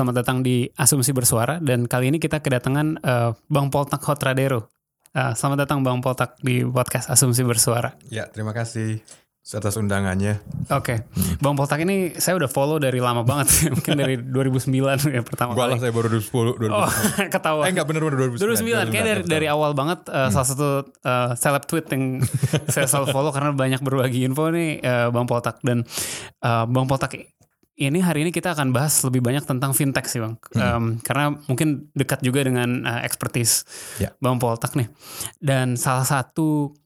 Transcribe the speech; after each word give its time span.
Selamat 0.00 0.24
datang 0.24 0.40
di 0.40 0.64
Asumsi 0.80 1.12
Bersuara 1.12 1.60
dan 1.60 1.84
kali 1.84 2.08
ini 2.08 2.16
kita 2.16 2.40
kedatangan 2.40 3.04
eh, 3.04 3.36
Bang 3.52 3.68
Poltak 3.68 4.00
Hotradero. 4.00 4.72
Eh, 5.12 5.36
selamat 5.36 5.68
datang 5.68 5.84
Bang 5.84 6.00
Poltak 6.00 6.40
di 6.40 6.64
podcast 6.64 7.12
Asumsi 7.12 7.44
Bersuara. 7.44 7.92
Ya, 8.08 8.24
terima 8.32 8.56
kasih 8.56 9.04
atas 9.44 9.76
undangannya. 9.76 10.40
Oke, 10.72 11.04
Bang 11.44 11.52
Poltak 11.52 11.84
ini 11.84 12.16
saya 12.16 12.40
udah 12.40 12.48
follow 12.48 12.80
dari 12.80 12.96
lama 12.96 13.28
banget, 13.28 13.52
mungkin 13.76 13.92
dari 14.00 14.16
2009 14.16 14.72
ya 15.12 15.20
pertama 15.20 15.52
Gua 15.52 15.68
kali. 15.68 15.84
saya 15.84 15.92
baru 15.92 16.16
2010, 16.16 16.64
2010. 16.64 16.72
Oh, 16.72 16.90
ketawa. 17.36 17.60
Eh 17.68 17.70
enggak 17.76 17.84
bener-bener 17.84 18.16
2009. 18.40 18.88
2009 18.88 18.88
kayak 18.96 19.04
dari 19.04 19.22
dari 19.28 19.46
awal 19.52 19.76
banget 19.76 20.08
eh, 20.08 20.32
salah 20.32 20.48
satu 20.48 20.88
eh, 21.04 21.30
seleb 21.36 21.68
tweet 21.68 21.84
yang 21.92 22.24
saya 22.72 22.88
selalu 22.88 23.12
follow 23.12 23.36
karena 23.36 23.52
banyak 23.52 23.84
berbagi 23.84 24.24
info 24.24 24.48
nih 24.48 24.80
eh, 24.80 25.12
Bang 25.12 25.28
Poltak 25.28 25.60
dan 25.60 25.84
eh, 26.40 26.64
Bang 26.72 26.88
Poltak 26.88 27.20
ini 27.80 28.04
hari 28.04 28.28
ini 28.28 28.30
kita 28.30 28.52
akan 28.52 28.76
bahas 28.76 29.00
lebih 29.08 29.24
banyak 29.24 29.48
tentang 29.48 29.72
fintech 29.72 30.04
sih 30.04 30.20
Bang. 30.20 30.36
Em, 30.52 31.00
karena 31.00 31.32
mungkin 31.48 31.88
dekat 31.96 32.20
juga 32.20 32.44
dengan 32.44 32.84
eh, 32.84 33.00
expertise 33.08 33.64
Ya. 33.96 34.12
Bang 34.20 34.36
Poltak 34.36 34.76
nih. 34.76 34.92
Dan 35.40 35.80
salah 35.80 36.04
satu 36.04 36.76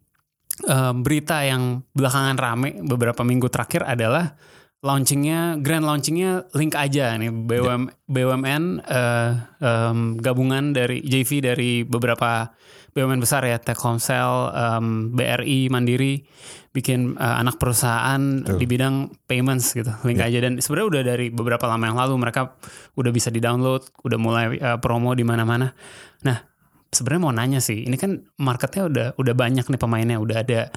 eh, 0.63 0.95
berita 0.95 1.43
yang 1.43 1.83
belakangan 1.91 2.37
rame 2.39 2.79
beberapa 2.87 3.27
minggu 3.27 3.51
terakhir 3.51 3.83
adalah 3.83 4.39
launchingnya 4.85 5.65
grand 5.65 5.83
launchingnya 5.83 6.53
link 6.53 6.77
aja 6.77 7.17
nih 7.17 7.33
BUM, 7.33 7.89
BUMN 8.07 8.65
eh, 8.85 9.31
em, 9.65 9.99
gabungan 10.23 10.77
dari 10.77 11.03
JV 11.03 11.43
dari 11.43 11.83
beberapa 11.83 12.53
BUMN 12.95 13.19
besar 13.19 13.43
ya 13.43 13.59
Telkomsel, 13.59 14.55
em, 14.55 14.87
BRI, 15.11 15.67
Mandiri 15.67 16.23
bikin 16.71 17.19
eh, 17.19 17.37
anak 17.39 17.59
perusahaan 17.59 18.19
Betul. 18.41 18.59
di 18.59 18.67
bidang 18.67 18.95
payments 19.27 19.75
gitu 19.75 19.91
link 20.03 20.19
aja. 20.19 20.39
Dan 20.39 20.63
sebenarnya 20.63 20.89
udah 20.89 21.03
dari 21.05 21.27
beberapa 21.29 21.67
lama 21.67 21.85
yang 21.85 21.99
lalu 21.99 22.15
mereka 22.17 22.55
udah 22.95 23.11
bisa 23.11 23.29
di 23.29 23.43
download 23.43 23.83
udah 24.01 24.19
mulai 24.19 24.45
eh, 24.55 24.79
promo 24.79 25.11
di 25.13 25.27
mana-mana. 25.27 25.75
Nah 26.23 26.39
sebenarnya 26.89 27.23
mau 27.23 27.35
nanya 27.35 27.59
sih 27.59 27.83
ini 27.83 27.99
kan 27.99 28.23
marketnya 28.39 28.87
udah 28.87 29.07
udah 29.19 29.35
banyak 29.35 29.67
nih 29.67 29.81
pemainnya. 29.81 30.23
Udah 30.23 30.47
ada 30.47 30.71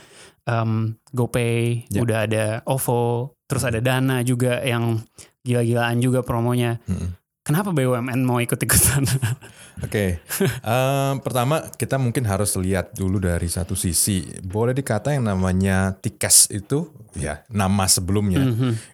em, 0.49 0.97
GoPay 1.13 1.85
Ya. 1.93 2.01
udah 2.01 2.17
ada 2.25 2.45
OVO 2.65 3.37
terus 3.45 3.61
ada 3.63 3.77
Dana 3.77 4.25
juga 4.25 4.59
yang 4.65 4.99
gila-gilaan 5.45 6.01
juga 6.01 6.25
promonya. 6.25 6.81
Mm-mm. 6.89 7.13
kenapa 7.47 7.71
BUMN 7.71 8.27
mau 8.27 8.43
ikut-ikutan 8.43 9.07
Oke. 9.83 10.21
Em, 10.65 11.13
pertama 11.21 11.61
kita 11.77 12.01
mungkin 12.01 12.25
harus 12.25 12.57
lihat 12.57 12.97
dulu 12.97 13.21
dari 13.21 13.45
satu 13.45 13.77
sisi. 13.77 14.25
Boleh 14.41 14.73
dikata 14.73 15.13
yang 15.13 15.29
namanya 15.29 15.93
Tikes 15.97 16.49
itu 16.49 16.89
ya 17.13 17.45
nama 17.53 17.85
sebelumnya. 17.85 18.41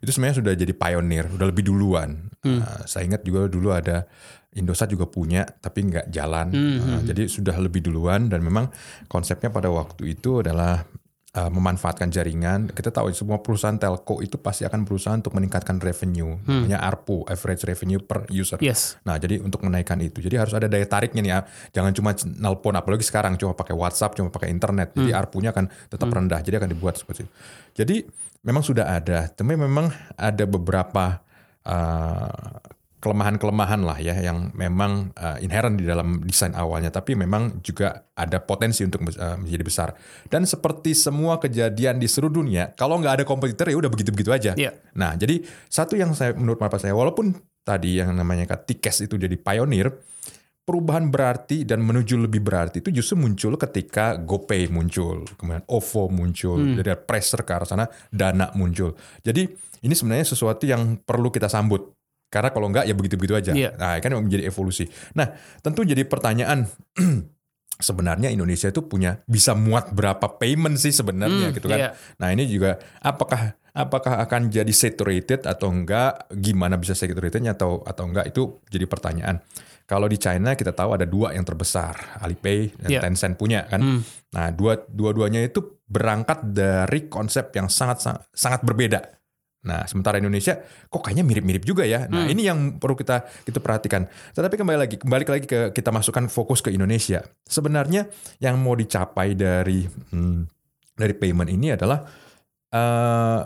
Itu 0.03 0.11
sebenarnya 0.11 0.43
sudah 0.43 0.53
jadi 0.55 0.73
pionir, 0.75 1.31
udah 1.31 1.47
lebih 1.47 1.67
duluan. 1.67 2.31
Nah, 2.43 2.83
saya 2.83 3.07
ingat 3.07 3.23
juga 3.23 3.47
dulu 3.47 3.71
ada 3.71 4.07
Indosat 4.53 4.93
juga 4.93 5.09
punya 5.09 5.49
tapi 5.49 5.81
nggak 5.89 6.13
jalan. 6.13 6.53
Nah, 6.53 7.01
jadi 7.01 7.25
sudah 7.25 7.57
lebih 7.57 7.81
duluan 7.81 8.29
dan 8.29 8.45
memang 8.45 8.69
konsepnya 9.09 9.49
pada 9.49 9.73
waktu 9.73 10.13
itu 10.13 10.45
adalah 10.45 10.85
uh, 11.33 11.49
memanfaatkan 11.49 12.09
jaringan. 12.13 12.69
Kita 12.69 12.93
tahu 12.93 13.09
semua 13.11 13.41
perusahaan 13.41 13.75
telco 13.75 14.21
itu 14.21 14.37
pasti 14.37 14.63
akan 14.63 14.85
berusaha 14.85 15.13
untuk 15.17 15.33
meningkatkan 15.33 15.81
revenue, 15.81 16.37
namanya 16.45 16.81
ARPU, 16.85 17.25
average 17.25 17.65
revenue 17.65 17.99
per 18.01 18.29
user. 18.29 18.61
yes 18.61 19.01
Nah, 19.03 19.17
jadi 19.17 19.41
untuk 19.41 19.65
menaikkan 19.65 19.97
itu, 19.99 20.21
jadi 20.21 20.45
harus 20.45 20.53
ada 20.53 20.69
daya 20.69 20.85
tariknya 20.85 21.21
nih 21.21 21.31
ya. 21.33 21.39
Jangan 21.81 21.91
cuma 21.97 22.09
nelpon, 22.37 22.75
apalagi 22.77 23.03
sekarang 23.03 23.35
cuma 23.35 23.57
pakai 23.57 23.73
WhatsApp, 23.73 24.15
cuma 24.17 24.29
pakai 24.29 24.53
internet. 24.53 24.93
Jadi 24.93 25.11
ARPU-nya 25.11 25.51
akan 25.51 25.65
tetap 25.89 26.07
rendah, 26.07 26.39
jadi 26.45 26.61
akan 26.61 26.69
dibuat 26.69 26.95
seperti 27.01 27.25
itu. 27.25 27.31
Jadi 27.73 27.95
memang 28.45 28.61
sudah 28.61 28.85
ada, 28.93 29.27
tapi 29.31 29.57
memang 29.57 29.89
ada 30.13 30.45
beberapa 30.45 31.23
uh, 31.65 32.61
kelemahan-kelemahan 33.03 33.83
lah 33.83 33.99
ya 33.99 34.15
yang 34.15 34.55
memang 34.55 35.11
uh, 35.19 35.35
inherent 35.43 35.75
di 35.75 35.83
dalam 35.83 36.23
desain 36.23 36.55
awalnya, 36.55 36.87
tapi 36.87 37.19
memang 37.19 37.59
juga 37.59 38.07
ada 38.15 38.39
potensi 38.39 38.87
untuk 38.87 39.03
uh, 39.19 39.35
menjadi 39.35 39.63
besar. 39.67 39.89
Dan 40.31 40.47
seperti 40.47 40.95
semua 40.95 41.35
kejadian 41.43 41.99
di 41.99 42.07
seluruh 42.07 42.39
dunia, 42.39 42.71
kalau 42.79 43.03
nggak 43.03 43.19
ada 43.19 43.23
kompetitor 43.27 43.67
ya 43.67 43.75
udah 43.75 43.91
begitu-begitu 43.91 44.31
aja. 44.31 44.51
Iya. 44.55 44.71
Nah, 44.95 45.19
jadi 45.19 45.43
satu 45.67 45.99
yang 45.99 46.15
saya 46.15 46.31
menurut 46.31 46.55
pendapat 46.55 46.87
saya, 46.87 46.95
walaupun 46.95 47.35
tadi 47.67 47.99
yang 47.99 48.15
namanya 48.15 48.55
Tikes 48.55 49.03
itu 49.03 49.19
jadi 49.19 49.35
pionir, 49.35 49.91
perubahan 50.63 51.11
berarti 51.11 51.67
dan 51.67 51.83
menuju 51.83 52.15
lebih 52.15 52.39
berarti 52.39 52.79
itu 52.79 53.03
justru 53.03 53.19
muncul 53.19 53.59
ketika 53.59 54.15
GoPay 54.15 54.71
muncul, 54.71 55.27
kemudian 55.35 55.67
OVO 55.67 56.07
muncul, 56.07 56.55
jadi 56.79 56.95
ada 56.95 56.99
pressure 57.03 57.43
ke 57.43 57.51
arah 57.51 57.67
sana, 57.67 57.85
Dana 58.07 58.47
muncul. 58.55 58.95
Jadi 59.19 59.43
ini 59.83 59.91
sebenarnya 59.91 60.23
sesuatu 60.23 60.63
yang 60.63 61.03
perlu 61.03 61.27
kita 61.27 61.51
sambut. 61.51 61.91
Karena 62.33 62.49
kalau 62.49 62.73
enggak 62.73 62.89
ya 62.89 62.97
begitu-begitu 62.97 63.37
aja. 63.37 63.51
Iya. 63.53 63.77
Nah, 63.77 64.01
kan 64.01 64.17
menjadi 64.17 64.49
evolusi. 64.49 64.89
Nah, 65.13 65.29
tentu 65.61 65.85
jadi 65.85 66.01
pertanyaan 66.01 66.65
sebenarnya 67.77 68.29
Indonesia 68.29 68.69
itu 68.69 68.81
punya 68.85 69.21
bisa 69.25 69.53
muat 69.53 69.93
berapa 69.93 70.37
payment 70.41 70.77
sih 70.77 70.89
sebenarnya 70.89 71.51
Hmm, 71.51 71.55
gitu 71.57 71.67
kan. 71.69 71.77
iya. 71.77 71.89
Nah, 72.17 72.33
ini 72.33 72.49
juga 72.49 72.81
apakah 73.01 73.53
apakah 73.73 74.21
akan 74.23 74.49
jadi 74.49 74.69
saturated 74.69 75.45
atau 75.45 75.69
enggak? 75.69 76.29
Gimana 76.33 76.77
bisa 76.77 76.93
saturatednya 76.93 77.53
atau 77.53 77.81
atau 77.85 78.09
enggak 78.09 78.33
itu 78.33 78.61
jadi 78.69 78.85
pertanyaan. 78.85 79.41
Kalau 79.83 80.07
di 80.07 80.15
China 80.15 80.55
kita 80.55 80.71
tahu 80.71 80.95
ada 80.95 81.03
dua 81.03 81.35
yang 81.35 81.43
terbesar, 81.43 82.21
Alipay 82.23 82.71
dan 82.79 82.89
Iya. 82.89 83.01
Tencent 83.03 83.35
punya 83.35 83.67
kan. 83.67 83.81
Hmm. 83.83 83.99
Nah, 84.31 84.47
dua 84.49 84.79
dua-duanya 84.87 85.43
itu 85.43 85.81
berangkat 85.83 86.55
dari 86.55 87.11
konsep 87.11 87.51
yang 87.53 87.67
sangat 87.67 87.99
sangat, 87.99 88.23
sangat 88.31 88.61
berbeda. 88.63 89.01
Nah, 89.63 89.87
sementara 89.87 90.19
Indonesia 90.19 90.59
kok 90.91 91.01
kayaknya 91.01 91.23
mirip-mirip 91.23 91.63
juga 91.63 91.87
ya. 91.87 92.05
Nah, 92.11 92.27
ini 92.27 92.43
yang 92.45 92.77
perlu 92.77 92.99
kita 92.99 93.23
kita 93.47 93.63
perhatikan. 93.63 94.05
Tetapi 94.35 94.55
kembali 94.59 94.77
lagi, 94.77 94.95
kembali 94.99 95.23
lagi 95.23 95.47
ke 95.47 95.59
kita 95.71 95.89
masukkan 95.89 96.27
fokus 96.27 96.59
ke 96.59 96.69
Indonesia. 96.69 97.23
Sebenarnya 97.47 98.05
yang 98.43 98.59
mau 98.59 98.75
dicapai 98.75 99.33
dari 99.33 99.87
hmm, 99.87 100.39
dari 100.99 101.13
payment 101.15 101.49
ini 101.49 101.73
adalah 101.73 102.03
eh 102.73 103.41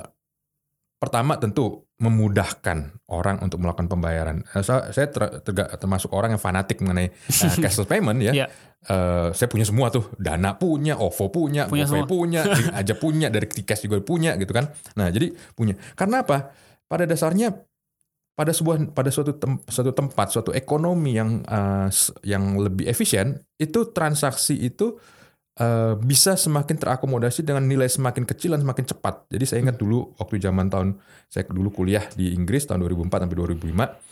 pertama 0.97 1.37
tentu 1.37 1.86
memudahkan 1.97 3.01
orang 3.09 3.41
untuk 3.41 3.57
melakukan 3.57 3.89
pembayaran. 3.89 4.45
Eh, 4.53 4.61
Saya, 4.61 4.93
saya 4.93 5.09
ter- 5.09 5.41
terga- 5.41 5.73
termasuk 5.75 6.13
orang 6.13 6.37
yang 6.37 6.41
fanatik 6.41 6.77
mengenai 6.79 7.09
eh, 7.09 7.55
cashless 7.63 7.89
payment 7.89 8.21
ya. 8.21 8.33
Iya. 8.33 8.45
Eh, 8.87 9.27
saya 9.33 9.49
punya 9.49 9.65
semua 9.65 9.89
tuh, 9.89 10.13
Dana 10.15 10.53
punya, 10.53 10.93
OVO 10.95 11.33
punya, 11.33 11.65
Punya 11.65 11.89
GoPay 11.89 12.05
punya, 12.05 12.41
aja 12.79 12.93
punya, 12.93 13.27
dari 13.27 13.49
Tikes 13.49 13.81
juga 13.83 13.97
punya 13.99 14.37
gitu 14.37 14.53
kan. 14.53 14.69
Nah, 14.93 15.09
jadi 15.09 15.33
punya. 15.57 15.73
Karena 15.97 16.21
apa? 16.21 16.53
Pada 16.85 17.03
dasarnya 17.03 17.51
pada 18.37 18.53
sebuah 18.53 18.93
pada 18.93 19.09
suatu 19.09 19.33
tem- 19.33 19.65
suatu 19.65 19.89
tempat, 19.91 20.29
suatu 20.29 20.53
ekonomi 20.53 21.17
yang 21.17 21.41
s- 21.89 22.13
yang 22.21 22.53
lebih 22.61 22.85
efisien, 22.85 23.41
itu 23.57 23.89
transaksi 23.89 24.53
itu 24.53 25.01
eh, 25.57 25.93
bisa 25.97 26.37
semakin 26.37 26.77
terakomodasi 26.77 27.41
dengan 27.41 27.65
nilai 27.65 27.89
semakin 27.89 28.23
kecil 28.23 28.53
dan 28.53 28.61
semakin 28.61 28.85
cepat. 28.85 29.25
Jadi 29.27 29.43
saya 29.43 29.59
ingat 29.65 29.77
dulu 29.77 30.13
waktu 30.17 30.37
zaman 30.37 30.69
tahun 30.69 31.01
saya 31.27 31.49
dulu 31.49 31.73
kuliah 31.73 32.05
di 32.13 32.31
Inggris 32.31 32.65
tahun 32.65 32.85
2004 32.85 33.25
sampai 33.27 33.35
2005 33.35 34.07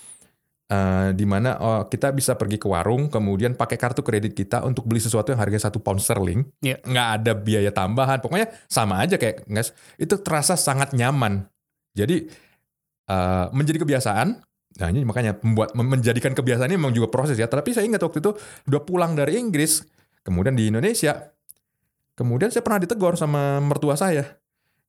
eh, 0.66 1.10
di 1.14 1.26
mana 1.30 1.62
oh, 1.62 1.82
kita 1.86 2.10
bisa 2.10 2.34
pergi 2.34 2.58
ke 2.58 2.66
warung 2.66 3.08
kemudian 3.08 3.54
pakai 3.54 3.78
kartu 3.78 4.02
kredit 4.02 4.34
kita 4.34 4.66
untuk 4.66 4.90
beli 4.90 4.98
sesuatu 4.98 5.30
yang 5.30 5.40
harganya 5.40 5.70
satu 5.70 5.78
pound 5.78 6.02
sterling 6.02 6.42
Iya. 6.60 6.82
nggak 6.82 7.08
ada 7.22 7.32
biaya 7.38 7.70
tambahan 7.70 8.18
pokoknya 8.18 8.50
sama 8.66 8.98
aja 9.06 9.22
kayak 9.22 9.46
nggak 9.46 9.66
itu 10.02 10.16
terasa 10.26 10.58
sangat 10.58 10.98
nyaman 10.98 11.46
jadi 11.94 12.26
eh, 13.06 13.46
menjadi 13.54 13.86
kebiasaan 13.86 14.42
nah 14.76 14.88
ini 14.92 15.08
makanya 15.08 15.40
membuat 15.40 15.72
menjadikan 15.78 16.36
kebiasaan 16.36 16.68
ini 16.68 16.76
memang 16.76 16.92
juga 16.92 17.08
proses 17.08 17.40
ya 17.40 17.48
tapi 17.48 17.72
saya 17.72 17.88
ingat 17.88 18.04
waktu 18.04 18.20
itu 18.20 18.36
udah 18.68 18.82
pulang 18.84 19.16
dari 19.16 19.40
Inggris 19.40 19.86
kemudian 20.20 20.52
di 20.58 20.68
Indonesia 20.68 21.32
kemudian 22.16 22.50
saya 22.50 22.64
pernah 22.64 22.80
ditegur 22.80 23.14
sama 23.16 23.60
mertua 23.60 23.94
saya 23.94 24.40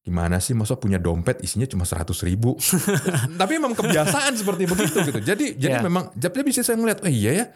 gimana 0.01 0.39
sih 0.39 0.55
masa 0.55 0.79
punya 0.79 1.03
dompet 1.03 1.43
isinya 1.43 1.67
cuma 1.67 1.83
100 1.83 2.07
ribu? 2.31 2.55
Tapi 3.43 3.59
memang 3.59 3.75
kebiasaan 3.75 4.39
seperti 4.39 4.71
begitu 4.71 5.03
gitu. 5.03 5.19
Jadi 5.19 5.47
jadi 5.67 5.83
Iya. 5.83 5.85
memang 5.85 6.15
jadi 6.15 6.47
bisa 6.47 6.63
saya 6.63 6.79
ngeliat 6.79 7.03
oh 7.03 7.11
iya 7.11 7.43
ya 7.43 7.47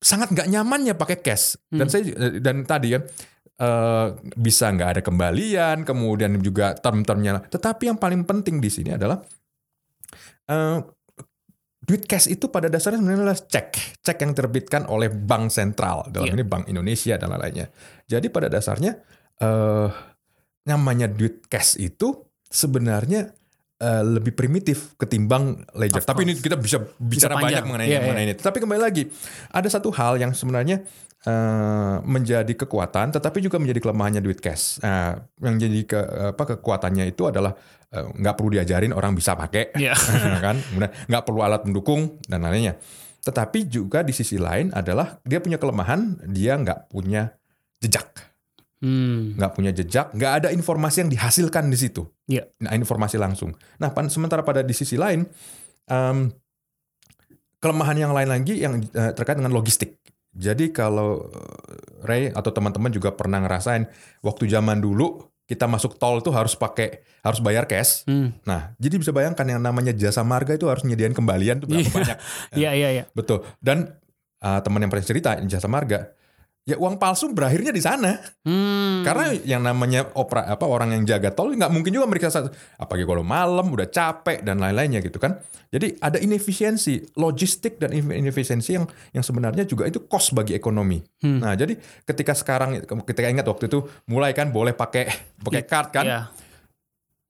sangat 0.00 0.32
nggak 0.32 0.48
nyamannya 0.48 0.96
pakai 0.96 1.20
cash. 1.20 1.60
Dan 1.68 1.92
saya 1.92 2.08
dan 2.40 2.64
tadi 2.64 2.96
kan 2.96 3.04
eh, 3.60 4.06
bisa 4.32 4.72
nggak 4.72 4.90
ada 4.96 5.00
kembalian 5.04 5.84
kemudian 5.84 6.40
juga 6.40 6.72
term-termnya. 6.72 7.44
Tetapi 7.52 7.92
yang 7.92 8.00
paling 8.00 8.24
penting 8.24 8.64
di 8.64 8.72
sini 8.72 8.96
adalah 8.96 9.20
eh, 10.48 10.78
duit 11.84 12.04
cash 12.04 12.26
itu 12.26 12.48
pada 12.48 12.66
dasarnya 12.66 12.96
sebenarnya 12.96 13.20
adalah 13.22 13.38
cek, 13.38 14.00
cek 14.00 14.18
yang 14.18 14.32
terbitkan 14.32 14.88
oleh 14.88 15.12
bank 15.12 15.52
sentral 15.52 16.08
dalam 16.08 16.32
Iya. 16.32 16.34
ini 16.34 16.44
Bank 16.44 16.64
Indonesia 16.66 17.14
dan 17.14 17.28
lain-lainnya. 17.28 17.68
Jadi 18.04 18.26
pada 18.28 18.48
dasarnya 18.48 18.96
eh 19.36 19.88
namanya 20.64 21.04
duit 21.06 21.44
cash 21.44 21.76
itu 21.76 22.24
sebenarnya 22.48 23.28
eh, 23.76 24.02
lebih 24.02 24.32
primitif 24.32 24.96
ketimbang 24.96 25.60
ledger. 25.76 26.00
Of 26.00 26.08
Tapi 26.08 26.24
ini 26.24 26.32
kita 26.34 26.56
bisa 26.56 26.80
bicara 26.96 27.36
panjang. 27.36 27.60
banyak 27.60 27.62
mengenai 27.68 27.86
Iya, 27.86 28.00
mengenai 28.00 28.24
ini. 28.24 28.34
Tapi 28.34 28.58
kembali 28.58 28.80
lagi, 28.80 29.04
ada 29.50 29.68
satu 29.68 29.92
hal 29.92 30.16
yang 30.16 30.32
sebenarnya 30.32 30.80
eh, 31.24 31.96
menjadi 32.04 32.52
kekuatan, 32.52 33.12
tetapi 33.12 33.40
juga 33.40 33.56
menjadi 33.56 33.80
kelemahannya 33.80 34.20
duit 34.20 34.38
cash. 34.38 34.78
Nah, 34.80 35.16
yang 35.40 35.56
jadi 35.56 35.80
ke, 35.82 36.00
apa 36.36 36.56
kekuatannya 36.56 37.08
itu 37.08 37.24
adalah 37.26 37.56
eh, 37.90 38.04
nggak 38.04 38.34
perlu 38.36 38.52
diajarin 38.52 38.92
orang 38.92 39.16
bisa 39.16 39.32
pakai, 39.32 39.72
Iya. 39.74 39.96
kan? 40.46 40.56
Kemudian 40.60 40.92
nggak 41.08 41.24
perlu 41.24 41.40
alat 41.40 41.64
pendukung 41.64 42.20
dan 42.24 42.44
lainnya. 42.44 42.76
Tetapi 43.24 43.72
juga 43.72 44.04
di 44.04 44.12
sisi 44.12 44.36
lain 44.36 44.68
adalah 44.70 45.16
dia 45.24 45.40
punya 45.40 45.56
kelemahan, 45.56 46.20
dia 46.28 46.60
nggak 46.60 46.92
punya 46.92 47.32
jejak, 47.80 48.12
Hmm. 48.84 49.32
nggak 49.40 49.52
punya 49.56 49.72
jejak, 49.72 50.12
nggak 50.12 50.32
ada 50.44 50.48
informasi 50.52 51.00
yang 51.00 51.10
dihasilkan 51.10 51.72
di 51.72 51.78
situ. 51.80 52.04
Iya. 52.28 52.44
Nah, 52.60 52.76
informasi 52.76 53.16
langsung. 53.16 53.56
Nah, 53.80 53.88
pan- 53.96 54.12
sementara 54.12 54.44
pada 54.44 54.60
di 54.60 54.76
sisi 54.76 55.00
lain, 55.00 55.24
em, 55.88 56.28
kelemahan 57.58 57.96
yang 57.96 58.12
lain 58.12 58.28
lagi 58.28 58.60
yang 58.60 58.76
eh, 58.76 59.12
terkait 59.16 59.40
dengan 59.40 59.56
logistik. 59.56 59.96
Jadi 60.34 60.70
kalau 60.70 61.30
eh, 61.30 62.04
Ray 62.04 62.24
atau 62.30 62.50
teman-teman 62.50 62.90
juga 62.90 63.14
pernah 63.14 63.38
ngerasain 63.40 63.86
waktu 64.20 64.44
zaman 64.46 64.82
dulu 64.82 65.24
kita 65.44 65.68
masuk 65.68 66.00
tol 66.00 66.24
itu 66.24 66.32
harus 66.32 66.56
pakai 66.56 67.04
harus 67.20 67.40
bayar 67.40 67.64
cash. 67.64 68.04
Hmm. 68.08 68.32
Nah, 68.44 68.72
jadi 68.76 68.96
bisa 68.96 69.12
bayangkan 69.12 69.44
yang 69.44 69.60
namanya 69.60 69.92
jasa 69.92 70.24
marga 70.24 70.56
itu 70.56 70.64
harus 70.68 70.84
nyediain 70.84 71.12
kembalian 71.12 71.60
tuh 71.60 71.68
berapa 71.68 71.84
Iya. 71.84 71.92
banyak. 71.92 72.18
Iya 72.56 72.70
iya 72.72 72.88
iya. 72.90 73.04
Betul. 73.12 73.44
Dan 73.60 73.92
uh, 74.40 74.60
teman 74.64 74.80
yang 74.80 74.88
pernah 74.88 75.04
cerita 75.04 75.36
jasa 75.44 75.68
marga, 75.68 76.16
ya 76.64 76.80
uang 76.80 76.96
palsu 76.96 77.28
berakhirnya 77.30 77.70
di 77.70 77.82
sana. 77.84 78.16
Hmm. 78.44 79.04
Karena 79.04 79.36
yang 79.44 79.60
namanya 79.60 80.08
opera 80.16 80.48
apa 80.48 80.64
orang 80.64 80.96
yang 80.96 81.04
jaga 81.04 81.30
tol 81.32 81.52
nggak 81.52 81.68
mungkin 81.68 81.92
juga 81.92 82.08
mereka 82.08 82.32
saat 82.32 82.52
apalagi 82.80 83.04
kalau 83.04 83.24
malam 83.24 83.68
udah 83.68 83.88
capek 83.88 84.40
dan 84.40 84.60
lain-lainnya 84.60 85.04
gitu 85.04 85.20
kan. 85.20 85.36
Jadi 85.68 85.98
ada 86.00 86.22
inefisiensi 86.22 87.18
logistik 87.18 87.76
dan 87.82 87.92
inefisiensi 87.92 88.78
yang 88.78 88.86
yang 89.12 89.24
sebenarnya 89.26 89.68
juga 89.68 89.84
itu 89.84 90.06
cost 90.08 90.32
bagi 90.32 90.56
ekonomi. 90.56 91.02
Hmm. 91.20 91.42
Nah, 91.42 91.52
jadi 91.58 91.76
ketika 92.08 92.32
sekarang 92.32 92.80
ketika 93.04 93.26
ingat 93.28 93.44
waktu 93.44 93.68
itu 93.68 93.84
mulai 94.08 94.32
kan 94.32 94.48
boleh 94.48 94.72
pakai 94.72 95.10
pakai 95.44 95.62
card 95.68 95.88
kan. 95.92 96.06
Iya. 96.06 96.20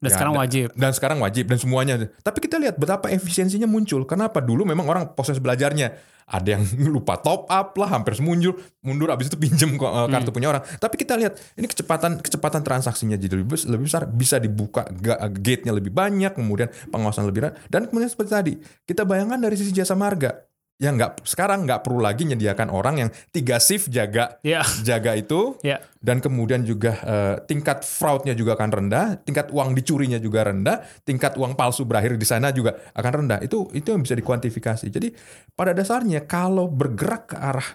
Dan 0.05 0.13
Ya, 0.13 0.17
sekarang 0.21 0.35
wajib. 0.37 0.67
Dan 0.77 0.93
sekarang 0.93 1.19
wajib 1.25 1.45
dan 1.49 1.59
semuanya. 1.59 1.95
Tapi 2.21 2.39
kita 2.45 2.61
lihat 2.61 2.77
betapa 2.77 3.09
efisiensinya 3.09 3.65
muncul. 3.65 4.05
Kenapa? 4.05 4.45
Dulu 4.45 4.69
memang 4.69 4.85
orang 4.85 5.17
proses 5.17 5.41
belajarnya 5.41 5.97
ada 6.25 6.57
yang 6.57 6.65
lupa 6.95 7.21
top 7.21 7.49
up 7.49 7.77
lah, 7.77 7.89
hampir 7.93 8.17
semundur, 8.17 8.57
mundur 8.81 9.13
abis 9.13 9.29
itu 9.29 9.37
pinjem 9.37 9.77
eh, 9.77 10.09
kartu 10.09 10.33
punya 10.33 10.49
orang. 10.53 10.65
Tapi 10.65 10.95
kita 10.97 11.17
lihat 11.21 11.37
ini 11.57 11.69
kecepatan 11.69 12.21
kecepatan 12.21 12.65
transaksinya 12.65 13.17
jadi 13.17 13.45
lebih, 13.45 13.57
lebih 13.69 13.85
besar, 13.85 14.09
bisa 14.09 14.41
dibuka 14.41 14.89
ga- 14.89 15.21
gate-nya 15.29 15.73
lebih 15.77 15.93
banyak, 15.93 16.33
kemudian 16.33 16.73
pengawasan 16.89 17.29
lebih 17.29 17.49
rendah. 17.49 17.57
Dan 17.69 17.89
kemudian 17.89 18.09
seperti 18.09 18.31
tadi, 18.33 18.53
kita 18.89 19.05
bayangkan 19.05 19.41
dari 19.41 19.57
sisi 19.57 19.73
jasa 19.73 19.93
marga. 19.93 20.33
Ya 20.75 20.91
nggak 20.91 21.23
sekarang 21.23 21.71
nggak 21.71 21.87
perlu 21.87 22.03
lagi 22.03 22.27
menyediakan 22.27 22.67
orang 22.67 22.99
yang 22.99 23.11
tiga 23.31 23.63
shift 23.63 23.95
jaga 23.95 24.43
Iya. 24.43 24.67
jaga 24.83 25.15
itu 25.15 25.55
Iya. 25.63 25.79
dan 26.03 26.19
kemudian 26.19 26.67
juga 26.67 26.99
eh, 26.99 27.37
tingkat 27.47 27.87
fraudnya 27.87 28.35
juga 28.35 28.59
akan 28.59 28.71
rendah, 28.83 29.23
tingkat 29.23 29.55
uang 29.55 29.71
dicurinya 29.79 30.19
juga 30.19 30.43
rendah, 30.51 30.83
tingkat 31.07 31.39
uang 31.39 31.55
palsu 31.55 31.87
berakhir 31.87 32.19
di 32.19 32.27
sana 32.27 32.51
juga 32.51 32.75
akan 32.91 33.13
rendah. 33.23 33.39
Itu 33.47 33.71
itu 33.71 33.95
yang 33.95 34.03
bisa 34.03 34.19
dikuantifikasi. 34.19 34.91
Jadi 34.91 35.15
pada 35.55 35.71
dasarnya 35.71 36.27
kalau 36.27 36.67
bergerak 36.67 37.31
ke 37.31 37.37
arah 37.39 37.69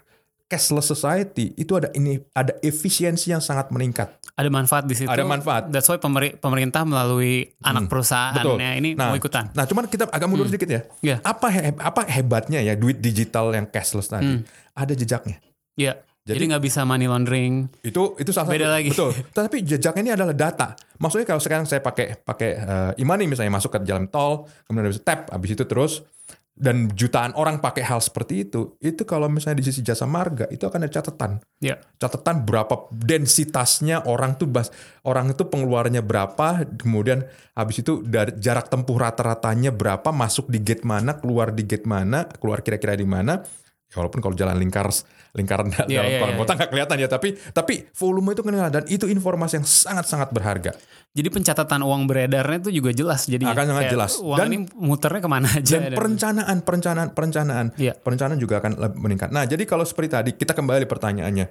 cashless 0.49 0.89
society 0.89 1.53
itu 1.53 1.71
ada 1.71 1.93
ini 1.93 2.17
ada 2.33 2.57
efisiensi 2.59 3.29
yang 3.29 3.39
sangat 3.39 3.69
meningkat. 3.69 4.09
Ada 4.33 4.49
manfaat 4.49 4.83
di 4.83 4.95
situ. 4.95 5.05
Ada 5.05 5.21
manfaat. 5.21 5.69
That's 5.69 5.85
why 5.85 5.95
pemeri- 5.95 6.33
pemerintah 6.33 6.81
melalui 6.81 7.53
anak 7.59 7.85
perusahaannya 7.85 8.69
ini 8.75 8.89
Nah, 8.93 9.11
mau 9.11 9.15
ikutan. 9.15 9.53
Nah, 9.53 9.63
cuman 9.63 9.85
kita 9.85 10.07
agak 10.07 10.25
mundur 10.25 10.47
sedikit 10.47 10.65
ya. 10.67 10.81
Iya. 10.99 11.15
Apa 11.21 11.47
he- 11.49 11.77
apa 11.77 12.01
hebatnya 12.09 12.59
ya 12.59 12.73
duit 12.73 12.97
digital 12.97 13.51
yang 13.51 13.63
cashless 13.65 14.09
tadi? 14.09 14.41
Ada 14.73 14.93
jejaknya. 14.93 15.37
Iya. 15.75 16.01
Jadi- 16.19 16.35
Jadi 16.35 16.45
nggak 16.47 16.63
bisa 16.63 16.81
money 16.83 17.05
laundering. 17.05 17.69
itu 17.81 18.01
itu 18.15 18.29
salah 18.29 18.47
Beda 18.47 18.67
satu 18.67 18.75
lagi. 18.75 18.89
betul 18.91 19.09
tapi 19.33 19.57
jejaknya 19.61 20.01
ini 20.03 20.11
adalah 20.13 20.35
data 20.35 20.67
maksudnya 20.95 21.25
kalau 21.25 21.41
sekarang 21.41 21.65
saya 21.65 21.81
pakai 21.81 22.21
pakai 22.21 22.49
uh, 22.55 22.91
imani 22.95 23.25
misalnya 23.25 23.49
masuk 23.49 23.73
ke 23.73 23.79
jalan 23.81 24.05
tol 24.05 24.45
kemudian 24.63 24.87
habis 24.87 25.01
tap 25.01 25.25
habis 25.27 25.49
itu 25.49 25.65
terus 25.65 26.05
dan 26.59 26.91
jutaan 26.91 27.31
orang 27.39 27.63
pakai 27.63 27.87
hal 27.87 28.03
seperti 28.03 28.43
itu 28.43 28.75
itu 28.83 29.07
kalau 29.07 29.31
misalnya 29.31 29.63
di 29.63 29.71
sisi 29.71 29.79
jasa 29.79 30.03
marga 30.03 30.43
itu 30.51 30.67
akan 30.67 30.85
ada 30.85 30.91
catatan 30.99 31.39
Iya. 31.63 31.79
catatan 31.95 32.43
berapa 32.43 32.91
densitasnya 32.91 34.03
orang 34.03 34.35
tuh 34.35 34.51
bas 34.51 34.67
orang 35.07 35.31
itu 35.31 35.47
pengeluarannya 35.47 36.03
berapa 36.03 36.67
kemudian 36.75 37.23
habis 37.55 37.79
itu 37.79 38.03
dari 38.03 38.35
jarak 38.43 38.67
tempuh 38.67 38.99
rata-ratanya 38.99 39.71
berapa 39.71 40.11
masuk 40.11 40.51
di 40.51 40.59
gate 40.59 40.83
mana 40.83 41.15
keluar 41.15 41.55
di 41.55 41.63
gate 41.63 41.87
mana 41.87 42.27
keluar 42.27 42.59
kira-kira 42.59 42.99
di 42.99 43.07
mana 43.07 43.39
ya 43.89 43.95
walaupun 43.97 44.21
kalau 44.21 44.37
jalan 44.37 44.53
lingkar 44.55 44.85
lingkaran 45.33 45.69
dalam 45.73 45.89
iya, 45.89 46.21
kolam 46.21 46.33
iya. 46.33 46.39
kota 46.39 46.51
nggak 46.53 46.69
kelihatan 46.69 46.97
ya 47.01 47.07
tapi 47.09 47.29
tapi 47.49 47.73
volume 47.91 48.31
itu 48.31 48.41
kenal 48.41 48.69
dan 48.69 48.85
itu 48.85 49.05
informasi 49.05 49.57
yang 49.57 49.65
sangat-sangat 49.65 50.29
berharga 50.29 50.71
Jadi 51.09 51.25
pencatatan 51.33 51.81
uang 51.81 52.05
beredarnya 52.05 52.61
itu 52.61 52.69
juga 52.69 52.93
jelas. 52.93 53.25
Jadi 53.25 53.41
Akan 53.41 53.65
sangat 53.65 53.89
jelas. 53.89 54.21
Uang 54.21 54.37
Dan- 54.37 54.53
ini 54.53 54.57
muternya 54.77 55.25
ke 55.25 55.25
mana 55.25 55.49
aja. 55.49 55.81
dan 55.81 55.97
perencanaan 55.97 56.57
perencanaan 56.61 57.09
perencanaan 57.17 57.67
Iya. 57.81 57.97
perencanaan 57.97 58.37
juga 58.37 58.61
akan 58.61 58.77
meningkat. 58.93 59.33
Nah, 59.33 59.49
jadi 59.49 59.65
kalau 59.65 59.81
seperti 59.81 60.13
tadi 60.13 60.31
kita 60.37 60.53
kembali 60.53 60.85
pertanyaannya, 60.85 61.49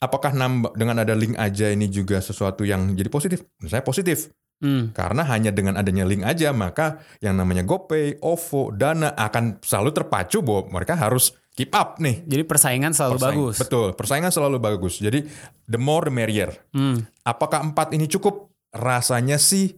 apakah 0.00 0.32
nambah 0.32 0.72
dengan 0.72 0.96
ada 0.96 1.12
link 1.12 1.36
aja 1.36 1.68
ini 1.68 1.92
juga 1.92 2.24
sesuatu 2.24 2.64
yang 2.64 2.96
jadi 2.96 3.12
positif? 3.12 3.44
Menurut 3.60 3.68
Saya 3.70 3.84
positif 3.84 4.32
Hmm. 4.60 4.92
karena 4.92 5.24
hanya 5.24 5.52
dengan 5.52 5.72
adanya 5.76 6.04
link 6.04 6.20
aja 6.20 6.52
maka 6.52 7.00
yang 7.20 7.32
namanya 7.32 7.64
GoPay, 7.64 8.20
OVO, 8.20 8.72
Dana 8.72 9.12
akan 9.12 9.56
selalu 9.60 9.92
terpacu 9.92 10.40
bahwa 10.40 10.68
mereka 10.70 10.96
harus 10.96 11.32
keep 11.52 11.72
up 11.72 11.98
nih. 11.98 12.22
Jadi 12.24 12.42
persaingan 12.44 12.92
selalu 12.92 13.16
Persaing- 13.18 13.36
bagus. 13.36 13.56
Betul, 13.58 13.88
persaingan 13.92 14.30
selalu 14.30 14.56
bagus. 14.58 14.94
Jadi 14.96 15.26
the 15.66 15.76
more 15.76 16.06
the 16.06 16.14
merrier. 16.14 16.50
Hmm. 16.72 17.04
Apakah 17.22 17.60
empat 17.62 17.92
ini 17.92 18.06
cukup? 18.06 18.48
Rasanya 18.70 19.34
sih 19.36 19.74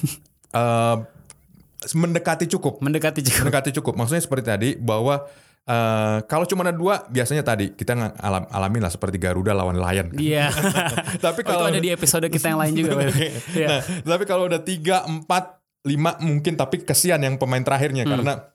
eh, 0.60 0.96
mendekati 1.92 2.46
cukup 2.46 2.78
Mendekati 2.78 3.20
juga. 3.20 3.42
mendekati 3.42 3.70
cukup. 3.74 3.94
Maksudnya 3.94 4.22
seperti 4.22 4.44
tadi 4.46 4.70
bahwa 4.78 5.26
eh, 5.66 6.18
kalau 6.24 6.46
cuma 6.46 6.62
ada 6.62 6.70
dua 6.70 7.02
biasanya 7.06 7.42
tadi 7.42 7.74
kita 7.74 7.94
alam, 8.16 8.46
alamin 8.48 8.86
lah 8.86 8.92
seperti 8.94 9.18
Garuda 9.18 9.50
lawan 9.50 9.76
Lion. 9.76 10.14
Iya. 10.14 10.54
Tapi 11.26 11.42
Oh, 11.42 11.44
itu 11.44 11.50
kalau 11.52 11.66
ada 11.68 11.80
di 11.82 11.90
episode 11.90 12.26
kita 12.26 12.54
yang 12.54 12.60
lain 12.62 12.74
juga. 12.74 12.92
Iya. 13.52 13.66
nah, 13.66 13.80
tapi 14.06 14.24
kalau 14.24 14.46
udah 14.46 14.62
tiga, 14.62 15.02
empat, 15.02 15.58
lima 15.86 16.18
mungkin 16.18 16.54
tapi 16.54 16.82
kesian 16.82 17.18
yang 17.18 17.34
pemain 17.34 17.62
terakhirnya 17.62 18.02
karena 18.02 18.46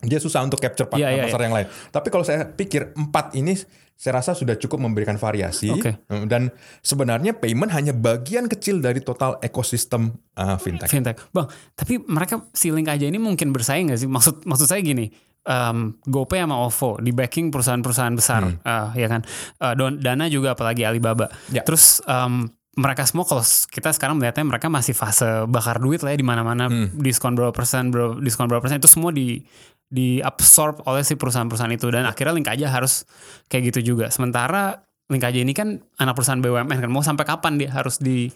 dia 0.00 0.18
susah 0.18 0.40
untuk 0.40 0.58
capture. 0.58 0.88
Iya, 0.92 1.08
iya, 1.10 1.22
pasar 1.28 1.40
yang 1.42 1.52
lain. 1.52 1.66
Tapi 1.88 2.08
kalau 2.08 2.24
saya 2.24 2.44
pikir 2.44 2.92
empat 2.92 3.34
ini 3.34 3.56
saya 3.94 4.16
rasa 4.16 4.32
sudah 4.32 4.56
cukup 4.56 4.80
memberikan 4.80 5.20
variasi 5.20 5.68
Oke. 5.68 6.00
dan 6.24 6.48
sebenarnya 6.80 7.36
payment 7.36 7.68
hanya 7.68 7.92
bagian 7.92 8.48
kecil 8.48 8.80
dari 8.80 9.04
total 9.04 9.36
ekosistem 9.40 10.08
uh, 10.34 10.56
fintech. 10.56 10.88
fintech. 10.88 11.20
Bang, 11.30 11.52
tapi 11.76 12.00
mereka 12.00 12.48
si 12.50 12.72
Link 12.72 12.88
aja 12.88 13.04
ini 13.04 13.20
mungkin 13.20 13.52
bersaing 13.52 13.92
gak 13.92 14.00
sih? 14.00 14.08
Maksud 14.08 14.48
maksud 14.48 14.72
saya 14.72 14.80
gini, 14.80 15.12
um, 15.44 16.00
GoPay 16.00 16.40
sama 16.40 16.56
OVO 16.64 16.96
di 16.96 17.12
backing 17.12 17.52
perusahaan-perusahaan 17.52 18.16
besar, 18.16 18.40
Hmm. 18.48 18.56
uh, 18.64 18.88
ya 18.96 19.04
kan? 19.04 19.20
Uh, 19.60 19.76
don- 19.76 20.00
Dana 20.00 20.32
juga 20.32 20.56
apalagi 20.56 20.80
Alibaba. 20.80 21.28
Ya. 21.52 21.60
Terus 21.60 22.00
um, 22.08 22.48
mereka 22.80 23.04
semua 23.04 23.28
kalau 23.28 23.44
kita 23.44 23.92
sekarang 23.92 24.16
melihatnya 24.16 24.48
mereka 24.48 24.72
masih 24.72 24.96
fase 24.96 25.44
bakar 25.44 25.76
duit 25.76 26.00
lah 26.00 26.16
ya 26.16 26.18
di 26.18 26.24
mana-mana 26.24 26.72
Hmm. 26.72 26.88
diskon 26.96 27.36
berapa 27.36 27.52
persen, 27.52 27.92
bro, 27.92 28.16
diskon 28.16 28.48
berapa 28.48 28.64
persen 28.64 28.80
itu 28.80 28.88
semua 28.88 29.12
di 29.12 29.44
di 29.90 30.22
absorb 30.22 30.86
oleh 30.86 31.02
si 31.02 31.18
perusahaan-perusahaan 31.18 31.74
itu 31.74 31.90
dan 31.90 32.06
akhirnya 32.06 32.38
Link 32.38 32.46
aja 32.46 32.70
harus 32.70 33.04
kayak 33.50 33.74
gitu 33.74 33.92
juga. 33.94 34.06
Sementara 34.08 34.86
Link 35.10 35.26
aja 35.26 35.42
ini 35.42 35.50
kan 35.50 35.82
anak 35.98 36.14
perusahaan 36.14 36.38
BUMN 36.38 36.86
kan 36.86 36.90
mau 36.90 37.02
sampai 37.02 37.26
kapan 37.26 37.58
dia 37.58 37.74
harus 37.74 37.98
di 37.98 38.30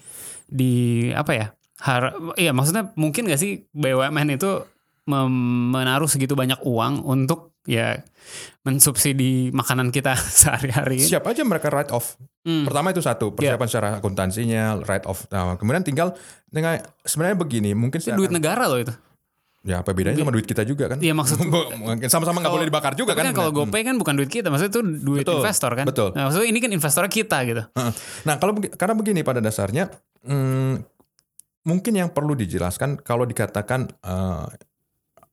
di 0.44 1.06
apa 1.14 1.32
ya? 1.32 1.46
Har, 1.78 2.14
iya 2.34 2.50
maksudnya 2.50 2.90
mungkin 2.98 3.30
gak 3.30 3.38
sih 3.38 3.70
BUMN 3.70 4.34
itu 4.34 4.66
menaruh 5.06 6.10
segitu 6.10 6.34
banyak 6.34 6.58
uang 6.64 7.04
untuk 7.04 7.54
ya 7.64 7.96
mensubsidi 8.66 9.52
makanan 9.54 9.94
kita 9.94 10.16
sehari-hari. 10.42 11.00
Siap 11.00 11.24
aja 11.24 11.46
mereka 11.46 11.70
write 11.70 11.92
off. 11.94 12.16
Hmm. 12.44 12.66
Pertama 12.68 12.92
itu 12.92 13.00
satu 13.00 13.32
persiapan 13.32 13.68
secara 13.68 13.88
akuntansinya 13.96 14.82
write 14.84 15.06
off. 15.08 15.24
Nah, 15.32 15.56
kemudian 15.56 15.80
tinggal 15.80 16.12
dengan 16.48 16.76
sebenarnya 17.04 17.38
begini 17.40 17.70
mungkin 17.72 18.00
sih 18.02 18.12
duit 18.12 18.28
akan- 18.28 18.36
negara 18.36 18.64
loh 18.68 18.80
itu. 18.80 18.92
Ya 19.64 19.80
apa 19.80 19.90
bedanya 19.90 20.14
sama 20.14 20.28
duit 20.30 20.44
kita 20.44 20.60
juga 20.62 20.86
kan? 20.86 21.00
Iya, 21.00 21.10
maksud- 21.10 21.40
Mungkin 21.80 22.06
sama-sama 22.06 22.38
nggak 22.38 22.52
boleh 22.52 22.66
dibakar 22.68 22.92
juga 22.92 23.12
Tapi 23.12 23.18
kan? 23.18 23.26
kan 23.26 23.34
kalau 23.34 23.50
Hmm. 23.50 23.58
GoPay 23.64 23.82
kan 23.82 23.96
bukan 23.96 24.14
duit 24.14 24.28
kita, 24.28 24.46
maksudnya 24.46 24.70
itu 24.70 24.80
duit 25.00 25.24
Betul, 25.24 25.40
investor 25.40 25.72
kan. 25.72 25.84
betul. 25.84 26.08
Nah, 26.12 26.22
maksudnya 26.28 26.46
ini 26.46 26.58
kan 26.58 26.70
investornya 26.70 27.08
kita 27.10 27.38
gitu. 27.44 27.62
Nah, 28.22 28.34
kalau 28.36 28.52
karena 28.60 28.92
begini 28.92 29.20
pada 29.20 29.40
dasarnya, 29.40 29.88
hmm, 30.22 30.74
mungkin 31.64 31.92
yang 31.94 32.08
perlu 32.08 32.32
dijelaskan 32.34 32.98
kalau 32.98 33.24
dikatakan 33.24 33.88
eh, 33.90 34.46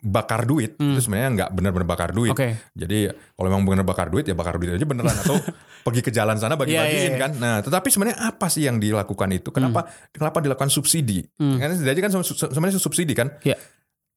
bakar 0.02 0.44
duit 0.44 0.74
itu 0.74 0.98
sebenarnya 1.00 1.30
nggak 1.38 1.50
benar-benar 1.54 1.86
bakar 1.86 2.10
duit. 2.10 2.32
Oke. 2.32 2.58
Jadi 2.74 3.06
kalau 3.06 3.48
memang 3.48 3.68
benar 3.68 3.86
bakar 3.86 4.08
duit 4.08 4.26
ya 4.26 4.34
bakar 4.34 4.58
duit 4.58 4.74
aja 4.74 4.82
beneran 4.82 5.14
atau 5.14 5.38
pergi 5.86 6.02
ke 6.02 6.10
jalan 6.10 6.38
sana 6.38 6.56
bagi-bagiin 6.56 6.90
Iya, 6.90 7.02
iya, 7.04 7.12
iya. 7.12 7.22
kan. 7.22 7.32
Nah, 7.36 7.56
tetapi 7.60 7.86
sebenarnya 7.86 8.18
apa 8.24 8.48
sih 8.48 8.64
yang 8.64 8.78
dilakukan 8.78 9.30
itu? 9.30 9.52
Kenapa 9.52 9.86
kenapa 10.10 10.40
dilakukan 10.40 10.70
subsidi? 10.70 11.22
Karena 11.38 11.76
jadi 11.76 12.00
kan 12.00 12.10
se- 12.16 12.50
sebenarnya 12.50 12.80
subsidi 12.80 13.14
kan. 13.14 13.30
Ya. 13.44 13.54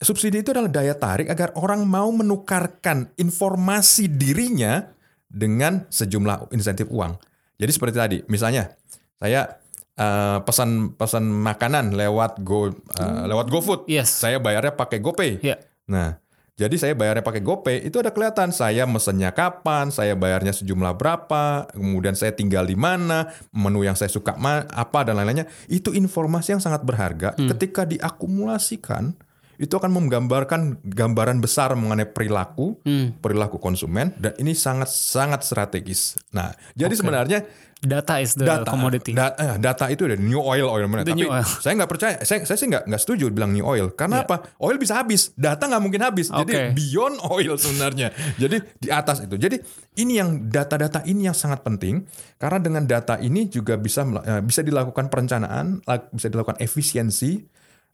Subsidi 0.04 0.44
itu 0.44 0.52
adalah 0.52 0.68
daya 0.68 0.94
tarik 0.94 1.32
agar 1.32 1.56
orang 1.56 1.88
mau 1.88 2.12
menukarkan 2.12 3.10
informasi 3.16 4.12
dirinya 4.12 4.84
dengan 5.24 5.88
sejumlah 5.88 6.52
insentif 6.54 6.86
uang. 6.92 7.16
Jadi 7.56 7.70
seperti 7.72 7.96
tadi, 7.96 8.18
misalnya 8.28 8.70
saya 9.16 9.58
eh, 9.96 10.38
pesan 10.44 10.94
pesan 10.94 11.24
makanan 11.26 11.96
lewat 11.96 12.44
Go 12.44 12.70
eh, 12.70 13.24
lewat 13.26 13.48
GoFood. 13.48 13.80
Yes. 13.88 14.12
Saya 14.12 14.38
bayarnya 14.38 14.76
pakai 14.76 15.00
GoPay. 15.00 15.40
Ya. 15.40 15.56
Nah, 15.88 16.20
jadi 16.54 16.78
saya 16.78 16.94
bayarnya 16.94 17.26
pakai 17.26 17.42
GoPay, 17.42 17.82
itu 17.82 17.98
ada 17.98 18.14
kelihatan 18.14 18.54
saya 18.54 18.86
mesennya 18.86 19.34
kapan, 19.34 19.90
saya 19.90 20.14
bayarnya 20.14 20.54
sejumlah 20.54 20.94
berapa, 20.94 21.66
kemudian 21.74 22.14
saya 22.14 22.30
tinggal 22.30 22.62
di 22.62 22.78
mana, 22.78 23.26
menu 23.50 23.82
yang 23.82 23.98
saya 23.98 24.06
suka 24.06 24.38
apa 24.70 25.00
dan 25.02 25.18
lain-lainnya. 25.18 25.50
Itu 25.66 25.90
informasi 25.90 26.54
yang 26.54 26.62
sangat 26.62 26.86
berharga 26.86 27.34
ketika 27.34 27.82
diakumulasikan 27.82 29.18
itu 29.56 29.74
akan 29.74 29.90
menggambarkan 29.90 30.82
gambaran 30.82 31.38
besar 31.38 31.74
mengenai 31.74 32.08
perilaku, 32.08 32.78
perilaku 33.18 33.58
konsumen 33.58 34.14
dan 34.18 34.34
ini 34.38 34.52
sangat 34.52 34.90
sangat 34.90 35.46
strategis. 35.46 36.18
Nah, 36.34 36.52
jadi 36.74 36.94
sebenarnya 36.94 37.40
Data 37.84 38.16
is 38.16 38.32
the 38.32 38.48
data 38.48 38.64
commodity. 38.64 39.12
da- 39.12 39.36
eh, 39.36 39.60
data 39.60 39.92
itu 39.92 40.08
udah 40.08 40.16
new 40.16 40.40
oil 40.40 40.72
oil 40.72 40.88
mana. 40.88 41.04
The 41.04 41.12
Tapi 41.12 41.20
new 41.20 41.28
oil. 41.28 41.44
saya 41.64 41.72
nggak 41.76 41.90
percaya. 41.92 42.16
Saya 42.24 42.48
saya 42.48 42.56
sih 42.56 42.68
nggak 42.72 42.88
nggak 42.88 43.02
setuju 43.04 43.28
bilang 43.28 43.52
new 43.52 43.62
oil. 43.62 43.92
Karena 43.92 44.24
apa? 44.24 44.56
Oil 44.56 44.80
bisa 44.80 44.96
habis. 44.96 45.36
Data 45.36 45.68
nggak 45.68 45.82
mungkin 45.84 46.00
habis. 46.00 46.32
Jadi 46.32 46.52
Oke. 46.56 46.62
beyond 46.72 47.20
oil 47.28 47.54
sebenarnya. 47.60 48.08
Jadi 48.40 48.56
di 48.80 48.88
atas 48.88 49.20
itu. 49.20 49.36
Jadi 49.36 49.60
ini 50.00 50.16
yang 50.16 50.48
data-data 50.48 51.04
ini 51.04 51.28
yang 51.28 51.36
sangat 51.36 51.60
penting 51.60 52.08
karena 52.40 52.58
dengan 52.58 52.88
data 52.88 53.20
ini 53.20 53.52
juga 53.52 53.76
bisa 53.76 54.02
eh, 54.24 54.40
bisa 54.40 54.64
dilakukan 54.64 55.12
perencanaan, 55.12 55.84
bisa 56.08 56.32
dilakukan 56.32 56.56
efisiensi. 56.64 57.44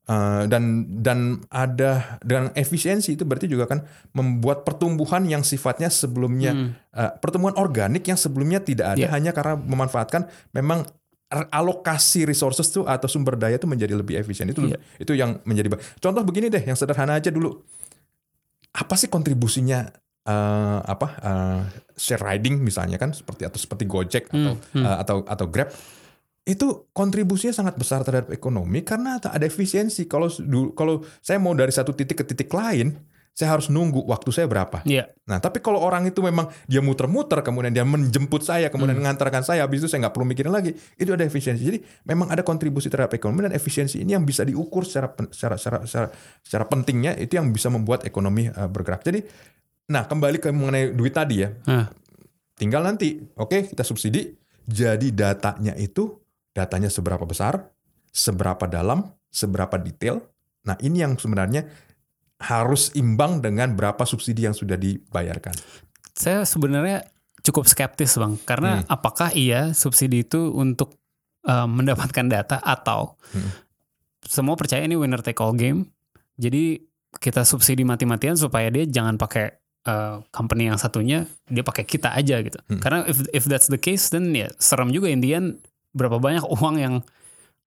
Eh, 0.09 0.43
dan 0.47 0.63
dan 1.01 1.19
ada 1.49 2.17
dengan 2.23 2.55
efisiensi 2.55 3.19
itu 3.19 3.27
berarti 3.27 3.51
juga 3.51 3.67
akan 3.67 3.81
membuat 4.15 4.65
pertumbuhan 4.65 5.27
yang 5.27 5.43
sifatnya 5.43 5.91
sebelumnya 5.91 6.77
eh, 6.95 7.13
pertumbuhan 7.19 7.59
organik 7.59 8.07
yang 8.07 8.17
sebelumnya 8.17 8.63
tidak 8.63 8.97
ada 8.97 9.05
Iya. 9.05 9.13
hanya 9.13 9.31
karena 9.35 9.59
memanfaatkan 9.59 10.25
memang 10.53 10.87
alokasi 11.31 12.27
resources 12.27 12.75
tuh 12.75 12.83
atau 12.91 13.07
sumber 13.07 13.39
daya 13.39 13.55
itu 13.55 13.71
menjadi 13.71 13.95
lebih 13.95 14.19
efisien. 14.19 14.51
Itu 14.51 14.67
Iya. 14.67 14.79
itu 14.99 15.15
yang 15.15 15.39
menjadi 15.47 15.79
contoh 16.03 16.27
begini 16.27 16.51
deh 16.51 16.63
yang 16.63 16.75
sederhana 16.75 17.23
aja 17.23 17.31
dulu. 17.31 17.55
Apa 18.71 18.99
sih 18.99 19.07
kontribusinya 19.07 19.87
eh, 20.27 20.79
apa 20.83 21.07
eh, 21.23 21.61
share 21.95 22.23
riding 22.23 22.59
misalnya 22.59 22.99
kan 22.99 23.15
seperti 23.15 23.47
atau 23.47 23.59
seperti 23.59 23.87
Gojek 23.87 24.27
atau 24.31 24.55
eh, 24.75 24.97
atau 25.01 25.17
atau 25.23 25.47
Grab 25.47 25.71
itu 26.49 26.89
kontribusinya 26.97 27.53
sangat 27.53 27.77
besar 27.77 28.01
terhadap 28.01 28.33
ekonomi 28.33 28.81
karena 28.81 29.21
ada 29.21 29.45
efisiensi 29.45 30.09
kalau 30.09 30.33
kalau 30.73 31.05
saya 31.21 31.37
mau 31.37 31.53
dari 31.53 31.71
satu 31.71 31.93
titik 31.93 32.23
ke 32.23 32.25
titik 32.25 32.49
lain 32.49 32.97
saya 33.31 33.57
harus 33.57 33.71
nunggu 33.71 34.05
waktu 34.05 34.29
saya 34.35 34.51
berapa 34.51 34.83
Iya. 34.85 35.09
Nah, 35.31 35.39
tapi 35.39 35.63
kalau 35.63 35.79
orang 35.79 36.05
itu 36.05 36.19
memang 36.19 36.51
dia 36.67 36.83
muter-muter, 36.83 37.41
kemudian 37.47 37.71
dia 37.71 37.87
menjemput 37.87 38.43
saya, 38.43 38.67
kemudian 38.67 38.99
mengantarkan 38.99 39.47
saya, 39.47 39.63
habis 39.63 39.81
itu 39.81 39.89
saya 39.89 40.05
nggak 40.05 40.15
perlu 40.19 40.27
mikirin 40.27 40.51
lagi, 40.51 40.75
itu 40.99 41.15
ada 41.15 41.23
efisiensi. 41.23 41.63
Jadi 41.63 41.79
memang 42.11 42.29
ada 42.35 42.43
kontribusi 42.43 42.91
terhadap 42.91 43.15
ekonomi 43.15 43.47
dan 43.47 43.55
efisiensi 43.55 44.03
ini 44.03 44.19
yang 44.19 44.27
bisa 44.27 44.43
diukur 44.43 44.83
secara 44.83 45.15
secara 45.31 45.57
secara 45.57 45.79
secara, 45.87 46.09
secara 46.43 46.65
pentingnya 46.67 47.15
itu 47.23 47.39
yang 47.39 47.55
bisa 47.55 47.71
membuat 47.71 48.03
ekonomi 48.03 48.51
uh, 48.51 48.67
bergerak. 48.67 49.07
Jadi, 49.07 49.23
nah 49.95 50.11
kembali 50.11 50.43
ke 50.43 50.51
mengenai 50.51 50.91
duit 50.93 51.15
tadi 51.15 51.47
ya, 51.47 51.55
Nah, 51.71 51.87
tinggal 52.59 52.83
nanti, 52.83 53.23
oke 53.39 53.71
kita 53.71 53.87
subsidi, 53.87 54.35
jadi 54.67 55.07
datanya 55.15 55.79
itu 55.79 56.19
datanya 56.51 56.91
seberapa 56.91 57.23
besar, 57.23 57.71
seberapa 58.11 58.67
dalam, 58.67 59.07
seberapa 59.31 59.79
detail. 59.79 60.23
Nah 60.67 60.77
ini 60.83 61.03
yang 61.03 61.15
sebenarnya 61.17 61.71
harus 62.41 62.91
imbang 62.97 63.45
dengan 63.45 63.77
berapa 63.77 64.01
subsidi 64.09 64.49
yang 64.49 64.57
sudah 64.57 64.81
dibayarkan. 64.81 65.53
saya 66.17 66.45
sebenarnya 66.45 67.05
cukup 67.41 67.65
skeptis 67.65 68.21
bang, 68.21 68.37
karena 68.45 68.85
apakah 68.89 69.33
iya 69.33 69.73
subsidi 69.73 70.29
itu 70.29 70.53
untuk 70.53 71.01
uh, 71.49 71.65
mendapatkan 71.65 72.27
data 72.29 72.61
atau 72.61 73.17
Hmm. 73.31 73.47
semua 74.27 74.59
percaya 74.59 74.83
ini 74.83 74.99
winner 74.99 75.23
take 75.23 75.39
all 75.39 75.55
game, 75.55 75.87
jadi 76.35 76.83
kita 77.23 77.47
subsidi 77.47 77.87
mati-matian 77.87 78.35
supaya 78.35 78.67
dia 78.67 78.83
jangan 78.83 79.15
pakai 79.15 79.55
uh, 79.87 80.19
company 80.35 80.67
yang 80.67 80.83
satunya, 80.83 81.31
dia 81.47 81.63
pakai 81.63 81.87
kita 81.87 82.11
aja 82.11 82.43
gitu. 82.43 82.59
Hmm. 82.67 82.83
Karena 82.83 83.07
if 83.07 83.23
if 83.31 83.47
that's 83.47 83.71
the 83.71 83.79
case, 83.79 84.11
then 84.11 84.35
ya 84.35 84.51
serem 84.59 84.91
juga 84.91 85.15
Indian 85.15 85.63
berapa 85.91 86.19
banyak 86.23 86.45
uang 86.47 86.77
yang 86.79 86.95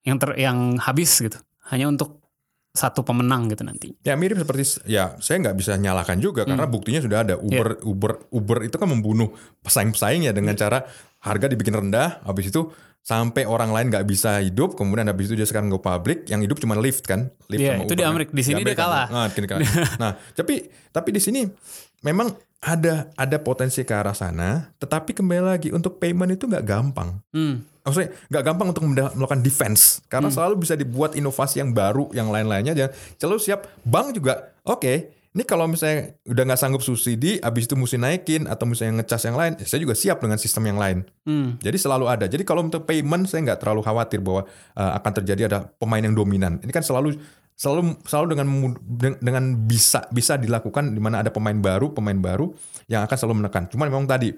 yang 0.03 0.18
ter 0.20 0.36
yang 0.36 0.75
habis 0.80 1.15
gitu, 1.20 1.39
hanya 1.72 1.88
untuk 1.88 2.24
satu 2.74 3.06
pemenang 3.06 3.53
gitu 3.53 3.62
nanti. 3.62 3.94
Ya 4.01 4.18
mirip 4.18 4.42
seperti 4.42 4.82
ya 4.89 5.13
saya 5.22 5.46
nggak 5.46 5.58
bisa 5.62 5.77
nyalakan 5.77 6.18
juga 6.18 6.42
karena 6.42 6.65
buktinya 6.65 7.06
sudah 7.06 7.22
ada. 7.22 7.36
Uber 7.38 7.86
Uber 7.86 8.12
Uber 8.34 8.58
itu 8.65 8.75
kan 8.82 8.89
membunuh 8.89 9.30
pesaing-pesaingnya 9.62 10.34
dengan 10.34 10.58
cara 10.58 10.82
harga 11.22 11.46
dibikin 11.48 11.77
rendah, 11.77 12.25
habis 12.25 12.50
itu 12.50 12.74
sampai 13.03 13.43
orang 13.43 13.69
lain 13.69 13.91
nggak 13.91 14.07
bisa 14.07 14.39
hidup, 14.39 14.74
kemudian 14.74 15.05
habis 15.05 15.27
itu 15.27 15.36
dia 15.36 15.43
sekarang 15.43 15.67
go 15.67 15.77
public, 15.77 16.24
yang 16.25 16.39
hidup 16.39 16.55
cuma 16.57 16.74
Lyft 16.74 17.03
kan, 17.03 17.27
Lyft 17.45 17.60
Iya, 17.60 17.75
sama 17.75 17.83
itu 17.83 17.91
Uber 17.91 17.95
di 17.95 18.03
kan. 18.03 18.12
Amerika. 18.15 18.31
Di 18.31 18.41
sini 18.41 18.55
dia 18.55 18.65
Amerika. 18.72 18.83
kalah. 18.88 19.05
Nah, 19.12 19.25
di 19.27 19.33
sini 19.36 19.48
kalah. 19.48 19.69
nah, 20.01 20.12
tapi 20.31 20.55
tapi 20.89 21.10
di 21.12 21.19
sini 21.19 21.41
memang 22.01 22.31
ada 22.63 23.12
ada 23.13 23.38
potensi 23.38 23.83
ke 23.83 23.91
arah 23.91 24.15
sana, 24.15 24.72
tetapi 24.79 25.12
kembali 25.12 25.43
lagi 25.43 25.69
untuk 25.69 26.00
payment 26.00 26.31
itu 26.31 26.48
nggak 26.48 26.63
gampang 26.63 27.19
Hmm. 27.29 27.67
maksudnya 27.83 28.15
nggak 28.31 28.43
gampang 28.48 28.67
untuk 28.72 28.83
melakukan 28.88 29.43
defense 29.43 30.00
karena 30.07 30.31
selalu 30.31 30.63
bisa 30.63 30.72
dibuat 30.74 31.19
inovasi 31.19 31.60
yang 31.60 31.75
baru 31.75 32.07
yang 32.15 32.31
lain-lainnya 32.31 32.72
dan 32.72 32.88
selalu 33.19 33.36
siap 33.38 33.67
bank 33.83 34.15
juga 34.15 34.55
oke 34.63 35.12
ini 35.34 35.44
kalau 35.44 35.66
misalnya 35.66 36.13
udah 36.24 36.44
nggak 36.46 36.60
sanggup 36.62 36.82
subsidi 36.82 37.42
habis 37.42 37.66
itu 37.66 37.74
mesti 37.74 37.98
naikin 37.98 38.46
atau 38.46 38.70
misalnya 38.70 39.02
ngecas 39.02 39.25
yang 39.25 39.34
lain 39.34 39.54
ya 39.58 39.66
saya 39.66 39.82
juga 39.82 39.98
siap 39.98 40.22
dengan 40.22 40.38
sistem 40.38 40.70
yang 40.70 40.78
lain 40.78 40.98
Hmm. 41.24 41.56
jadi 41.58 41.78
selalu 41.80 42.06
ada 42.06 42.25
jadi 42.28 42.44
kalau 42.44 42.62
untuk 42.62 42.84
payment 42.84 43.25
saya 43.25 43.42
nggak 43.48 43.60
terlalu 43.63 43.82
khawatir 43.82 44.20
bahwa 44.20 44.44
uh, 44.75 44.92
akan 45.00 45.12
terjadi 45.24 45.42
ada 45.48 45.58
pemain 45.80 46.04
yang 46.04 46.13
dominan 46.13 46.60
ini 46.60 46.70
kan 46.70 46.84
selalu 46.84 47.16
selalu 47.54 48.02
selalu 48.04 48.28
dengan 48.34 48.48
dengan 49.22 49.44
bisa 49.63 50.10
bisa 50.10 50.36
dilakukan 50.36 50.90
di 50.90 50.98
mana 50.98 51.22
ada 51.22 51.30
pemain 51.30 51.54
baru 51.54 51.94
pemain 51.94 52.18
baru 52.18 52.50
yang 52.90 53.06
akan 53.06 53.13
selalu 53.13 53.46
menekan. 53.46 53.70
Cuman 53.70 53.94
memang 53.94 54.10
tadi 54.10 54.34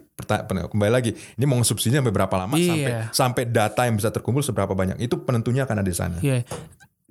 kembali 0.52 0.92
lagi 0.92 1.16
ini 1.40 1.46
mau 1.48 1.58
subsidi 1.64 1.96
sampai 1.96 2.12
berapa 2.12 2.36
lama 2.36 2.60
Iya. 2.60 2.68
sampai 2.70 2.92
sampai 3.16 3.44
data 3.48 3.88
yang 3.88 3.96
bisa 3.96 4.12
terkumpul 4.12 4.44
seberapa 4.44 4.76
banyak 4.76 5.00
itu 5.00 5.16
penentunya 5.24 5.64
akan 5.64 5.80
ada 5.80 5.90
di 5.90 5.96
sana. 5.96 6.20
Iya. 6.20 6.44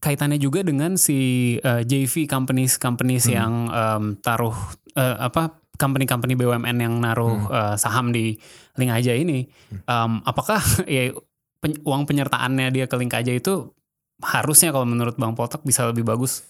Kaitannya 0.04 0.36
juga 0.36 0.60
dengan 0.60 0.94
si 0.94 1.16
uh, 1.58 1.80
JV 1.80 2.28
companies 2.28 2.76
companies 2.76 3.24
Hmm. 3.24 3.32
yang 3.32 3.52
um, 3.66 4.04
taruh 4.20 4.52
uh, 4.92 5.16
apa 5.18 5.48
company-company 5.74 6.36
BUMN 6.36 6.76
yang 6.76 6.94
naruh 7.00 7.34
Hmm. 7.34 7.48
uh, 7.48 7.74
saham 7.74 8.12
di 8.12 8.36
Link 8.76 8.92
Aja 8.92 9.10
ini, 9.10 9.48
um, 9.84 10.20
apakah 10.22 10.60
ya 10.86 11.10
pen- 11.58 11.80
uang 11.80 12.04
penyertaannya 12.04 12.68
dia 12.68 12.84
ke 12.84 12.94
Link 12.94 13.10
Aja 13.10 13.32
itu 13.32 13.72
harusnya 14.20 14.70
kalau 14.70 14.84
menurut 14.84 15.16
Bang 15.16 15.32
Potok 15.32 15.64
bisa 15.64 15.88
lebih 15.88 16.04
bagus 16.04 16.44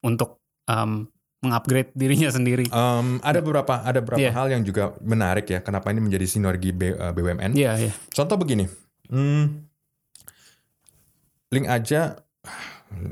untuk 0.00 0.36
um, 0.66 1.06
mengupgrade 1.40 1.94
dirinya 1.94 2.28
sendiri? 2.36 2.68
Um, 2.68 3.16
ada 3.22 3.40
beberapa 3.40 3.80
ada 3.80 3.98
beberapa 3.98 4.20
Iya. 4.20 4.34
hal 4.34 4.50
yang 4.50 4.60
juga 4.60 4.92
menarik 5.00 5.46
ya 5.46 5.62
kenapa 5.62 5.88
ini 5.88 6.02
menjadi 6.02 6.26
sinergi 6.26 6.74
B- 6.74 6.92
uh, 6.92 7.14
BUMN. 7.14 7.56
Iya, 7.56 7.80
iya. 7.80 7.92
Contoh 8.10 8.36
begini, 8.36 8.68
hmm, 9.08 9.44
link 11.50 11.64
aja 11.64 12.20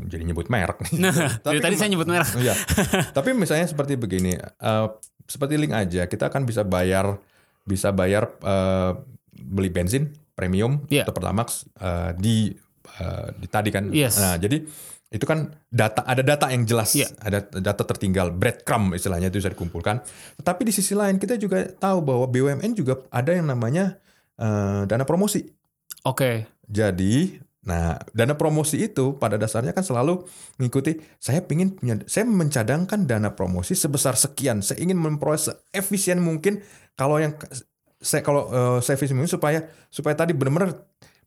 jadi 0.06 0.22
nyebut 0.24 0.48
merek. 0.48 0.78
Nah, 1.02 1.38
Tapi 1.38 1.62
tadi 1.62 1.74
kan- 1.74 1.80
saya 1.80 1.88
nyebut 1.88 2.06
merek. 2.06 2.28
Iya. 2.36 2.54
Tapi 3.16 3.30
misalnya 3.32 3.66
seperti 3.66 3.94
begini, 3.94 4.34
eh, 4.36 4.86
seperti 5.24 5.54
link 5.54 5.72
aja, 5.72 6.04
kita 6.04 6.28
akan 6.28 6.42
bisa 6.42 6.62
bayar, 6.62 7.18
bisa 7.62 7.92
bayar 7.92 8.32
eh, 8.40 8.92
beli 9.38 9.70
bensin 9.70 10.10
premium 10.34 10.82
Iya. 10.88 11.06
atau 11.06 11.14
pertamax 11.14 11.66
eh, 11.76 12.10
di 12.16 12.36
eh, 12.98 13.28
di 13.36 13.46
tadi 13.46 13.70
kan. 13.70 13.90
Yes. 13.90 14.18
Nah, 14.18 14.34
jadi 14.36 14.64
itu 15.08 15.24
kan 15.24 15.48
data 15.72 16.04
ada 16.04 16.20
data 16.20 16.52
yang 16.52 16.68
jelas, 16.68 16.92
Iya. 16.92 17.08
ada 17.16 17.40
data 17.40 17.80
tertinggal, 17.80 18.28
breadcrumb 18.28 18.92
istilahnya 18.92 19.32
itu 19.32 19.40
bisa 19.40 19.48
dikumpulkan. 19.48 20.04
Tetapi 20.36 20.68
di 20.68 20.72
sisi 20.72 20.92
lain 20.92 21.16
kita 21.16 21.40
juga 21.40 21.64
tahu 21.64 22.04
bahwa 22.04 22.28
BUMN 22.28 22.76
juga 22.76 23.00
ada 23.08 23.32
yang 23.32 23.48
namanya 23.48 23.96
eh, 24.36 24.82
dana 24.84 25.02
promosi. 25.02 25.42
Oke. 26.04 26.44
Jadi, 26.68 27.40
nah 27.68 28.00
dana 28.16 28.32
promosi 28.32 28.80
itu 28.80 29.20
pada 29.20 29.36
dasarnya 29.36 29.76
kan 29.76 29.84
selalu 29.84 30.24
mengikuti 30.56 30.96
saya 31.20 31.44
ingin 31.52 31.76
punya, 31.76 32.00
saya 32.08 32.24
mencadangkan 32.24 33.04
dana 33.04 33.36
promosi 33.36 33.76
sebesar 33.76 34.16
sekian. 34.16 34.64
Saya 34.64 34.80
ingin 34.80 34.96
memperoleh 34.96 35.36
seefisien 35.36 36.24
mungkin 36.24 36.64
kalau 36.96 37.20
yang 37.20 37.36
saya 38.00 38.24
kalau 38.24 38.48
eh, 38.48 38.78
seefisien 38.80 39.20
mungkin 39.20 39.28
supaya 39.28 39.68
supaya 39.92 40.16
tadi 40.16 40.32
benar-benar 40.32 40.72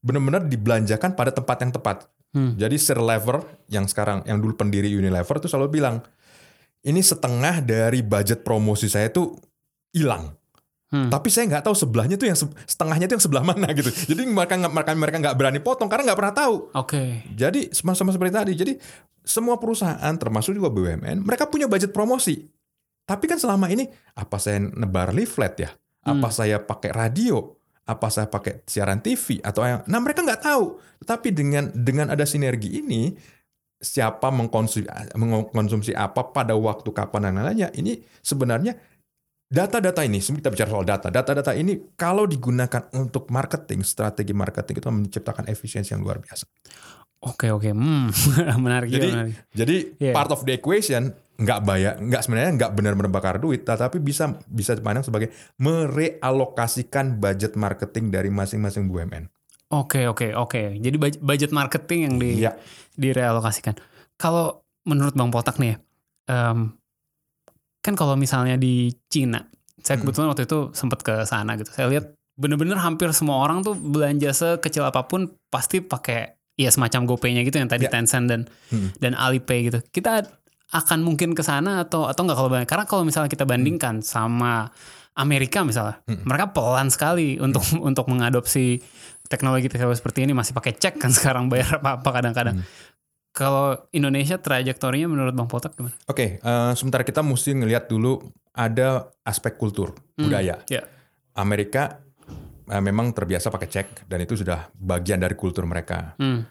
benar-benar 0.02 0.50
dibelanjakan 0.50 1.14
pada 1.14 1.30
tempat 1.30 1.58
yang 1.62 1.72
tepat. 1.72 1.98
Hmm. 2.34 2.58
Jadi 2.58 2.76
Sir 2.82 2.98
Lever 2.98 3.44
yang 3.70 3.86
sekarang 3.86 4.26
yang 4.26 4.42
dulu 4.42 4.58
pendiri 4.58 4.90
Unilever 4.90 5.38
itu 5.38 5.48
selalu 5.52 5.78
bilang 5.78 6.02
ini 6.82 7.04
setengah 7.04 7.62
dari 7.62 8.02
budget 8.02 8.42
promosi 8.42 8.90
saya 8.90 9.14
tuh 9.14 9.38
hilang. 9.94 10.34
Hmm. 10.92 11.08
Tapi 11.08 11.32
saya 11.32 11.48
nggak 11.48 11.64
tahu 11.64 11.76
sebelahnya 11.76 12.20
tuh 12.20 12.28
yang 12.28 12.36
se- 12.36 12.52
setengahnya 12.68 13.08
tuh 13.08 13.16
yang 13.16 13.24
sebelah 13.24 13.44
mana 13.48 13.72
gitu. 13.72 13.88
Jadi 14.12 14.28
mereka 14.28 14.60
mereka 14.60 14.92
mereka 14.92 15.18
nggak 15.24 15.36
berani 15.40 15.60
potong 15.64 15.88
karena 15.88 16.12
nggak 16.12 16.20
pernah 16.20 16.36
tahu. 16.36 16.56
Oke. 16.76 17.24
Jadi 17.32 17.72
sama-sama 17.72 18.12
seperti 18.12 18.32
tadi. 18.36 18.54
Jadi 18.60 18.74
semua 19.24 19.56
perusahaan 19.56 20.12
termasuk 20.20 20.52
juga 20.52 20.68
BUMN 20.68 21.24
mereka 21.24 21.48
punya 21.48 21.72
budget 21.72 21.96
promosi. 21.96 22.44
Tapi 23.08 23.24
kan 23.24 23.40
selama 23.40 23.72
ini 23.72 23.88
apa 24.20 24.36
saya 24.36 24.60
nebar 24.60 25.16
leaflet 25.16 25.56
ya? 25.64 25.72
Apa 26.04 26.28
saya 26.28 26.60
pakai 26.60 26.92
radio? 26.92 27.56
Apa 27.88 28.12
saya 28.12 28.28
pakai 28.28 28.68
siaran 28.68 29.00
TV 29.00 29.40
atau 29.42 29.64
yang 29.64 29.88
Nah, 29.88 30.00
mereka 30.04 30.28
nggak 30.28 30.44
tahu. 30.44 30.76
Tetapi 31.02 31.28
dengan 31.32 31.72
dengan 31.72 32.12
ada 32.12 32.28
sinergi 32.28 32.84
ini 32.84 33.16
siapa 33.82 34.30
mengkonsumsi 34.30 34.86
mengkonsumsi 35.18 35.98
apa 35.98 36.30
pada 36.30 36.54
waktu 36.54 36.86
kapan 36.94 37.34
dan 37.34 37.42
lain-lainnya 37.42 37.74
ini 37.74 37.98
sebenarnya 38.22 38.78
data-data 39.52 40.02
ini 40.02 40.18
kita 40.18 40.48
bicara 40.48 40.70
soal 40.70 40.88
data 40.88 41.12
data-data 41.12 41.52
ini 41.52 41.94
kalau 41.94 42.24
digunakan 42.24 42.88
untuk 42.96 43.28
marketing 43.28 43.84
strategi 43.84 44.32
marketing 44.32 44.80
itu 44.80 44.88
menciptakan 44.88 45.46
efisiensi 45.46 45.92
yang 45.92 46.02
luar 46.02 46.18
biasa 46.18 46.48
Oke 47.22 47.54
oke. 47.54 47.70
Hmm. 47.70 48.10
menarik 48.66 48.90
jadi 48.90 49.08
menarik. 49.12 49.36
jadi 49.54 49.76
Iya. 50.02 50.14
part 50.16 50.32
of 50.32 50.42
the 50.42 50.56
equation 50.56 51.12
nggak 51.38 51.60
bayar 51.62 51.94
nggak 51.98 52.22
sebenarnya 52.22 52.52
nggak 52.56 52.72
benar-benar 52.74 53.12
bakar 53.12 53.38
duit 53.38 53.62
tetapi 53.62 54.00
bisa 54.00 54.42
bisa 54.48 54.74
dipandang 54.74 55.04
sebagai 55.04 55.30
merealokasikan 55.58 57.18
budget 57.18 57.54
marketing 57.54 58.10
dari 58.10 58.30
masing-masing 58.30 58.88
BUMN 58.88 59.30
Oke 59.72 60.04
oke 60.04 60.36
oke. 60.36 60.76
Jadi 60.76 60.96
budget 61.00 61.52
marketing 61.52 62.00
yang 62.04 62.16
di 62.18 62.44
Iya. 62.44 62.60
direalokasikan. 62.92 63.80
Kalau 64.18 64.68
menurut 64.84 65.16
Bang 65.16 65.32
Potak 65.32 65.56
nih, 65.58 65.80
em, 66.28 66.76
kan 67.82 67.94
kalau 67.94 68.14
misalnya 68.14 68.56
di 68.56 68.94
Cina, 69.10 69.42
saya 69.82 69.98
Hmm. 69.98 70.06
kebetulan 70.06 70.28
waktu 70.30 70.46
itu 70.46 70.60
sempat 70.72 71.02
ke 71.02 71.26
sana 71.26 71.58
gitu. 71.58 71.70
Saya 71.74 71.90
lihat 71.90 72.14
bener-bener 72.38 72.78
hampir 72.78 73.10
semua 73.12 73.42
orang 73.42 73.62
tuh 73.62 73.76
belanja 73.76 74.32
sekecil 74.32 74.86
apa 74.86 75.06
pun 75.06 75.30
pasti 75.50 75.82
pakai 75.82 76.34
ya 76.56 76.70
semacam 76.70 77.10
GoPay-nya 77.10 77.42
gitu 77.42 77.58
yang 77.58 77.70
tadi 77.70 77.86
Ya. 77.86 77.92
Tencent 77.92 78.26
dan 78.30 78.42
Hmm. 78.70 78.94
dan 78.98 79.18
Alipay 79.18 79.68
gitu. 79.68 79.82
Kita 79.90 80.22
akan 80.72 81.04
mungkin 81.04 81.36
ke 81.36 81.44
sana 81.44 81.84
atau 81.84 82.08
atau 82.08 82.22
nggak 82.24 82.38
kalau 82.38 82.50
karena 82.64 82.86
kalau 82.88 83.04
misalnya 83.04 83.28
kita 83.28 83.44
bandingkan 83.44 84.00
sama 84.00 84.72
Amerika 85.12 85.68
misalnya, 85.68 86.00
Hmm. 86.08 86.24
mereka 86.24 86.56
pelan 86.56 86.88
sekali 86.88 87.36
untuk 87.36 87.66
untuk 87.84 88.08
mengadopsi 88.08 88.80
teknologi 89.28 89.68
teknologi 89.68 90.00
seperti 90.00 90.24
ini 90.24 90.32
masih 90.32 90.56
pakai 90.56 90.76
cek 90.76 90.96
kan 91.00 91.12
sekarang 91.18 91.52
bayar 91.52 91.84
apa 91.84 92.00
apa 92.00 92.10
kadang-kadang. 92.12 92.64
Hmm. 92.64 92.68
Kalau 93.32 93.80
Indonesia 93.96 94.36
trajektorinya 94.36 95.08
menurut 95.08 95.32
Bang 95.32 95.48
Potak 95.48 95.76
gimana? 95.80 95.96
Oke, 96.06 96.38
eh, 96.38 96.72
sementara 96.76 97.08
kita 97.08 97.24
mesti 97.24 97.56
ngelihat 97.56 97.88
dulu 97.88 98.20
ada 98.52 99.08
aspek 99.24 99.56
kultur 99.56 99.96
Hmm, 100.20 100.28
budaya. 100.28 100.60
ya. 100.68 100.84
Amerika 101.34 102.04
eh, 102.68 102.84
memang 102.84 103.12
terbiasa 103.12 103.48
pakai 103.48 103.68
cek 103.68 103.88
dan 104.08 104.20
itu 104.24 104.36
sudah 104.36 104.68
bagian 104.76 105.20
dari 105.20 105.36
kultur 105.36 105.64
mereka. 105.64 106.16
Hmm. 106.20 106.44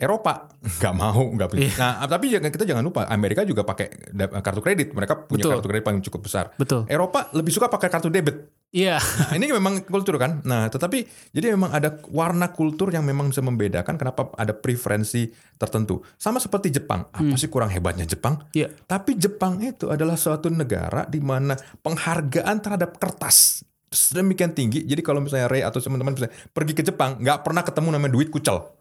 Eropa 0.00 0.48
nggak 0.64 0.94
mau 0.96 1.20
nggak 1.36 1.48
punya. 1.52 1.68
Iya. 1.68 1.74
Nah 1.76 2.08
tapi 2.08 2.32
jangan 2.32 2.48
kita 2.48 2.64
jangan 2.64 2.80
lupa 2.80 3.04
Amerika 3.12 3.44
juga 3.44 3.68
pakai 3.68 4.16
kartu 4.40 4.64
kredit. 4.64 4.96
Mereka 4.96 5.28
punya 5.28 5.44
Betul. 5.44 5.52
kartu 5.60 5.68
kredit 5.68 5.84
paling 5.84 6.00
cukup 6.00 6.20
besar. 6.24 6.44
Betul. 6.56 6.88
Eropa 6.88 7.28
lebih 7.36 7.52
suka 7.52 7.68
pakai 7.68 7.92
kartu 7.92 8.08
debit. 8.08 8.48
Iya. 8.72 8.96
Nah, 8.96 9.34
ini 9.36 9.52
memang 9.52 9.84
kultur 9.84 10.16
kan. 10.16 10.40
Nah 10.48 10.72
tetapi 10.72 11.04
jadi 11.36 11.52
memang 11.52 11.76
ada 11.76 12.00
warna 12.08 12.48
kultur 12.48 12.88
yang 12.88 13.04
memang 13.04 13.28
bisa 13.28 13.44
membedakan 13.44 14.00
kenapa 14.00 14.32
ada 14.40 14.56
preferensi 14.56 15.28
tertentu. 15.60 16.00
Sama 16.16 16.40
seperti 16.40 16.72
Jepang. 16.72 17.04
Apa 17.12 17.36
sih 17.36 17.52
kurang 17.52 17.68
hebatnya 17.68 18.08
Jepang? 18.08 18.40
Iya. 18.56 18.72
Tapi 18.72 19.20
Jepang 19.20 19.60
itu 19.60 19.92
adalah 19.92 20.16
suatu 20.16 20.48
negara 20.48 21.04
di 21.04 21.20
mana 21.20 21.52
penghargaan 21.84 22.56
terhadap 22.64 22.96
kertas 22.96 23.68
sedemikian 23.90 24.54
tinggi. 24.54 24.86
Jadi 24.86 25.02
kalau 25.02 25.18
misalnya 25.18 25.50
Ray 25.50 25.66
atau 25.66 25.82
teman-teman 25.82 26.14
pergi 26.54 26.72
ke 26.78 26.82
Jepang, 26.86 27.18
nggak 27.18 27.42
pernah 27.42 27.66
ketemu 27.66 27.98
namanya 27.98 28.14
duit 28.14 28.30
kucel. 28.30 28.79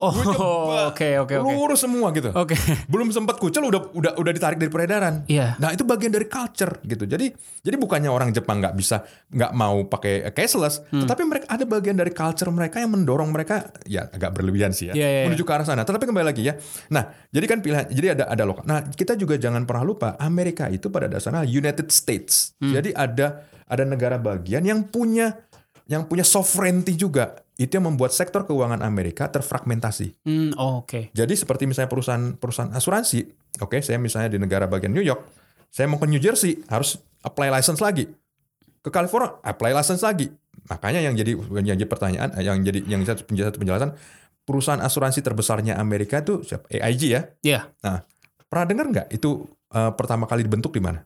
Oh, 0.00 0.08
oke 0.88 1.08
oke 1.20 1.34
oke. 1.36 1.52
Lurus 1.52 1.84
semua 1.84 2.08
gitu. 2.16 2.32
Oke. 2.32 2.56
Belum 2.92 3.12
sempat 3.12 3.36
kucel 3.36 3.60
udah 3.60 3.92
udah 3.92 4.12
udah 4.16 4.32
ditarik 4.32 4.56
dari 4.56 4.72
peredaran. 4.72 5.28
Iya. 5.28 5.60
Nah 5.60 5.76
itu 5.76 5.84
bagian 5.84 6.08
dari 6.08 6.24
culture 6.24 6.80
gitu. 6.80 7.04
Jadi 7.04 7.28
jadi 7.60 7.76
bukannya 7.76 8.08
orang 8.08 8.32
Jepang 8.32 8.64
nggak 8.64 8.72
bisa 8.72 9.04
nggak 9.28 9.52
mau 9.52 9.84
pakai 9.84 10.24
cashless, 10.32 10.80
Hmm. 10.88 11.04
tetapi 11.04 11.22
mereka 11.28 11.46
ada 11.52 11.68
bagian 11.68 11.94
dari 11.94 12.10
culture 12.10 12.48
mereka 12.48 12.80
yang 12.80 12.96
mendorong 12.96 13.28
mereka 13.28 13.68
ya 13.84 14.08
agak 14.08 14.32
berlebihan 14.32 14.72
sih 14.72 14.88
ya 14.88 14.96
Iya, 14.96 15.04
iya, 15.04 15.18
iya. 15.20 15.26
menuju 15.28 15.44
ke 15.44 15.52
arah 15.52 15.68
sana. 15.68 15.84
Tetapi 15.84 16.08
kembali 16.08 16.24
lagi 16.24 16.48
ya. 16.48 16.56
Nah 16.88 17.04
jadi 17.28 17.44
kan 17.44 17.60
pilihan 17.60 17.84
jadi 17.92 18.16
ada 18.16 18.24
ada 18.24 18.44
lokal. 18.48 18.64
Nah 18.64 18.88
kita 18.88 19.20
juga 19.20 19.36
jangan 19.36 19.68
pernah 19.68 19.84
lupa 19.84 20.16
Amerika 20.16 20.72
itu 20.72 20.88
pada 20.88 21.12
dasarnya 21.12 21.44
United 21.44 21.92
States. 21.92 22.56
Hmm. 22.56 22.72
Jadi 22.72 22.96
ada 22.96 23.44
ada 23.68 23.84
negara 23.84 24.16
bagian 24.16 24.64
yang 24.64 24.88
punya 24.88 25.36
yang 25.90 26.06
punya 26.06 26.22
sovereignty 26.22 26.94
juga. 26.94 27.42
Itu 27.58 27.76
yang 27.76 27.92
membuat 27.92 28.14
sektor 28.14 28.46
keuangan 28.46 28.80
Amerika 28.80 29.26
terfragmentasi. 29.26 30.22
Hmm, 30.22 30.54
oh, 30.56 30.86
oke. 30.86 31.10
Jadi 31.10 31.34
seperti 31.34 31.66
misalnya 31.66 31.90
perusahaan 31.90 32.38
perusahaan 32.38 32.70
asuransi, 32.72 33.26
oke, 33.60 33.82
saya 33.82 33.98
misalnya 33.98 34.32
di 34.32 34.38
negara 34.38 34.70
bagian 34.70 34.94
New 34.94 35.02
York, 35.02 35.26
saya 35.68 35.90
mau 35.90 35.98
ke 35.98 36.06
New 36.06 36.22
Jersey 36.22 36.62
harus 36.70 36.96
apply 37.26 37.50
license 37.50 37.82
lagi. 37.82 38.06
Ke 38.80 38.88
California 38.88 39.36
apply 39.42 39.76
license 39.76 40.00
lagi. 40.00 40.30
Makanya 40.70 41.04
yang 41.04 41.18
jadi 41.18 41.36
yang 41.36 41.66
jadi 41.76 41.84
pertanyaan, 41.90 42.30
eh, 42.38 42.46
yang 42.46 42.62
jadi 42.62 42.80
yang 42.86 43.02
satu 43.04 43.26
penjelasan, 43.26 43.58
penjelasan 43.58 43.90
perusahaan 44.46 44.80
asuransi 44.80 45.20
terbesarnya 45.20 45.76
Amerika 45.76 46.22
itu 46.22 46.46
siapa? 46.46 46.70
AIG 46.70 47.02
ya. 47.12 47.20
Iya. 47.44 47.60
Nah, 47.84 48.06
pernah 48.46 48.64
dengar 48.64 48.86
nggak 48.88 49.06
itu 49.10 49.44
eh, 49.74 49.92
pertama 49.98 50.24
kali 50.30 50.46
dibentuk 50.46 50.70
di 50.70 50.80
mana? 50.80 51.02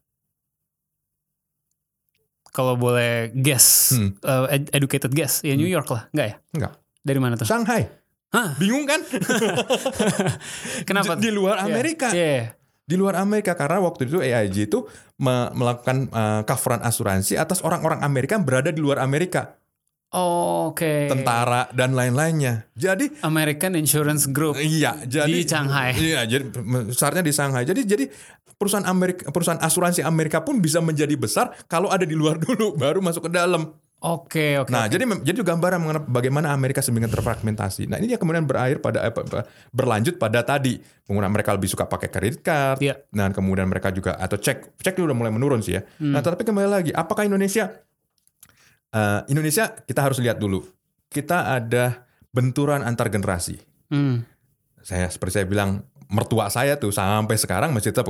Kalau 2.55 2.79
boleh 2.79 3.35
guess, 3.35 3.91
Hmm. 3.93 4.15
uh, 4.23 4.47
ed- 4.47 4.71
educated 4.71 5.11
guess, 5.11 5.43
ya 5.43 5.53
New 5.53 5.67
York 5.67 5.91
lah, 5.91 6.07
enggak 6.09 6.27
ya? 6.27 6.37
Enggak. 6.55 6.73
Dari 7.03 7.19
mana 7.19 7.35
tuh? 7.35 7.43
Shanghai. 7.45 7.91
Hah? 8.31 8.55
Bingung 8.55 8.87
kan? 8.87 9.03
Kenapa? 10.89 11.15
Di, 11.15 11.27
di 11.27 11.31
luar 11.31 11.59
Iya. 11.59 11.65
Amerika. 11.65 12.09
Iya. 12.11 12.55
di 12.85 12.95
luar 12.95 13.17
Amerika 13.17 13.57
karena 13.57 13.81
waktu 13.81 14.05
itu 14.05 14.21
AIG 14.21 14.69
itu 14.69 14.85
me- 15.17 15.49
melakukan 15.53 16.05
uh, 16.07 16.45
coveran 16.45 16.85
asuransi 16.85 17.33
atas 17.35 17.59
orang-orang 17.59 18.05
Amerika 18.05 18.37
yang 18.37 18.45
berada 18.45 18.69
di 18.69 18.77
luar 18.77 19.01
Amerika, 19.01 19.57
Oh, 20.13 20.69
Oke. 20.69 21.09
tentara 21.09 21.67
dan 21.73 21.91
lain-lainnya. 21.91 22.69
Jadi 22.71 23.09
American 23.21 23.75
Insurance 23.75 24.29
Group. 24.29 24.61
iya, 24.61 25.01
jadi 25.03 25.27
Di 25.27 25.43
Shanghai. 25.43 25.91
Iya, 25.97 26.29
jadi 26.29 26.45
besarnya 26.85 27.19
di 27.19 27.33
Shanghai. 27.33 27.65
Jadi 27.65 27.81
jadi 27.83 28.05
perusahaan 28.57 28.87
Amerika 28.87 29.29
perusahaan 29.31 29.61
asuransi 29.61 30.07
Amerika 30.07 30.43
pun 30.43 30.59
bisa 30.63 30.79
menjadi 30.79 31.15
besar 31.19 31.53
kalau 31.67 31.91
ada 31.91 32.07
di 32.07 32.15
luar 32.15 32.41
dulu 32.45 32.75
baru 32.75 33.03
masuk 33.03 33.29
ke 33.29 33.33
dalam. 33.33 33.75
Oke 34.05 34.61
oke. 34.61 34.69
Nah, 34.69 34.85
oke. 34.85 34.93
jadi 34.93 35.05
jadi 35.25 35.39
gambaran 35.41 35.81
mengenai 35.81 36.05
bagaimana 36.05 36.53
Amerika 36.53 36.85
sedemikian 36.85 37.09
terfragmentasi. 37.09 37.89
Nah, 37.89 37.97
ini 37.97 38.13
yang 38.13 38.21
kemudian 38.21 38.45
berakhir 38.45 38.85
pada 38.85 39.09
berlanjut 39.73 40.21
pada 40.21 40.45
tadi 40.45 40.77
penggunaan 41.09 41.33
mereka 41.33 41.57
lebih 41.57 41.73
suka 41.73 41.89
pakai 41.89 42.13
kredit 42.13 42.45
card. 42.45 42.85
Iya. 42.85 43.01
Dan 43.09 43.33
kemudian 43.33 43.65
mereka 43.65 43.89
juga 43.97 44.21
atau 44.21 44.37
cek, 44.37 44.77
cek 44.77 45.01
itu 45.01 45.09
udah 45.09 45.17
mulai 45.17 45.33
menurun 45.33 45.65
sih 45.65 45.81
ya. 45.81 45.89
Hmm. 45.97 46.13
Nah, 46.13 46.21
tetapi 46.21 46.45
kembali 46.45 46.69
lagi, 46.69 46.91
apakah 46.93 47.25
Indonesia 47.25 47.73
eh, 48.93 49.21
Indonesia 49.33 49.73
kita 49.73 50.01
harus 50.05 50.21
lihat 50.21 50.37
dulu. 50.37 50.61
Kita 51.09 51.57
ada 51.57 52.05
benturan 52.29 52.85
antar 52.85 53.09
generasi. 53.09 53.57
Hmm. 53.89 54.27
Saya 54.85 55.09
seperti 55.09 55.41
saya 55.41 55.47
bilang 55.49 55.81
mertua 56.11 56.49
saya 56.53 56.77
tuh 56.77 56.91
sampai 56.91 57.37
sekarang 57.37 57.71
masih 57.73 57.93
tetap 57.93 58.09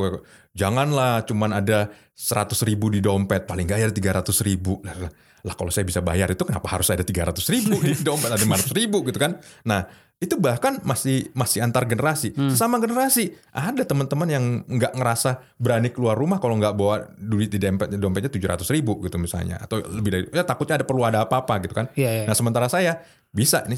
janganlah 0.55 1.23
cuman 1.27 1.51
ada 1.55 1.91
100 2.15 2.55
ribu 2.67 2.91
di 2.95 3.03
dompet 3.03 3.45
paling 3.45 3.67
gak 3.67 3.79
ya 3.83 3.89
300 3.91 4.31
ribu. 4.47 4.79
Lah, 4.87 4.97
lah, 5.07 5.11
lah 5.45 5.55
kalau 5.59 5.71
saya 5.75 5.85
bisa 5.85 6.01
bayar 6.01 6.31
itu 6.31 6.47
kenapa 6.47 6.71
harus 6.71 6.89
ada 6.89 7.03
300 7.03 7.37
ribu 7.51 7.77
di 7.83 7.95
dompet 8.07 8.31
ada 8.31 8.41
500 8.41 8.71
ribu 8.75 9.03
gitu 9.07 9.19
kan? 9.19 9.39
Nah 9.67 9.87
itu 10.23 10.41
bahkan 10.41 10.81
masih 10.87 11.29
masih 11.37 11.61
antar 11.61 11.85
generasi. 11.85 12.33
Sesama 12.33 12.81
generasi. 12.81 13.35
Ada 13.53 13.85
teman-teman 13.85 14.29
yang 14.31 14.45
nggak 14.65 14.97
ngerasa 14.97 15.59
berani 15.61 15.93
keluar 15.93 16.17
rumah 16.17 16.41
kalau 16.41 16.57
nggak 16.57 16.75
bawa 16.79 17.13
duit 17.19 17.53
di 17.53 17.61
dompet 17.61 17.93
dompetnya 17.99 18.31
700 18.33 18.65
ribu 18.73 19.03
gitu 19.05 19.21
misalnya. 19.21 19.61
Atau 19.61 19.85
lebih 19.85 20.11
dari 20.11 20.25
ya 20.33 20.47
takutnya 20.47 20.81
ada 20.81 20.87
perlu 20.89 21.05
ada 21.05 21.29
apa-apa 21.29 21.61
gitu 21.67 21.75
kan? 21.77 21.91
Iya 21.93 22.23
iya. 22.23 22.25
Nah 22.25 22.35
sementara 22.39 22.71
saya 22.73 23.05
bisa. 23.35 23.67
Ini 23.69 23.77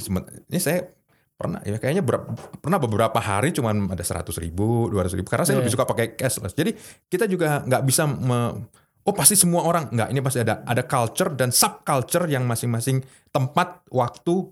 ini 0.53 0.59
saya 0.63 0.87
pernah 1.37 1.61
ya 1.62 1.77
kayaknya 1.77 2.01
ber- 2.01 2.33
pernah 2.59 2.81
beberapa 2.81 3.20
hari 3.20 3.53
cuman 3.53 3.92
ada 3.92 4.01
100 4.01 4.25
ribu 4.40 4.88
200 4.88 5.12
ribu 5.14 5.29
karena 5.29 5.44
saya 5.44 5.57
Iya. 5.57 5.61
lebih 5.62 5.72
suka 5.77 5.85
pakai 5.85 6.07
cashless 6.16 6.57
jadi 6.57 6.72
kita 7.07 7.29
juga 7.29 7.61
nggak 7.61 7.83
bisa 7.85 8.09
me- 8.09 8.64
oh 9.05 9.14
pasti 9.14 9.37
semua 9.37 9.62
orang 9.62 9.92
nggak 9.92 10.09
ini 10.11 10.20
pasti 10.20 10.40
ada 10.40 10.64
ada 10.64 10.83
culture 10.83 11.31
dan 11.31 11.53
subculture 11.53 12.25
yang 12.27 12.42
masing-masing 12.42 13.05
tempat 13.29 13.85
waktu 13.92 14.49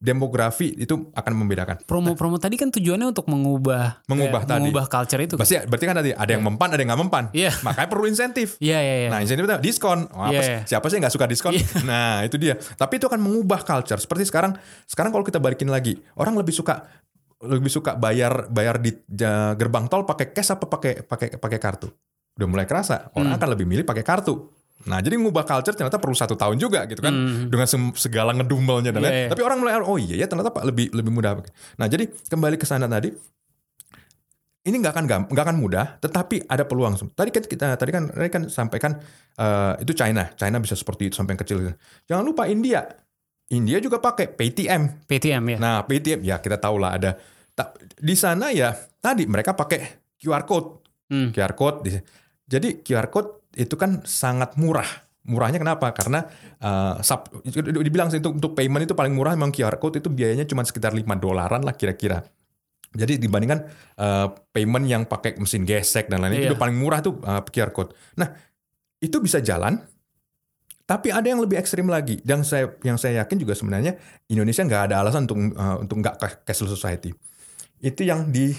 demografi 0.00 0.72
itu 0.74 1.12
akan 1.12 1.32
membedakan 1.36 1.76
Promo-promo 1.84 2.40
tadi 2.40 2.56
kan 2.56 2.72
tujuannya 2.72 3.12
untuk 3.12 3.28
mengubah 3.28 4.00
Mengubah 4.08 4.40
kayak 4.42 4.48
tadi. 4.48 4.60
mengubah 4.64 4.84
culture 4.88 5.20
itu. 5.20 5.34
kan? 5.36 5.44
pasti 5.44 5.54
berarti 5.60 5.84
kan 5.84 5.96
tadi 5.96 6.10
ada 6.10 6.30
yang 6.30 6.40
mempan 6.42 6.68
ada 6.72 6.80
yang 6.80 6.88
nggak 6.88 7.02
mempan 7.04 7.24
Iya. 7.30 7.52
makanya 7.60 7.88
perlu 7.88 8.06
insentif 8.08 8.56
Iya 8.56 8.80
iya 8.80 8.94
iya. 8.98 9.08
Nah 9.12 9.20
insentif 9.20 9.44
itu 9.44 9.52
diskon. 9.60 10.08
Oh, 10.10 10.24
apa 10.24 10.32
Iya. 10.34 10.64
Siapa 10.64 10.88
sih 10.88 10.96
yang 10.96 11.04
nggak 11.04 11.14
suka 11.14 11.26
diskon? 11.28 11.52
Nah 11.84 12.24
itu 12.24 12.34
dia. 12.34 12.56
Tapi 12.56 12.96
itu 12.96 13.04
akan 13.04 13.20
mengubah 13.20 13.60
culture. 13.60 14.00
Seperti 14.00 14.24
sekarang, 14.24 14.56
sekarang 14.84 15.10
kalau 15.10 15.22
kita 15.22 15.36
balikin 15.36 15.68
lagi, 15.68 16.00
orang 16.14 16.32
lebih 16.34 16.50
suka 16.50 16.88
lebih 17.40 17.68
suka 17.68 17.92
bayar 17.94 18.48
bayar 18.48 18.76
di 18.76 18.96
gerbang 19.54 19.84
tol 19.86 20.04
pakai 20.04 20.28
cash 20.30 20.50
apa 20.50 20.64
pakai 20.64 21.04
pakai 21.04 21.36
pakai 21.36 21.58
kartu? 21.58 21.88
udah 22.30 22.48
mulai 22.48 22.64
kerasa 22.64 23.12
orang 23.12 23.36
akan 23.36 23.48
lebih 23.52 23.66
milih 23.66 23.84
pakai 23.84 24.00
kartu. 24.00 24.48
Nah 24.80 24.98
jadi 24.98 25.14
ngubah 25.14 25.42
culture 25.42 25.72
ternyata 25.72 25.96
perlu 25.96 26.12
satu 26.12 26.32
tahun 26.32 26.56
juga 26.56 26.84
gitu 26.84 26.98
kan 26.98 27.12
dengan 27.46 27.66
sem- 27.66 27.92
segala 27.92 28.32
ngedumelnya 28.32 28.90
dan 28.90 29.00
lain. 29.00 29.12
iya. 29.14 29.28
Tapi 29.28 29.40
orang 29.40 29.58
mulai 29.58 29.76
oh 29.78 29.96
iya 29.96 30.16
ya 30.16 30.26
ternyata 30.26 30.48
pak 30.48 30.64
lebih 30.64 30.88
lebih 30.90 31.10
mudah. 31.10 31.36
Nah 31.76 31.86
jadi 31.86 32.08
kembali 32.24 32.56
ke 32.56 32.64
sana 32.64 32.86
tadi 32.86 33.12
ini 34.60 34.76
nggak 34.76 34.92
akan 34.92 35.04
nggak 35.26 35.44
akan 35.46 35.56
mudah, 35.56 35.96
tetapi 35.98 36.44
ada 36.44 36.64
peluang. 36.64 36.92
Tadi 37.10 37.30
kan 37.30 37.42
kita 37.42 37.66
tadi 37.74 37.90
kan 37.90 38.04
tadi 38.06 38.28
kan 38.28 38.42
sampaikan 38.46 38.92
eh, 39.34 39.72
itu 39.80 39.92
China, 39.92 40.28
China 40.34 40.60
bisa 40.60 40.76
seperti 40.76 41.08
itu 41.08 41.14
sampai 41.14 41.32
yang 41.32 41.40
kecil. 41.40 41.58
Jangan 42.04 42.20
lupa 42.22 42.44
India, 42.44 42.84
India 43.48 43.80
juga 43.80 43.96
pakai 43.98 44.28
PayTM. 44.28 45.08
PTM 45.08 45.44
ya. 45.46 45.58
Nah 45.58 45.76
PayTM 45.82 46.20
ya 46.22 46.36
kita 46.38 46.56
tahu 46.56 46.76
lah 46.76 46.92
ada. 46.92 47.16
Di 47.96 48.12
sana 48.12 48.52
ya 48.52 48.68
tadi 48.98 49.24
mereka 49.24 49.52
pakai 49.52 49.80
QR 50.16 50.44
code, 50.44 50.68
Hmm. 51.08 51.32
QR 51.32 51.52
code. 51.52 51.78
di- 51.82 52.04
Jadi 52.44 52.80
QR 52.80 53.08
code 53.08 53.39
itu 53.54 53.74
kan 53.74 54.02
sangat 54.02 54.54
murah. 54.54 54.86
Murahnya 55.20 55.60
kenapa? 55.60 55.92
Karena 55.92 56.24
eh, 56.58 56.94
sub, 57.00 57.28
dibilang 57.84 58.08
sih 58.08 58.18
untuk, 58.18 58.40
untuk 58.40 58.52
payment 58.54 58.84
itu 58.84 58.94
paling 58.94 59.12
murah 59.12 59.36
memang 59.36 59.50
QR 59.50 59.76
code 59.76 60.00
itu 60.00 60.08
biayanya 60.08 60.44
cuma 60.44 60.64
sekitar 60.64 60.90
5 60.92 61.04
dolaran 61.16 61.60
lah 61.60 61.74
kira-kira. 61.74 62.24
Jadi 62.90 63.22
dibandingkan 63.22 63.60
eh, 64.00 64.26
payment 64.50 64.86
yang 64.88 65.02
pakai 65.04 65.38
mesin 65.38 65.62
gesek 65.62 66.10
dan 66.10 66.24
lain-lain 66.24 66.46
Iya. 66.46 66.50
itu 66.50 66.58
paling 66.58 66.74
murah 66.74 66.98
tuh 66.98 67.20
eh, 67.20 67.42
QR 67.46 67.70
code. 67.70 67.92
Nah, 68.16 68.32
itu 68.98 69.16
bisa 69.20 69.38
jalan 69.38 69.78
tapi 70.84 71.14
ada 71.14 71.22
yang 71.22 71.38
lebih 71.38 71.54
ekstrim 71.54 71.86
lagi. 71.86 72.18
Dan 72.18 72.42
saya 72.42 72.74
yang 72.82 72.98
saya 72.98 73.22
yakin 73.22 73.38
juga 73.38 73.54
sebenarnya 73.54 73.94
Indonesia 74.26 74.66
nggak 74.66 74.82
ada 74.90 74.94
alasan 74.98 75.30
untuk 75.30 75.38
eh, 75.54 75.76
untuk 75.78 75.96
nggak 76.02 76.14
ca- 76.18 76.38
cashless 76.42 76.72
society. 76.72 77.14
Itu 77.78 78.02
yang 78.02 78.28
di 78.28 78.50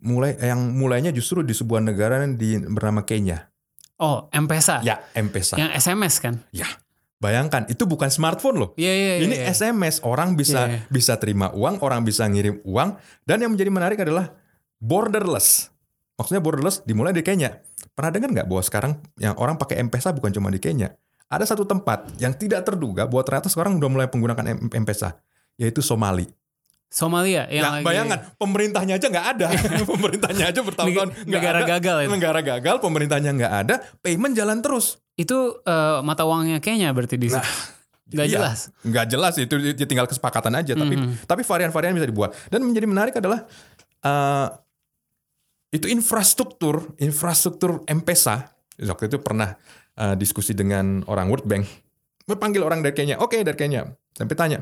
mulai 0.00 0.36
yang 0.40 0.72
mulainya 0.76 1.12
justru 1.12 1.44
di 1.44 1.52
sebuah 1.52 1.84
negara 1.84 2.24
yang 2.24 2.36
di 2.36 2.56
bernama 2.60 3.04
Kenya. 3.04 3.48
Oh, 4.00 4.32
M-Pesa. 4.32 4.80
Ya, 4.80 5.04
M-Pesa. 5.12 5.60
Yang 5.60 5.70
SMS 5.76 6.24
kan? 6.24 6.40
Ya. 6.56 6.64
Bayangkan 7.20 7.68
itu 7.68 7.84
bukan 7.84 8.08
smartphone 8.08 8.56
loh. 8.56 8.70
Iya, 8.80 8.92
iya, 8.96 9.12
iya. 9.20 9.24
Ini 9.28 9.36
iya. 9.44 9.52
SMS, 9.52 10.00
orang 10.00 10.40
bisa 10.40 10.64
Iya, 10.64 10.80
iya. 10.80 10.80
bisa 10.88 11.20
terima 11.20 11.52
uang, 11.52 11.84
orang 11.84 12.00
bisa 12.00 12.24
ngirim 12.24 12.64
uang, 12.64 12.96
dan 13.28 13.44
yang 13.44 13.52
menjadi 13.52 13.68
menarik 13.68 14.00
adalah 14.00 14.32
borderless. 14.80 15.68
Maksudnya 16.16 16.40
borderless 16.40 16.80
dimulai 16.88 17.12
di 17.12 17.20
Kenya. 17.20 17.60
Pernah 17.92 18.10
dengar 18.16 18.28
nggak 18.32 18.48
bahwa 18.48 18.62
sekarang 18.64 18.92
yang 19.20 19.36
orang 19.36 19.60
pakai 19.60 19.84
M-Pesa 19.84 20.16
bukan 20.16 20.32
cuma 20.32 20.48
di 20.48 20.56
Kenya? 20.56 20.96
Ada 21.28 21.52
satu 21.52 21.68
tempat 21.68 22.08
yang 22.16 22.32
tidak 22.32 22.64
terduga 22.64 23.04
bahwa 23.04 23.20
ternyata 23.20 23.52
sekarang 23.52 23.76
udah 23.76 23.90
mulai 23.92 24.08
menggunakan 24.08 24.56
M-Pesa, 24.72 25.20
yaitu 25.60 25.84
Somali. 25.84 26.24
Somalia 26.90 27.46
yang 27.46 27.62
Ya, 27.62 27.70
lagi- 27.72 27.86
bayangkan 27.86 28.18
pemerintahnya 28.34 28.98
aja 28.98 29.06
nggak 29.06 29.26
ada, 29.30 29.46
pemerintahnya 29.94 30.44
aja 30.50 30.60
bertahun-tahun 30.60 31.10
negara 31.24 31.62
ada. 31.62 31.70
gagal 31.70 31.96
itu. 32.02 32.10
Negara 32.10 32.40
gagal, 32.42 32.76
pemerintahnya 32.78 33.30
nggak 33.32 33.54
ada, 33.56 33.74
payment 33.98 34.34
jalan 34.34 34.58
terus. 34.58 34.98
Itu 35.14 35.62
eh, 35.62 35.98
mata 36.02 36.26
uangnya 36.26 36.58
Kenya 36.58 36.90
berarti 36.90 37.14
di 37.14 37.30
situ. 37.30 37.38
Nggak 38.10 38.26
Iya, 38.26 38.34
jelas. 38.36 38.58
Nggak 38.82 39.06
jelas 39.06 39.34
itu 39.38 39.54
itu 39.62 39.86
tinggal 39.86 40.02
kesepakatan 40.04 40.50
aja. 40.52 40.74
Tapi 40.74 40.98
Mhm. 40.98 41.30
tapi 41.30 41.46
varian-varian 41.46 41.94
bisa 41.94 42.04
dibuat. 42.04 42.34
Dan 42.50 42.66
menjadi 42.66 42.82
menarik 42.84 43.14
adalah 43.14 43.46
eh, 44.02 44.48
itu 45.70 45.86
infrastruktur 45.86 46.90
infrastruktur 46.98 47.86
M-Pesa. 47.86 48.50
Waktu 48.80 49.06
itu 49.06 49.22
pernah 49.22 49.54
eh, 49.94 50.18
diskusi 50.18 50.58
dengan 50.58 51.06
orang 51.06 51.30
World 51.30 51.46
Bank. 51.46 51.62
Panggil 52.26 52.62
orang 52.62 52.82
dari 52.82 52.94
Kenya. 52.94 53.14
Oke 53.18 53.42
dari 53.42 53.54
Kenya. 53.54 53.86
Sampai 54.10 54.34
tanya. 54.34 54.58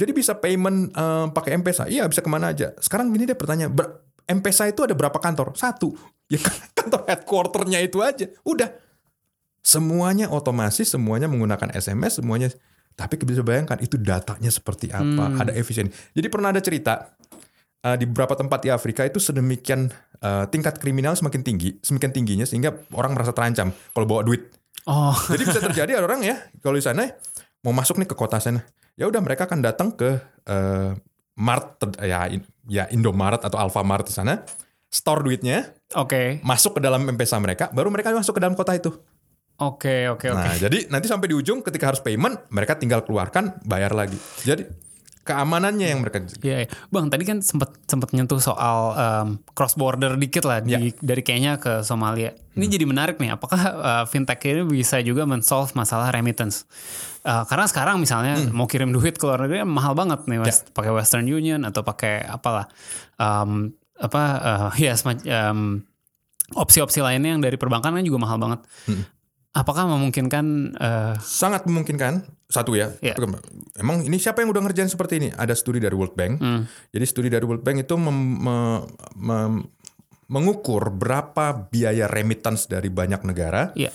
Jadi 0.00 0.16
bisa 0.16 0.32
payment 0.32 0.88
eh, 0.90 1.26
pakai 1.28 1.60
M-Pesa? 1.60 1.84
Iya 1.86 2.08
bisa 2.08 2.24
ke 2.24 2.30
mana 2.32 2.56
aja. 2.56 2.72
Sekarang 2.80 3.12
gini 3.12 3.28
dia 3.28 3.36
bertanya. 3.36 3.68
"Ber- 3.68 4.00
M-Pesa 4.24 4.64
itu 4.64 4.80
ada 4.80 4.96
berapa 4.96 5.20
kantor? 5.20 5.52
Satu. 5.52 5.92
Ya 6.32 6.40
kantor 6.78 7.04
headquarternya 7.04 7.84
itu 7.84 8.00
aja. 8.00 8.24
Udah. 8.42 8.72
Semuanya 9.60 10.32
otomasi, 10.32 10.88
semuanya 10.88 11.28
menggunakan 11.28 11.68
SMS, 11.76 12.24
semuanya. 12.24 12.48
Tapi 12.96 13.20
bisa 13.20 13.44
bayangkan 13.44 13.76
itu 13.80 14.00
datanya 14.00 14.48
seperti 14.48 14.88
apa, 14.88 15.04
Hmm. 15.30 15.36
ada 15.36 15.52
efisien. 15.52 15.88
Jadi 16.12 16.26
pernah 16.32 16.48
ada 16.52 16.60
cerita 16.60 17.12
uh, 17.84 17.96
di 17.96 18.04
beberapa 18.08 18.36
tempat 18.36 18.60
di 18.60 18.68
Afrika 18.68 19.04
itu 19.04 19.20
sedemikian 19.20 19.88
uh, 20.20 20.44
tingkat 20.48 20.76
kriminal 20.76 21.12
semakin 21.12 21.40
tinggi, 21.40 21.76
semakin 21.80 22.10
tingginya 22.12 22.44
sehingga 22.44 22.72
orang 22.92 23.12
merasa 23.12 23.32
terancam 23.32 23.72
kalau 23.92 24.06
bawa 24.08 24.24
duit. 24.24 24.48
Oh, 24.88 25.12
Jadi 25.28 25.42
bisa 25.44 25.60
terjadi 25.60 26.00
ada 26.00 26.08
orang 26.08 26.24
ya 26.24 26.40
kalau 26.60 26.76
di 26.76 26.84
sana 26.84 27.04
mau 27.60 27.72
masuk 27.72 28.00
nih 28.00 28.08
ke 28.08 28.16
kota 28.16 28.40
sana, 28.40 28.64
ya 29.00 29.08
udah 29.08 29.24
mereka 29.24 29.48
akan 29.48 29.64
datang 29.64 29.96
ke 29.96 30.20
uh, 30.44 30.92
Mart 31.40 31.80
ya 32.04 32.28
ya 32.68 32.84
Indomaret 32.92 33.40
atau 33.40 33.56
Alfamart 33.56 34.04
di 34.04 34.12
sana, 34.12 34.44
store 34.92 35.24
duitnya, 35.24 35.72
oke. 35.96 36.44
masuk 36.44 36.76
ke 36.76 36.80
dalam 36.84 37.08
M-Pesa 37.08 37.40
mereka, 37.40 37.72
baru 37.72 37.88
mereka 37.88 38.12
masuk 38.12 38.36
ke 38.36 38.44
dalam 38.44 38.52
kota 38.52 38.76
itu. 38.76 38.92
Oke, 39.60 40.08
oke, 40.08 40.24
oke. 40.32 40.40
Nah, 40.40 40.56
jadi 40.56 40.88
nanti 40.88 41.04
sampai 41.08 41.32
di 41.32 41.36
ujung 41.36 41.60
ketika 41.60 41.92
harus 41.92 42.00
payment, 42.00 42.48
mereka 42.48 42.80
tinggal 42.80 43.04
keluarkan, 43.04 43.60
bayar 43.64 43.92
lagi. 43.92 44.16
Jadi 44.44 44.64
keamanannya 45.20 45.86
yang 45.86 46.00
mereka 46.00 46.24
Iya, 46.40 46.64
iya. 46.64 46.68
Bang, 46.88 47.08
tadi 47.08 47.22
kan 47.22 47.38
sempat 47.40 47.76
sempat 47.84 48.10
nyentuh 48.10 48.38
soal 48.38 48.96
cross 49.52 49.74
border 49.74 50.16
dikit 50.16 50.42
lah 50.42 50.58
di, 50.58 50.72
Ya. 50.72 50.80
dari 50.96 51.20
Kenya 51.20 51.56
ke 51.56 51.80
Somalia. 51.80 52.32
Ini 52.56 52.66
Hmm. 52.66 52.74
jadi 52.74 52.84
menarik 52.84 53.16
nih. 53.16 53.30
Apakah 53.32 53.60
uh, 53.60 54.04
fintech 54.04 54.40
ini 54.42 54.64
bisa 54.64 54.98
juga 55.00 55.22
men-solve 55.24 55.70
masalah 55.72 56.10
remittance? 56.10 56.64
Uh, 57.20 57.44
karena 57.44 57.68
sekarang 57.68 58.00
misalnya 58.00 58.40
Hmm. 58.40 58.50
mau 58.50 58.64
kirim 58.64 58.90
duit 58.90 59.14
ke 59.14 59.24
luar 59.24 59.44
negeri 59.44 59.62
mahal 59.62 59.92
banget 59.92 60.24
nih. 60.24 60.40
West, 60.40 60.72
pakai 60.72 60.90
Western 60.90 61.24
Union 61.24 61.62
atau 61.62 61.80
pakai 61.80 62.24
apalah, 62.24 62.66
um, 63.16 63.70
apa 63.96 64.22
uh, 64.40 64.70
ya 64.74 64.96
semac- 64.96 65.24
um, 65.24 65.84
opsi-opsi 66.50 66.98
lainnya 66.98 67.36
yang 67.36 67.42
dari 67.44 67.54
perbankan 67.54 67.92
kan 67.92 68.02
juga 68.02 68.18
mahal 68.18 68.40
banget. 68.40 68.60
Hmm. 68.88 69.04
Apakah 69.50 69.82
memungkinkan 69.84 70.78
uh, 70.78 71.14
sangat 71.18 71.66
memungkinkan 71.66 72.22
satu 72.46 72.74
ya. 72.74 72.94
Ya. 73.02 73.18
Emang 73.74 74.02
ini 74.02 74.14
siapa 74.16 74.42
yang 74.42 74.50
udah 74.50 74.62
ngerjain 74.62 74.86
seperti 74.86 75.18
ini? 75.18 75.28
Ada 75.30 75.54
studi 75.54 75.78
dari 75.78 75.94
World 75.94 76.14
Bank. 76.14 76.38
hmm, 76.38 76.62
Jadi 76.90 77.04
studi 77.04 77.26
dari 77.26 77.42
World 77.42 77.62
Bank 77.62 77.82
itu 77.82 77.94
mem- 77.94 78.38
me- 78.38 78.82
mem- 79.16 79.66
mengukur 80.26 80.90
berapa 80.90 81.66
biaya 81.66 82.06
remittance 82.06 82.70
dari 82.70 82.86
banyak 82.86 83.26
negara 83.26 83.74
Iya. 83.74 83.90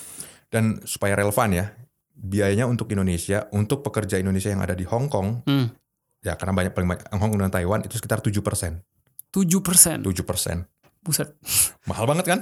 dan 0.51 0.83
supaya 0.83 1.15
relevan 1.15 1.55
ya 1.55 1.65
biayanya 2.11 2.67
untuk 2.67 2.91
Indonesia 2.91 3.47
untuk 3.51 3.79
pekerja 3.81 4.19
Indonesia 4.19 4.51
yang 4.51 4.59
ada 4.59 4.75
di 4.75 4.83
Hong 4.83 5.07
Kong 5.07 5.47
hmm, 5.47 5.67
ya 6.19 6.35
karena 6.35 6.51
banyak 6.53 6.71
paling 6.71 6.89
banyak 6.89 7.07
Hong 7.13 7.31
Kong 7.31 7.39
dan 7.39 7.51
Taiwan 7.51 7.79
itu 7.81 7.95
sekitar 7.95 8.19
7 8.19 8.35
persen 8.41 8.83
7 9.31 9.47
persen. 9.59 10.03
7 10.03 10.11
persen 10.23 10.67
Buset. 10.99 11.31
mahal 11.85 12.03
banget 12.03 12.25
kan 12.27 12.39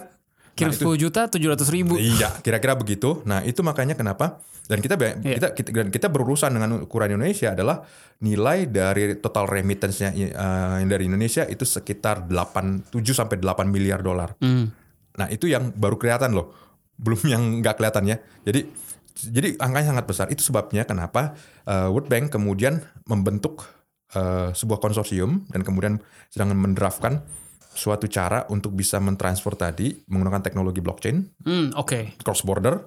Kirim 0.54 0.70
Nah, 0.70 0.78
itu- 0.78 0.86
10 0.86 1.02
juta 1.02 1.22
700 1.26 1.70
ribu. 1.74 1.98
Iya, 1.98 2.30
kira-kira 2.46 2.78
begitu. 2.78 3.26
Nah, 3.26 3.42
itu 3.42 3.66
makanya 3.66 3.98
kenapa 3.98 4.38
dan 4.70 4.80
kita 4.80 4.96
Iya. 4.96 5.42
kita 5.42 5.48
kita, 5.58 5.70
dan 5.74 5.89
kita 5.89 6.08
berurusan 6.13 6.54
dengan 6.54 6.86
ukuran 6.86 7.18
Indonesia 7.18 7.52
adalah 7.52 7.82
nilai 8.22 8.70
dari 8.70 9.18
total 9.18 9.50
remittance-nya 9.50 10.13
yang 10.13 10.88
dari 10.88 11.10
Indonesia 11.10 11.44
itu 11.50 11.66
sekitar 11.66 12.24
8 12.30 12.88
7 12.94 13.12
sampai 13.12 13.42
8 13.42 13.68
miliar 13.68 14.00
dolar. 14.00 14.38
Hmm. 14.39 14.70
Nah, 15.18 15.28
itu 15.28 15.50
yang 15.50 15.74
baru 15.74 15.98
kelihatan 15.98 16.32
loh. 16.38 16.54
Belum 16.96 17.20
yang 17.26 17.60
nggak 17.60 17.76
kelihatan 17.82 18.06
ya. 18.08 18.18
Jadi 18.46 18.70
jadi 19.13 19.58
angkanya 19.58 19.98
sangat 19.98 20.06
besar. 20.06 20.26
Itu 20.30 20.46
sebabnya 20.46 20.86
kenapa 20.86 21.34
eh, 21.66 21.88
World 21.89 22.08
Bank 22.08 22.30
kemudian 22.30 22.78
membentuk 23.10 23.66
eh, 24.13 24.54
sebuah 24.54 24.78
konsorsium 24.78 25.50
dan 25.50 25.66
kemudian 25.66 25.98
sedang 26.30 26.54
mendraftkan 26.54 27.26
suatu 27.74 28.06
cara 28.06 28.46
untuk 28.48 28.72
bisa 28.72 28.98
mentransfer 28.98 29.54
tadi 29.54 29.92
menggunakan 30.08 30.42
teknologi 30.42 30.80
blockchain 30.80 31.18
Hmm, 31.42 31.74
oke. 31.74 32.18
cross 32.20 32.42
border 32.42 32.80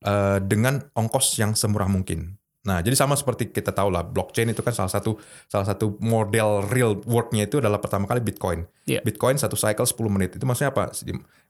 eh, 0.00 0.38
dengan 0.40 0.80
ongkos 0.94 1.36
yang 1.36 1.52
semurah 1.52 1.86
mungkin. 1.86 2.38
Nah, 2.60 2.84
jadi 2.84 2.92
sama 2.92 3.16
seperti 3.16 3.48
kita 3.48 3.72
tahu 3.72 3.88
lah, 3.88 4.04
blockchain 4.04 4.48
itu 4.48 4.60
kan 4.60 4.76
salah 4.76 4.92
satu 4.92 5.16
salah 5.48 5.64
satu 5.64 5.96
model 5.96 6.68
real 6.68 6.92
worknya 7.08 7.48
itu 7.48 7.56
adalah 7.56 7.80
pertama 7.80 8.04
kali 8.04 8.20
Bitcoin. 8.20 8.68
Iya. 8.84 9.00
Bitcoin 9.00 9.40
satu 9.40 9.56
cycle 9.56 9.88
10 9.88 9.96
menit. 10.12 10.36
Itu 10.36 10.44
maksudnya 10.44 10.68
apa? 10.68 10.92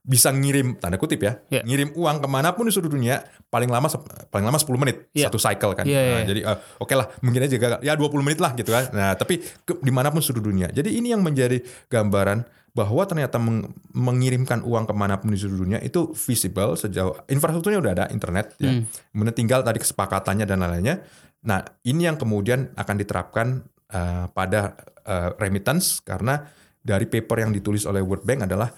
Bisa 0.01 0.31
ngirim 0.31 0.79
tanda 0.79 0.97
kutip 0.97 1.19
ya, 1.21 1.43
Iya. 1.51 1.67
ngirim 1.67 1.93
uang 1.93 2.23
ke 2.23 2.29
mana 2.31 2.55
pun 2.55 2.63
di 2.63 2.73
seluruh 2.73 2.95
dunia 2.95 3.21
paling 3.47 3.67
lama 3.67 3.91
paling 4.31 4.47
lama 4.47 4.55
10 4.57 4.79
menit 4.79 5.11
Iya. 5.11 5.27
satu 5.29 5.37
cycle 5.37 5.75
kan. 5.75 5.83
Iya, 5.83 5.99
Nah, 5.99 6.07
iya. 6.17 6.27
Jadi 6.27 6.41
eh, 6.41 6.57
oke 6.79 6.95
lah, 6.95 7.07
mungkin 7.21 7.43
aja 7.43 7.57
gagal. 7.59 7.79
ya 7.83 7.93
20 7.93 8.23
menit 8.23 8.39
lah 8.39 8.55
gitu 8.55 8.71
kan. 8.71 8.85
Nah, 8.91 9.13
tapi 9.13 9.43
ke, 9.61 9.77
di 9.77 9.91
mana 9.91 10.09
pun 10.09 10.23
seluruh 10.23 10.47
dunia. 10.47 10.71
Jadi 10.71 10.95
ini 10.95 11.11
yang 11.11 11.21
menjadi 11.21 11.59
gambaran 11.91 12.47
bahwa 12.71 13.03
ternyata 13.03 13.37
meng- 13.43 13.75
mengirimkan 13.91 14.63
uang 14.63 14.87
ke 14.87 14.95
mana 14.95 15.19
pun 15.19 15.35
di 15.35 15.39
seluruh 15.39 15.67
dunia 15.67 15.79
itu 15.83 16.15
visible 16.15 16.79
sejauh 16.79 17.27
infrastrukturnya 17.27 17.83
udah 17.83 17.93
ada 17.99 18.05
internet 18.15 18.55
ya. 18.63 18.71
Hmm. 18.71 18.87
kemudian 19.11 19.35
tinggal 19.35 19.61
tadi 19.67 19.83
kesepakatannya 19.83 20.47
dan 20.47 20.63
lain-lainnya. 20.63 21.03
Nah 21.47 21.65
ini 21.83 22.07
yang 22.07 22.21
kemudian 22.21 22.71
akan 22.77 22.97
diterapkan 23.01 23.65
uh, 23.91 24.31
pada 24.31 24.79
uh, 25.03 25.35
remittance 25.41 25.99
karena 26.05 26.47
dari 26.81 27.11
paper 27.11 27.45
yang 27.49 27.53
ditulis 27.53 27.85
oleh 27.85 28.01
World 28.01 28.25
Bank 28.25 28.47
adalah 28.47 28.71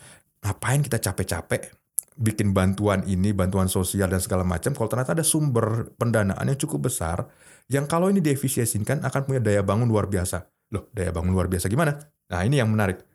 ngapain 0.43 0.83
kita 0.83 0.99
capek-capek 0.99 1.71
bikin 2.13 2.53
bantuan 2.53 3.07
ini 3.09 3.33
bantuan 3.33 3.73
sosial 3.73 4.11
dan 4.11 4.21
segala 4.21 4.45
macam 4.45 4.77
kalau 4.77 4.89
ternyata 4.91 5.17
ada 5.17 5.25
sumber 5.25 5.97
pendanaan 5.97 6.45
yang 6.45 6.59
cukup 6.61 6.93
besar 6.93 7.25
yang 7.73 7.89
kalau 7.89 8.13
ini 8.13 8.21
diefisiensikan 8.21 9.01
akan 9.01 9.21
punya 9.25 9.41
daya 9.41 9.63
bangun 9.65 9.89
luar 9.89 10.11
biasa. 10.11 10.45
Loh 10.77 10.93
daya 10.93 11.13
bangun 11.13 11.33
luar 11.33 11.49
biasa 11.49 11.73
gimana? 11.73 11.97
Nah 12.29 12.41
ini 12.45 12.61
yang 12.61 12.69
menarik 12.69 13.12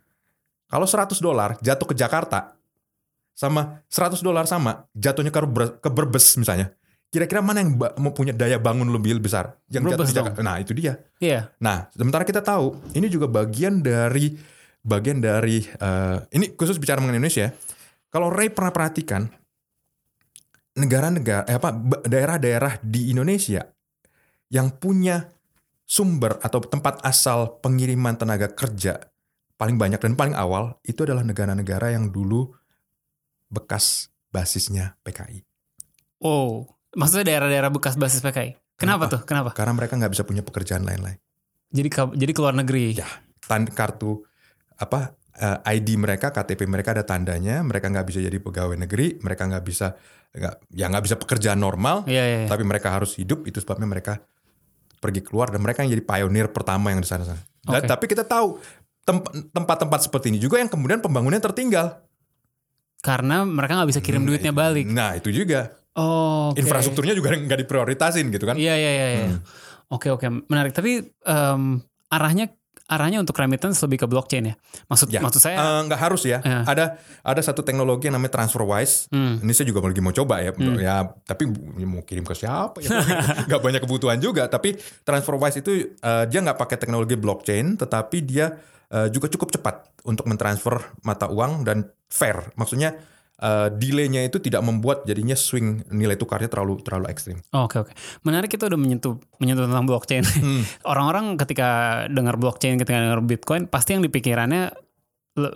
kalau 0.68 0.88
100 0.88 1.18
dolar 1.24 1.56
jatuh 1.64 1.88
ke 1.88 1.96
Jakarta, 1.96 2.56
sama 3.38 3.86
100 3.88 4.20
dolar 4.20 4.50
sama 4.50 4.90
jatuhnya 4.98 5.32
ke, 5.32 5.40
Ber- 5.46 5.76
ke 5.78 5.90
Brebes 5.94 6.36
misalnya. 6.36 6.74
Kira-kira 7.08 7.40
mana 7.40 7.64
yang 7.64 7.80
punya 8.12 8.36
daya 8.36 8.60
bangun 8.60 8.92
lebih 8.92 9.24
besar? 9.24 9.56
Yang 9.72 9.96
jatuh 9.96 10.06
di 10.12 10.16
Jakarta. 10.20 10.40
Nah, 10.44 10.60
itu 10.60 10.76
dia. 10.76 11.00
Iya. 11.24 11.56
Nah, 11.64 11.88
sementara 11.96 12.28
kita 12.28 12.44
tahu 12.44 12.76
ini 13.00 13.08
juga 13.08 13.32
bagian 13.32 13.80
dari 13.80 14.36
bagian 14.84 15.24
dari 15.24 15.64
eh, 15.64 16.18
ini 16.36 16.52
khusus 16.60 16.76
bicara 16.76 17.00
mengenai 17.00 17.24
Indonesia. 17.24 17.48
ya. 17.48 17.52
Kalau 18.12 18.28
Ray 18.28 18.52
pernah 18.52 18.76
perhatikan 18.76 19.24
negara-negara 20.78 21.48
eh 21.48 21.58
apa 21.58 21.74
daerah-daerah 22.06 22.84
di 22.84 23.10
Indonesia 23.10 23.66
yang 24.52 24.76
punya 24.76 25.26
sumber 25.88 26.38
atau 26.44 26.60
tempat 26.62 27.02
asal 27.08 27.64
pengiriman 27.64 28.20
tenaga 28.20 28.52
kerja 28.52 29.00
paling 29.58 29.76
banyak 29.76 29.98
dan 29.98 30.14
paling 30.14 30.38
awal 30.38 30.78
itu 30.86 31.04
adalah 31.04 31.26
negara-negara 31.26 31.98
yang 31.98 32.14
dulu 32.14 32.54
bekas 33.50 34.14
basisnya 34.30 34.96
PKI. 35.02 35.42
Oh, 36.22 36.70
maksudnya 36.94 37.26
daerah-daerah 37.36 37.74
bekas 37.74 37.98
basis 37.98 38.22
PKI. 38.22 38.58
Kenapa, 38.78 39.10
Kenapa? 39.10 39.14
tuh? 39.14 39.22
Kenapa? 39.26 39.50
Karena 39.58 39.74
mereka 39.74 39.94
nggak 39.98 40.14
bisa 40.14 40.24
punya 40.24 40.46
pekerjaan 40.46 40.86
lain-lain. 40.86 41.18
Jadi 41.74 41.90
jadi 42.14 42.32
keluar 42.32 42.54
negeri. 42.54 42.94
Ya. 42.94 43.10
Tan 43.44 43.66
kartu 43.66 44.22
apa 44.78 45.18
eh, 45.34 45.78
ID 45.82 45.98
mereka, 45.98 46.30
KTP 46.30 46.70
mereka 46.70 46.94
ada 46.94 47.02
tandanya, 47.02 47.66
mereka 47.66 47.90
nggak 47.90 48.06
bisa 48.06 48.22
jadi 48.22 48.38
pegawai 48.38 48.78
negeri, 48.78 49.18
mereka 49.26 49.50
nggak 49.50 49.66
bisa 49.66 49.98
nggak 50.38 50.56
ya 50.78 50.86
nggak 50.92 51.04
bisa 51.10 51.16
pekerjaan 51.18 51.58
normal, 51.58 52.06
Iya, 52.06 52.22
iya, 52.22 52.38
iya. 52.46 52.48
tapi 52.52 52.62
mereka 52.62 52.94
harus 52.94 53.18
hidup 53.18 53.48
itu 53.50 53.58
sebabnya 53.58 53.90
mereka 53.90 54.22
pergi 55.02 55.26
keluar 55.26 55.50
dan 55.50 55.66
mereka 55.66 55.82
yang 55.82 55.98
jadi 55.98 56.04
pionir 56.06 56.54
pertama 56.54 56.94
yang 56.94 57.02
di 57.02 57.10
sana. 57.10 57.26
Dan 57.68 57.84
Oke. 57.84 57.90
tapi 57.90 58.06
kita 58.08 58.24
tahu 58.24 58.62
tempat-tempat 59.08 60.00
seperti 60.12 60.36
ini 60.36 60.40
juga 60.44 60.60
yang 60.60 60.68
kemudian 60.68 61.00
pembangunannya 61.00 61.40
tertinggal. 61.40 62.04
Karena 63.00 63.48
mereka 63.48 63.80
nggak 63.80 63.90
bisa 63.96 64.02
kirim 64.04 64.28
duitnya 64.28 64.52
balik. 64.52 64.84
Nah 64.92 65.16
itu 65.16 65.32
juga 65.32 65.72
Oh, 65.98 66.54
oke. 66.54 66.62
infrastrukturnya 66.62 67.18
juga 67.18 67.34
nggak 67.34 67.66
diprioritasin 67.66 68.30
gitu 68.30 68.46
kan? 68.46 68.54
Iya, 68.54 68.78
iya, 68.78 68.92
iya. 68.94 69.08
iya. 69.10 69.28
Hmm. 69.34 69.42
Oke, 69.90 70.14
oke. 70.14 70.30
Menarik. 70.46 70.70
Tapi 70.70 71.02
em, 71.10 71.62
arahnya 72.14 72.54
arahnya 72.88 73.20
untuk 73.20 73.36
remittance 73.36 73.82
lebih 73.84 74.06
ke 74.06 74.08
blockchain 74.08 74.54
ya. 74.54 74.56
Maksud 74.88 75.10
Ya, 75.10 75.20
maksud 75.20 75.42
saya 75.42 75.58
eh, 75.58 75.82
nggak 75.90 75.98
harus 76.00 76.22
ya. 76.24 76.38
Ya. 76.46 76.62
Ada 76.70 77.02
ada 77.26 77.42
satu 77.42 77.66
teknologi 77.66 78.08
yang 78.08 78.16
namanya 78.22 78.38
TransferWise. 78.38 79.10
Hmm. 79.10 79.42
Ini 79.42 79.52
saya 79.58 79.66
juga 79.74 79.82
lagi 79.90 80.00
mau 80.00 80.14
coba 80.14 80.40
ya. 80.46 80.54
Ya, 80.78 80.96
tapi 81.26 81.50
mau 81.82 82.06
kirim 82.06 82.24
ke 82.24 82.38
siapa 82.38 82.78
ya? 82.80 82.94
Nggak 83.50 83.62
banyak 83.66 83.82
kebutuhan 83.82 84.22
juga. 84.22 84.46
Tapi 84.48 84.78
TransferWise 85.02 85.66
itu 85.66 85.98
eh, 85.98 86.24
dia 86.30 86.40
nggak 86.46 86.62
pakai 86.62 86.78
teknologi 86.78 87.18
blockchain, 87.18 87.74
tetapi 87.76 88.22
dia 88.22 88.54
eh, 88.92 89.08
juga 89.12 89.28
cukup 89.32 89.50
cepat 89.54 89.76
untuk 90.08 90.28
mentransfer 90.28 90.80
mata 91.04 91.28
uang 91.28 91.68
dan 91.68 91.88
fair. 92.08 92.52
Maksudnya 92.56 92.96
eh, 93.40 93.68
delaynya 93.74 94.24
itu 94.24 94.40
tidak 94.40 94.64
membuat 94.64 95.04
jadinya 95.04 95.36
swing 95.36 95.88
nilai 95.92 96.16
tukarnya 96.16 96.48
terlalu 96.48 96.80
terlalu 96.84 97.12
ekstrim. 97.12 97.38
Oh, 97.52 97.68
Oke 97.68 97.84
oke, 97.84 97.92
menarik 98.24 98.52
kita 98.52 98.68
udah 98.68 98.80
menyentuh 98.80 99.20
menyentuh 99.40 99.68
tentang 99.68 99.86
blockchain. 99.86 100.24
Hmm. 100.24 100.64
Orang-orang 100.92 101.36
ketika 101.38 101.70
dengar 102.08 102.40
blockchain, 102.40 102.80
ketika 102.80 102.98
dengar 103.00 103.22
Bitcoin, 103.24 103.68
pasti 103.68 103.96
yang 103.98 104.04
dipikirannya 104.04 104.72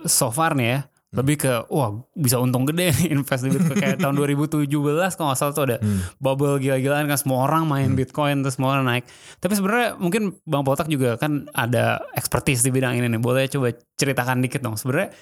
so 0.06 0.30
far 0.30 0.54
nih 0.54 0.68
ya. 0.68 0.80
Lebih 1.12 1.36
ke 1.38 1.52
wah 1.68 1.92
bisa 2.16 2.40
untung 2.40 2.64
gede 2.64 2.88
nih 2.88 3.12
invest 3.12 3.44
di 3.44 3.52
Bitcoin 3.52 3.76
kayak 3.76 4.00
tahun 4.00 4.16
2017 4.40 4.64
kalau 5.12 5.28
nggak 5.28 5.36
salah 5.36 5.52
tuh 5.52 5.64
ada 5.66 5.76
Hmm. 5.76 6.00
bubble 6.16 6.56
gila-gilaan 6.56 7.04
kan 7.04 7.20
semua 7.20 7.44
orang 7.44 7.68
main 7.68 7.92
Bitcoin 7.92 8.40
terus 8.40 8.56
semua 8.56 8.74
orang 8.74 8.88
naik. 8.88 9.04
Tapi 9.36 9.52
sebenarnya 9.52 9.88
mungkin 9.96 10.40
Bang 10.42 10.64
Potak 10.64 10.88
juga 10.88 11.14
kan 11.14 11.44
ada 11.52 12.00
expertise 12.12 12.60
di 12.60 12.70
bidang 12.70 12.96
ini 12.96 13.06
nih. 13.06 13.20
Boleh 13.20 13.44
coba 13.46 13.68
ceritakan 13.92 14.40
dikit 14.40 14.60
dong. 14.60 14.74
Sebenarnya 14.74 15.12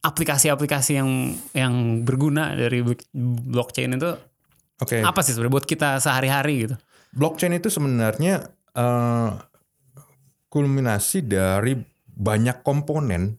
aplikasi-aplikasi 0.00 0.92
yang 0.94 1.10
yang 1.50 1.74
berguna 2.02 2.54
dari 2.54 2.82
blockchain 3.46 3.94
itu 3.94 4.10
Oke. 4.78 4.98
apa 4.98 5.20
sih 5.20 5.30
sebenarnya 5.30 5.50
buat 5.52 5.66
kita 5.66 5.98
sehari-hari 5.98 6.54
gitu? 6.62 6.76
blockchain 7.12 7.52
itu 7.52 7.68
sebenarnya 7.68 8.42
eh, 8.72 9.30
kulminasi 10.46 11.22
dari 11.22 11.76
banyak 12.04 12.60
komponen 12.60 13.38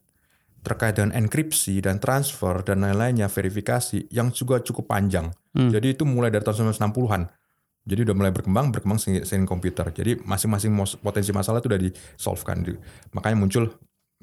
terkait 0.63 0.95
dengan 0.95 1.11
enkripsi 1.13 1.83
dan 1.83 1.99
transfer 1.99 2.63
dan 2.63 2.81
lain-lainnya 2.81 3.27
verifikasi 3.27 4.07
yang 4.09 4.31
juga 4.31 4.63
cukup 4.63 4.87
panjang. 4.87 5.27
Hmm. 5.51 5.69
Jadi 5.69 5.93
itu 5.93 6.07
mulai 6.07 6.31
dari 6.31 6.41
tahun 6.41 6.71
1960-an. 6.71 7.27
Jadi 7.83 7.99
udah 8.07 8.15
mulai 8.15 8.31
berkembang, 8.31 8.71
berkembang 8.71 8.95
seiring 8.95 9.43
komputer. 9.43 9.91
Jadi 9.91 10.23
masing-masing 10.23 10.71
potensi 11.03 11.35
masalah 11.35 11.59
itu 11.59 11.67
udah. 11.67 11.79
Di- 11.83 11.91
Makanya 13.11 13.35
muncul 13.35 13.67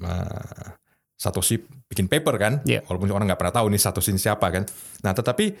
eh, 0.01 0.67
Satoshi 1.13 1.61
bikin 1.85 2.09
paper 2.09 2.33
kan, 2.41 2.53
Iya. 2.65 2.81
walaupun 2.89 3.13
orang 3.13 3.29
nggak 3.29 3.37
pernah 3.37 3.53
tahu 3.53 3.69
nih 3.69 3.77
Satoshi 3.77 4.17
siapa 4.17 4.49
kan. 4.49 4.65
Nah 5.05 5.13
tetapi 5.13 5.53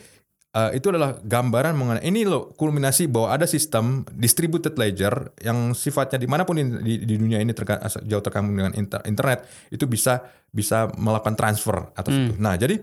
eh, 0.51 0.71
itu 0.75 0.91
adalah 0.91 1.19
gambaran 1.19 1.73
mengenai 1.73 2.03
ini 2.03 2.23
loh 2.23 2.51
kulminasi 2.53 3.07
bahwa 3.07 3.31
ada 3.31 3.47
sistem 3.47 4.03
distributed 4.11 4.75
ledger 4.75 5.31
yang 5.39 5.71
sifatnya 5.71 6.19
di 6.19 6.27
mana 6.27 6.43
pun 6.43 6.59
di, 6.59 6.63
di, 6.81 6.93
di 7.07 7.15
dunia 7.15 7.39
ini 7.39 7.51
terka- 7.55 7.79
jauh 8.03 8.23
terkambung 8.23 8.55
dengan 8.55 8.73
inter- 8.75 9.03
internet 9.03 9.47
itu 9.69 9.87
bisa 9.87 10.21
bisa 10.51 10.91
melakukan 10.99 11.35
transfer 11.35 11.91
atas 11.95 12.11
itu. 12.11 12.33
Nah 12.35 12.59
jadi 12.59 12.75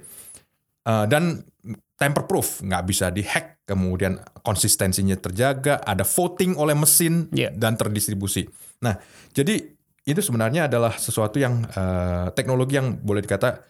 eh, 0.85 1.05
dan 1.09 1.45
tamper 1.99 2.31
proof 2.31 2.63
nggak 2.63 2.83
bisa 2.87 3.11
dihack 3.11 3.59
kemudian 3.67 4.17
konsistensinya 4.41 5.19
terjaga 5.19 5.83
ada 5.83 6.07
voting 6.07 6.55
oleh 6.55 6.73
mesin 6.73 7.27
Iya. 7.35 7.51
dan 7.53 7.75
terdistribusi 7.75 8.47
nah 8.79 8.95
jadi 9.35 9.59
itu 10.07 10.21
sebenarnya 10.23 10.71
adalah 10.71 10.95
sesuatu 10.95 11.43
yang 11.43 11.67
eh, 11.67 12.31
teknologi 12.39 12.79
yang 12.79 13.03
boleh 13.03 13.19
dikata 13.21 13.61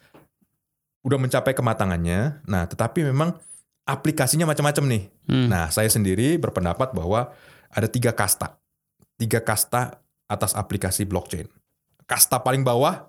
udah 1.03 1.19
mencapai 1.19 1.57
kematangannya 1.57 2.45
nah 2.45 2.69
tetapi 2.69 3.09
memang 3.09 3.33
aplikasinya 3.89 4.45
macam-macam 4.45 4.85
nih 4.85 5.03
Hmm. 5.29 5.49
nah 5.49 5.73
saya 5.73 5.89
sendiri 5.89 6.37
berpendapat 6.37 6.93
bahwa 6.93 7.33
ada 7.73 7.89
tiga 7.89 8.13
kasta 8.13 8.61
tiga 9.17 9.41
kasta 9.41 10.05
atas 10.29 10.53
aplikasi 10.53 11.09
blockchain 11.09 11.49
kasta 12.05 12.41
paling 12.41 12.65
bawah 12.65 13.09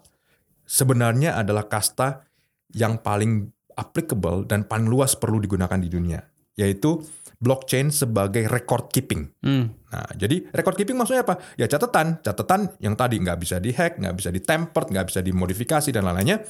sebenarnya 0.63 1.33
adalah 1.33 1.65
kasta 1.65 2.27
yang 2.69 3.01
paling 3.01 3.49
applicable 3.73 4.45
dan 4.45 4.67
paling 4.67 4.85
luas 4.85 5.15
perlu 5.15 5.39
digunakan 5.39 5.79
di 5.79 5.87
dunia, 5.89 6.19
yaitu 6.59 6.99
blockchain 7.39 7.89
sebagai 7.89 8.45
record 8.51 8.91
keeping. 8.91 9.31
Hmm. 9.39 9.71
Nah, 9.89 10.11
jadi 10.13 10.43
record 10.51 10.75
keeping 10.75 10.99
maksudnya 10.99 11.23
apa? 11.23 11.39
Ya 11.55 11.65
catatan, 11.65 12.19
catatan 12.19 12.75
yang 12.83 12.93
tadi 12.99 13.17
nggak 13.23 13.39
bisa 13.39 13.57
dihack, 13.57 13.95
nggak 13.97 14.15
bisa 14.19 14.29
ditempered, 14.29 14.91
nggak 14.91 15.07
bisa 15.07 15.23
dimodifikasi 15.23 15.89
dan 15.95 16.03
lain-lainnya, 16.05 16.43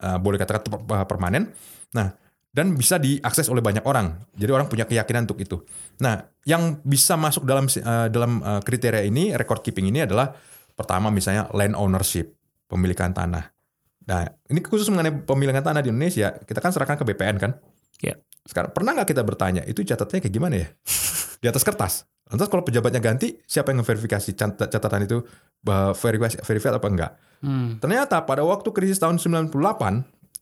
eh, 0.00 0.18
boleh 0.18 0.40
katakan 0.40 0.64
per- 0.66 1.06
permanen. 1.06 1.52
Nah, 1.92 2.08
dan 2.52 2.76
bisa 2.76 3.00
diakses 3.00 3.48
oleh 3.48 3.64
banyak 3.64 3.82
orang. 3.88 4.20
Jadi 4.36 4.50
orang 4.52 4.68
punya 4.68 4.84
keyakinan 4.84 5.24
untuk 5.24 5.40
itu. 5.40 5.56
Nah, 6.04 6.20
yang 6.44 6.84
bisa 6.84 7.16
masuk 7.16 7.48
dalam 7.48 7.64
eh, 7.64 8.08
dalam 8.12 8.44
eh, 8.44 8.60
kriteria 8.60 9.02
ini, 9.08 9.32
record 9.32 9.64
keeping 9.64 9.88
ini 9.88 10.04
adalah 10.04 10.36
pertama 10.76 11.08
misalnya 11.08 11.48
land 11.56 11.72
ownership, 11.72 12.36
pemilikan 12.68 13.16
tanah. 13.16 13.48
Nah, 14.04 14.28
ini 14.52 14.60
khusus 14.60 14.92
mengenai 14.92 15.24
pemilikan 15.24 15.64
tanah 15.64 15.80
di 15.80 15.88
Indonesia, 15.88 16.36
kita 16.44 16.60
kan 16.60 16.70
serahkan 16.76 17.00
ke 17.00 17.04
BPN 17.08 17.36
kan? 17.40 17.56
Iya. 18.04 18.20
Sekarang 18.44 18.74
pernah 18.74 18.98
nggak 18.98 19.08
kita 19.14 19.22
bertanya 19.22 19.62
itu 19.64 19.86
catatannya 19.86 20.20
kayak 20.20 20.34
gimana 20.34 20.54
ya? 20.60 20.68
Di 21.42 21.46
atas 21.48 21.62
kertas. 21.62 22.04
Lantas 22.26 22.48
kalau 22.48 22.64
pejabatnya 22.64 22.98
ganti, 23.02 23.38
siapa 23.44 23.70
yang 23.74 23.84
ngeverifikasi 23.84 24.30
cat- 24.32 24.70
catatan 24.70 25.04
itu 25.04 25.20
verifikasi 26.00 26.40
verified 26.42 26.74
apa 26.74 26.88
enggak? 26.88 27.12
Hmm. 27.42 27.76
Ternyata 27.76 28.22
pada 28.24 28.40
waktu 28.46 28.70
krisis 28.72 28.96
tahun 28.98 29.20
98 29.20 29.52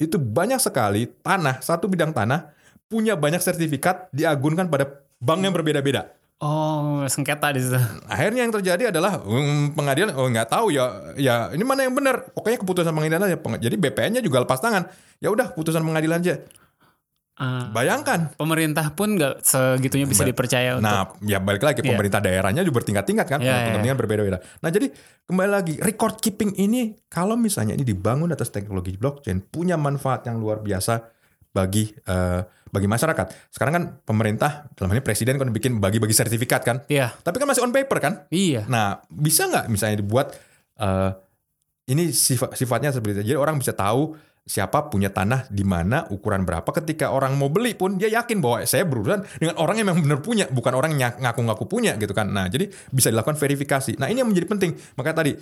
itu 0.01 0.17
banyak 0.17 0.57
sekali 0.57 1.13
tanah 1.21 1.61
satu 1.61 1.85
bidang 1.85 2.17
tanah 2.17 2.49
punya 2.89 3.15
banyak 3.15 3.39
sertifikat 3.39 4.09
diagunkan 4.11 4.67
pada 4.67 4.89
bank 5.21 5.41
yang 5.45 5.55
berbeda-beda. 5.55 6.11
Oh, 6.41 7.05
sengketa 7.05 7.53
di 7.53 7.61
situ. 7.61 7.77
Akhirnya 8.09 8.49
yang 8.49 8.55
terjadi 8.57 8.89
adalah 8.89 9.21
hmm, 9.21 9.77
pengadilan 9.77 10.17
oh 10.17 10.25
nggak 10.25 10.49
tahu 10.49 10.73
ya 10.73 11.13
ya 11.21 11.53
ini 11.53 11.61
mana 11.69 11.85
yang 11.85 11.93
benar. 11.93 12.33
Pokoknya 12.33 12.57
keputusan 12.65 12.97
pengadilan 12.97 13.29
aja. 13.29 13.37
Jadi 13.61 13.77
BPN-nya 13.77 14.25
juga 14.25 14.41
lepas 14.41 14.57
tangan. 14.57 14.89
Ya 15.21 15.29
udah 15.29 15.53
putusan 15.53 15.85
pengadilan 15.85 16.25
aja. 16.25 16.41
Ah, 17.41 17.73
Bayangkan. 17.73 18.37
pemerintah 18.37 18.93
pun 18.93 19.17
nggak 19.17 19.41
segitunya 19.41 20.05
bisa 20.05 20.23
Ba- 20.23 20.29
dipercaya 20.29 20.77
untuk 20.77 20.85
Nah, 20.85 21.09
ya 21.25 21.41
balik 21.41 21.65
lagi 21.65 21.81
Iya. 21.81 21.89
pemerintah 21.89 22.21
daerahnya 22.21 22.61
juga 22.61 22.85
bertingkat-tingkat 22.85 23.27
kan, 23.27 23.41
Iya, 23.41 23.49
iya, 23.49 23.65
kepentingan 23.73 23.97
berbeda-beda. 23.97 24.39
Nah, 24.61 24.69
jadi 24.69 24.93
kembali 25.25 25.49
lagi 25.49 25.75
record 25.81 26.21
keeping 26.21 26.53
ini 26.55 27.01
kalau 27.07 27.35
misalnya 27.35 27.73
ini 27.73 27.83
dibangun 27.83 28.29
atas 28.29 28.53
teknologi 28.53 28.93
blockchain 28.95 29.41
punya 29.43 29.75
manfaat 29.75 30.29
yang 30.29 30.37
luar 30.37 30.61
biasa 30.61 31.01
bagi 31.51 31.89
eh, 31.89 32.41
bagi 32.69 32.87
masyarakat. 32.87 33.27
Sekarang 33.49 33.73
kan 33.73 33.85
pemerintah 34.01 34.69
dalam 34.73 34.93
ini 34.93 35.01
presiden 35.01 35.35
kan 35.35 35.49
bikin 35.49 35.81
bagi-bagi 35.81 36.13
sertifikat 36.13 36.61
kan, 36.61 36.85
Iya, 36.87 37.11
tapi 37.19 37.41
kan 37.41 37.49
masih 37.49 37.65
on 37.65 37.73
paper 37.73 37.99
kan. 37.99 38.13
iya. 38.29 38.69
Nah, 38.69 39.01
bisa 39.09 39.49
nggak 39.49 39.67
misalnya 39.67 39.97
dibuat 39.97 40.37
eh, 40.77 41.11
ini 41.89 42.09
sifat, 42.09 42.53
sifatnya 42.53 42.93
seperti 42.93 43.19
itu. 43.19 43.23
Jadi 43.27 43.39
orang 43.41 43.57
bisa 43.57 43.73
tahu 43.73 44.15
siapa 44.51 44.91
punya 44.91 45.15
tanah 45.15 45.47
di 45.47 45.63
mana, 45.63 46.11
ukuran 46.11 46.43
berapa. 46.43 46.67
Ketika 46.67 47.15
orang 47.15 47.39
mau 47.39 47.47
beli 47.47 47.79
pun 47.79 47.95
dia 47.95 48.11
yakin 48.11 48.43
bahwa 48.43 48.67
saya 48.67 48.83
berurusan 48.83 49.23
dengan 49.39 49.55
orang 49.63 49.79
yang 49.79 49.95
memang 49.95 50.03
benar 50.03 50.19
punya, 50.27 50.51
bukan 50.51 50.75
orang 50.75 50.99
yang 50.99 51.15
ngaku-ngaku 51.23 51.71
punya 51.71 51.95
gitu 51.95 52.11
kan. 52.11 52.27
Nah, 52.35 52.51
jadi 52.51 52.67
bisa 52.91 53.15
dilakukan 53.15 53.39
verifikasi. 53.39 53.95
Nah, 54.03 54.11
ini 54.11 54.27
yang 54.27 54.29
menjadi 54.29 54.51
penting. 54.51 54.75
Makanya 54.99 55.17
tadi 55.23 55.33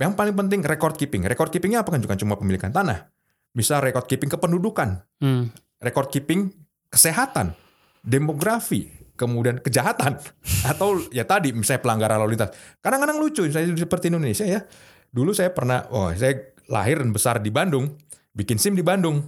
yang 0.00 0.16
paling 0.16 0.32
penting 0.32 0.64
record 0.64 0.96
keeping. 0.96 1.28
Record 1.28 1.52
keepingnya 1.52 1.84
apa 1.84 1.92
kan 1.92 2.00
bukan 2.00 2.16
cuma 2.16 2.40
pemilikan 2.40 2.72
tanah. 2.72 3.12
bisa 3.54 3.78
record 3.78 4.10
keeping 4.10 4.26
kependudukan, 4.26 4.98
Hmm. 5.22 5.46
record 5.78 6.10
keeping 6.10 6.50
kesehatan, 6.90 7.54
demografi, 8.02 8.90
kemudian 9.14 9.62
kejahatan 9.62 10.18
atau 10.74 10.98
ya 11.14 11.22
tadi 11.22 11.54
misalnya 11.54 11.78
pelanggaran 11.86 12.18
lalu 12.18 12.34
lintas. 12.34 12.50
Kadang-kadang 12.82 13.22
lucu 13.22 13.46
saya 13.54 13.70
seperti 13.70 14.10
Indonesia 14.10 14.42
ya. 14.42 14.66
Dulu 15.14 15.30
saya 15.30 15.54
pernah 15.54 15.86
oh 15.94 16.10
saya 16.18 16.50
lahir 16.66 16.98
dan 16.98 17.12
besar 17.12 17.38
di 17.38 17.54
Bandung, 17.54 17.94
bikin 18.34 18.58
SIM 18.60 18.74
di 18.74 18.82
Bandung. 18.84 19.22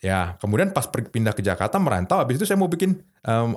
Ya, 0.00 0.36
kemudian 0.40 0.72
pas 0.72 0.88
pindah 0.88 1.36
ke 1.36 1.44
Jakarta 1.44 1.76
merantau 1.76 2.16
habis 2.16 2.40
itu 2.40 2.48
saya 2.48 2.56
mau 2.56 2.72
bikin 2.72 3.04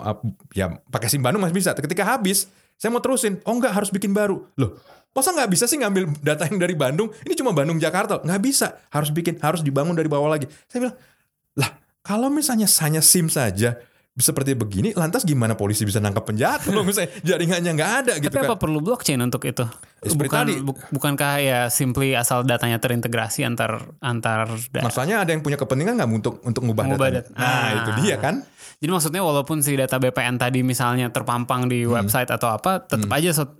ap- 0.03 0.27
ya 0.51 0.75
pakai 0.91 1.07
SIM 1.07 1.23
Bandung 1.23 1.41
masih 1.41 1.55
bisa. 1.55 1.71
Ketika 1.71 2.03
habis, 2.03 2.51
saya 2.75 2.91
mau 2.91 2.99
terusin. 2.99 3.39
Oh 3.47 3.55
enggak, 3.55 3.71
harus 3.71 3.89
bikin 3.89 4.11
baru. 4.11 4.43
Loh, 4.59 4.75
masa 5.15 5.31
nggak 5.31 5.49
bisa 5.49 5.65
sih 5.71 5.79
ngambil 5.79 6.19
data 6.19 6.43
yang 6.51 6.59
dari 6.59 6.75
Bandung? 6.75 7.09
Ini 7.23 7.33
cuma 7.39 7.55
Bandung 7.55 7.79
Jakarta. 7.79 8.19
Nggak 8.19 8.41
bisa. 8.43 8.75
Harus 8.91 9.09
bikin, 9.15 9.39
harus 9.39 9.63
dibangun 9.63 9.95
dari 9.95 10.11
bawah 10.11 10.27
lagi. 10.27 10.45
Saya 10.67 10.87
bilang, 10.87 10.97
lah 11.55 11.69
kalau 12.03 12.27
misalnya 12.27 12.67
hanya 12.67 12.99
SIM 12.99 13.31
saja 13.31 13.79
seperti 14.15 14.53
begini, 14.53 14.93
lantas 14.93 15.21
gimana 15.21 15.53
polisi 15.53 15.81
bisa 15.81 15.97
nangkap 15.97 16.21
penjahat 16.23 16.61
kalau 16.63 16.81
misalnya 16.81 17.09
jaringannya 17.19 17.71
nggak 17.73 17.91
ada 17.99 18.13
gitu 18.15 18.29
Tapi 18.29 18.39
kan? 18.39 18.47
apa 18.47 18.55
perlu 18.55 18.77
blockchain 18.79 19.17
untuk 19.17 19.41
itu? 19.43 19.65
Ya, 19.99 20.09
Bukan 20.11 20.29
tadi. 20.43 20.53
bu- 20.59 20.77
bukankah 20.91 21.33
ya 21.39 21.59
simply 21.67 22.13
asal 22.13 22.41
datanya 22.41 22.77
terintegrasi 22.77 23.41
antar 23.41 23.81
antar 23.99 24.45
da- 24.69 24.83
Masalahnya 24.83 25.17
ada 25.19 25.29
yang 25.29 25.41
punya 25.41 25.55
kepentingan 25.55 25.95
nggak 25.95 26.09
untuk 26.11 26.37
untuk 26.41 26.61
ngubah 26.61 26.85
Ngubah 26.85 27.09
datanya? 27.09 27.25
data. 27.25 27.33
Nah 27.35 27.49
Ah. 27.49 27.69
itu 27.75 27.91
dia 27.99 28.15
kan. 28.17 28.35
Jadi 28.75 28.91
maksudnya 28.91 29.21
walaupun 29.21 29.57
si 29.59 29.73
data 29.73 29.97
BPN 29.97 30.35
tadi 30.35 30.61
misalnya 30.61 31.09
terpampang 31.09 31.65
di 31.65 31.81
Hmm. 31.81 31.97
website 31.97 32.29
atau 32.29 32.51
apa, 32.51 32.83
tetap 32.83 33.09
aja 33.09 33.33
so- 33.33 33.57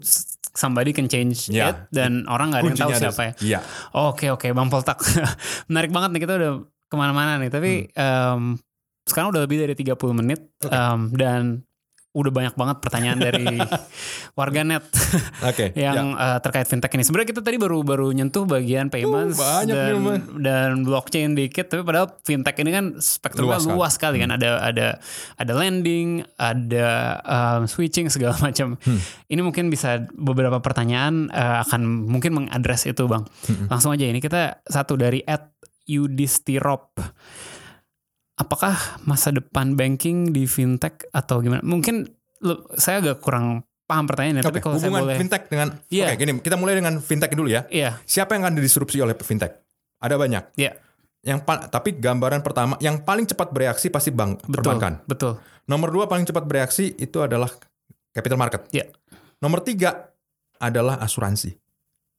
somebody 0.52 0.92
can 0.92 1.08
change 1.08 1.50
Ya. 1.50 1.72
it 1.72 1.78
dan 1.90 2.28
orang 2.28 2.52
nggak 2.52 2.60
ada 2.60 2.68
yang 2.68 2.78
tahu 2.78 2.90
Kuncinya 2.92 2.98
ada- 3.00 3.06
siapa 3.10 3.22
ya. 3.24 3.34
Iya. 3.42 3.60
Oke 4.04 4.30
oke 4.30 4.48
Bang 4.52 4.68
Poltak 4.68 5.02
menarik 5.68 5.90
banget 5.90 6.10
nih 6.12 6.22
kita 6.22 6.34
udah 6.36 6.52
ke 6.86 6.96
mana-mana 6.96 7.38
nih 7.38 7.50
tapi 7.50 7.90
Hmm. 7.90 7.98
em, 7.98 8.42
sekarang 9.04 9.36
udah 9.36 9.44
lebih 9.44 9.60
dari 9.64 9.76
30 9.76 10.20
menit 10.20 10.40
em, 10.64 11.12
dan 11.16 11.64
udah 12.14 12.30
banyak 12.30 12.54
banget 12.54 12.78
pertanyaan 12.78 13.18
dari 13.18 13.58
warganet 14.38 14.86
Oke. 15.42 15.74
ya. 15.78 15.98
yang 15.98 16.14
eh, 16.14 16.38
terkait 16.46 16.70
fintech 16.70 16.94
ini. 16.94 17.02
Sebenarnya 17.02 17.30
kita 17.34 17.42
tadi 17.42 17.58
baru 17.58 17.82
baru 17.82 18.14
nyentuh 18.14 18.46
bagian 18.46 18.94
payments 18.94 19.42
Uh, 19.42 19.66
banyak 19.66 19.74
dan, 19.74 19.94
nih, 19.98 20.22
dan 20.46 20.70
blockchain 20.86 21.34
dikit, 21.34 21.74
tapi 21.74 21.82
padahal 21.82 22.14
fintech 22.22 22.54
ini 22.62 22.70
kan 22.70 22.86
spektrumnya 23.02 23.58
Luas 23.58 23.66
luas, 23.66 23.94
kan. 23.98 24.14
sekali 24.14 24.22
kan. 24.22 24.30
Ada 24.38 24.62
ada 24.62 24.88
ada 25.42 25.54
lending, 25.58 26.22
ada 26.38 26.88
um, 27.26 27.62
switching 27.66 28.14
segala 28.14 28.38
macam. 28.46 28.78
Hmm. 28.78 29.02
Ini 29.26 29.42
mungkin 29.42 29.74
bisa 29.74 30.06
beberapa 30.14 30.62
pertanyaan 30.62 31.34
eh, 31.34 31.58
akan 31.66 31.82
mungkin 32.06 32.38
mengadres 32.38 32.86
itu, 32.86 33.10
Bang. 33.10 33.26
Hmm. 33.50 33.74
Langsung 33.74 33.90
aja 33.90 34.06
ini 34.06 34.22
kita 34.22 34.62
satu 34.70 34.94
dari 35.02 35.26
at 35.26 35.50
Yudistirop. 35.90 36.94
Apakah 38.34 38.74
masa 39.02 39.30
depan 39.30 39.74
banking 39.74 40.34
di 40.34 40.44
fintech 40.44 41.06
atau 41.10 41.38
gimana? 41.40 41.62
Mungkin 41.62 42.10
lu- 42.42 42.66
saya 42.74 42.98
agak 43.00 43.22
kurang 43.22 43.62
paham 43.84 44.10
pertanyaannya, 44.10 44.42
Oke, 44.42 44.50
tapi 44.50 44.60
kalau 44.60 44.76
saya 44.76 44.90
hubungan 44.90 45.04
boleh 45.06 45.18
fintech 45.18 45.44
dengan 45.48 45.68
Iya. 45.88 46.06
Oke, 46.08 46.16
gini, 46.18 46.32
kita 46.40 46.56
mulai 46.56 46.74
dengan 46.74 46.98
fintech 46.98 47.30
dulu 47.32 47.46
ya. 47.48 47.70
Iya, 47.70 48.02
Siapa 48.04 48.34
yang 48.34 48.42
akan 48.44 48.58
didisrupsi 48.58 48.98
oleh 48.98 49.14
fintech? 49.16 49.54
Ada 50.00 50.16
banyak. 50.16 50.44
iya, 50.56 50.74
Yang 51.22 51.40
pa- 51.46 51.68
tapi 51.68 51.96
gambaran 51.96 52.42
pertama 52.42 52.76
yang 52.78 53.00
paling 53.00 53.24
cepat 53.24 53.48
bereaksi 53.48 53.88
pasti 53.88 54.12
bank 54.12 54.44
betul, 54.44 54.60
perbankan. 54.60 54.94
betul. 55.06 55.40
Nomor 55.64 55.88
dua 55.88 56.04
paling 56.04 56.26
cepat 56.26 56.44
bereaksi 56.44 56.92
itu 56.94 57.24
adalah 57.24 57.48
capital 58.12 58.36
market. 58.36 58.68
Iya. 58.72 58.92
Nomor 59.40 59.64
tiga 59.64 60.12
adalah 60.58 61.00
asuransi. 61.00 61.56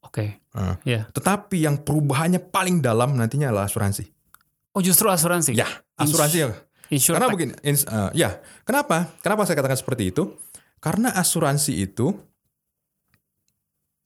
Oke, 0.01 0.41
Nah, 0.55 0.79
Iya. 0.85 1.05
Tetapi 1.11 1.59
yang 1.61 1.81
perubahannya 1.81 2.39
paling 2.39 2.79
dalam 2.79 3.13
nantinya 3.13 3.51
adalah 3.51 3.67
asuransi. 3.67 4.09
Oh 4.75 4.83
justru 4.83 5.07
asuransi. 5.07 5.55
Ya, 5.55 5.67
asuransi 5.95 6.37
ya. 6.43 6.49
Insure 6.93 7.17
Karena 7.17 7.33
begini, 7.33 7.53
ins- 7.65 7.89
eh, 7.89 8.11
ya, 8.13 8.39
kenapa? 8.69 9.09
Kenapa 9.25 9.49
saya 9.49 9.57
katakan 9.57 9.79
seperti 9.81 10.13
itu? 10.13 10.37
Karena 10.83 11.15
asuransi 11.17 11.81
itu 11.81 12.13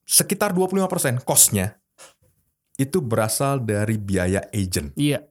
sekitar 0.06 0.54
25% 0.54 1.20
cost-nya 1.26 1.74
itu 2.78 3.02
berasal 3.02 3.60
dari 3.66 3.98
biaya 3.98 4.46
agent. 4.54 4.94
Iya, 4.94 5.26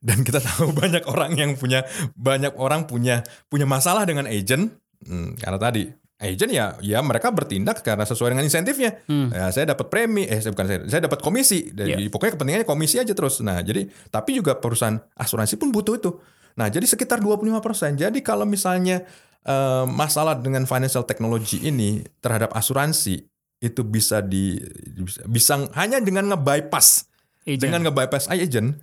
Dan 0.00 0.24
kita 0.24 0.40
tahu 0.40 0.72
banyak 0.80 1.04
orang 1.04 1.36
yang 1.36 1.52
punya 1.58 1.84
banyak 2.16 2.56
orang 2.56 2.88
punya 2.88 3.20
punya 3.50 3.66
masalah 3.68 4.08
dengan 4.08 4.24
agent 4.26 4.72
Hmm, 4.98 5.38
karena 5.38 5.62
tadi 5.62 5.86
agent 6.18 6.50
ya 6.50 6.74
ya 6.82 6.98
mereka 6.98 7.30
bertindak 7.30 7.80
karena 7.86 8.02
sesuai 8.02 8.34
dengan 8.34 8.44
insentifnya. 8.44 8.98
Hmm. 9.06 9.30
Ya, 9.30 9.54
saya 9.54 9.70
dapat 9.70 9.86
premi, 9.86 10.26
eh 10.26 10.42
saya 10.42 10.50
bukan 10.50 10.66
saya, 10.66 10.80
saya 10.90 11.00
dapat 11.06 11.22
komisi. 11.22 11.70
Jadi 11.70 12.10
pokoknya 12.10 12.34
kepentingannya 12.34 12.66
komisi 12.66 12.98
aja 12.98 13.14
terus. 13.14 13.38
Nah, 13.40 13.62
jadi 13.62 13.86
tapi 14.10 14.34
juga 14.34 14.58
perusahaan 14.58 14.98
asuransi 15.14 15.54
pun 15.56 15.70
butuh 15.70 15.94
itu. 15.94 16.10
Nah, 16.58 16.66
jadi 16.66 16.82
sekitar 16.82 17.22
25%. 17.22 17.94
Jadi 17.94 18.18
kalau 18.18 18.42
misalnya 18.42 19.06
eh, 19.46 19.84
masalah 19.86 20.34
dengan 20.42 20.66
financial 20.66 21.06
technology 21.06 21.62
ini 21.62 22.02
terhadap 22.18 22.50
asuransi 22.50 23.22
itu 23.58 23.82
bisa 23.82 24.22
di 24.22 24.58
bisa, 24.94 25.22
bisa 25.26 25.54
hanya 25.74 25.98
dengan 25.98 26.30
nge-bypass 26.34 27.10
agent. 27.42 27.58
dengan 27.62 27.80
nge-bypass 27.90 28.30
agent 28.30 28.78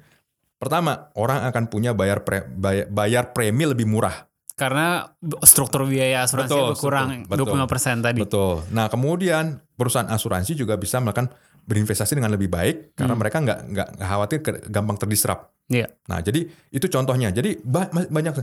pertama 0.60 1.12
orang 1.16 1.48
akan 1.48 1.68
punya 1.72 1.92
bayar 1.96 2.24
pre- 2.28 2.48
bayar, 2.48 2.88
bayar 2.92 3.24
premi 3.32 3.64
lebih 3.68 3.88
murah. 3.88 4.28
Karena 4.56 5.04
struktur 5.44 5.84
biaya 5.84 6.24
asuransi 6.24 6.56
Betul, 6.56 6.68
berkurang 6.72 7.10
betul, 7.28 7.60
25% 7.60 8.00
tadi. 8.08 8.20
Betul. 8.24 8.64
Nah, 8.72 8.88
kemudian 8.88 9.60
perusahaan 9.76 10.08
asuransi 10.08 10.56
juga 10.56 10.80
bisa 10.80 11.04
melakukan 11.04 11.28
berinvestasi 11.68 12.16
dengan 12.16 12.32
lebih 12.32 12.48
baik 12.48 12.96
karena 12.96 13.20
mereka 13.20 13.44
nggak 13.44 13.60
nggak 13.76 13.88
khawatir 14.00 14.40
ke- 14.40 14.64
gampang 14.72 14.96
terdisrupt. 14.96 15.52
Iya. 15.68 15.92
Nah, 16.08 16.24
jadi 16.24 16.48
itu 16.72 16.88
contohnya. 16.88 17.36
Jadi 17.36 17.60
banyak 18.08 18.34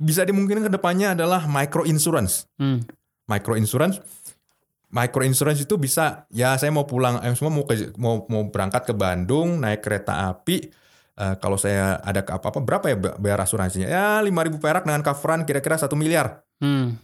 bisa 0.00 0.24
dimungkinkan 0.24 0.66
ke 0.66 0.72
depannya 0.72 1.12
adalah 1.12 1.44
micro 1.44 1.84
insurance. 1.84 2.48
Hmm. 2.56 2.80
Micro 3.28 3.54
insurance 3.54 4.00
micro 4.92 5.24
insurance 5.24 5.64
itu 5.64 5.74
bisa 5.80 6.28
ya 6.28 6.52
saya 6.60 6.68
mau 6.68 6.84
pulang 6.84 7.18
eh, 7.24 7.32
semua 7.32 7.48
mau 7.50 7.64
ke, 7.64 7.96
mau 7.96 8.28
mau 8.28 8.44
berangkat 8.52 8.92
ke 8.92 8.94
Bandung 8.94 9.56
naik 9.56 9.80
kereta 9.80 10.28
api 10.30 10.68
Eh, 11.12 11.36
kalau 11.44 11.60
saya 11.60 12.00
ada 12.00 12.24
ke 12.24 12.32
apa-apa 12.32 12.64
berapa 12.64 12.86
ya 12.88 12.96
bayar 13.20 13.44
asuransinya? 13.44 13.84
Ya 13.84 14.16
5.000 14.24 14.56
perak 14.56 14.88
dengan 14.88 15.04
coveran 15.04 15.44
kira-kira 15.44 15.76
satu 15.76 15.92
miliar. 15.92 16.40
Hmm. 16.56 16.96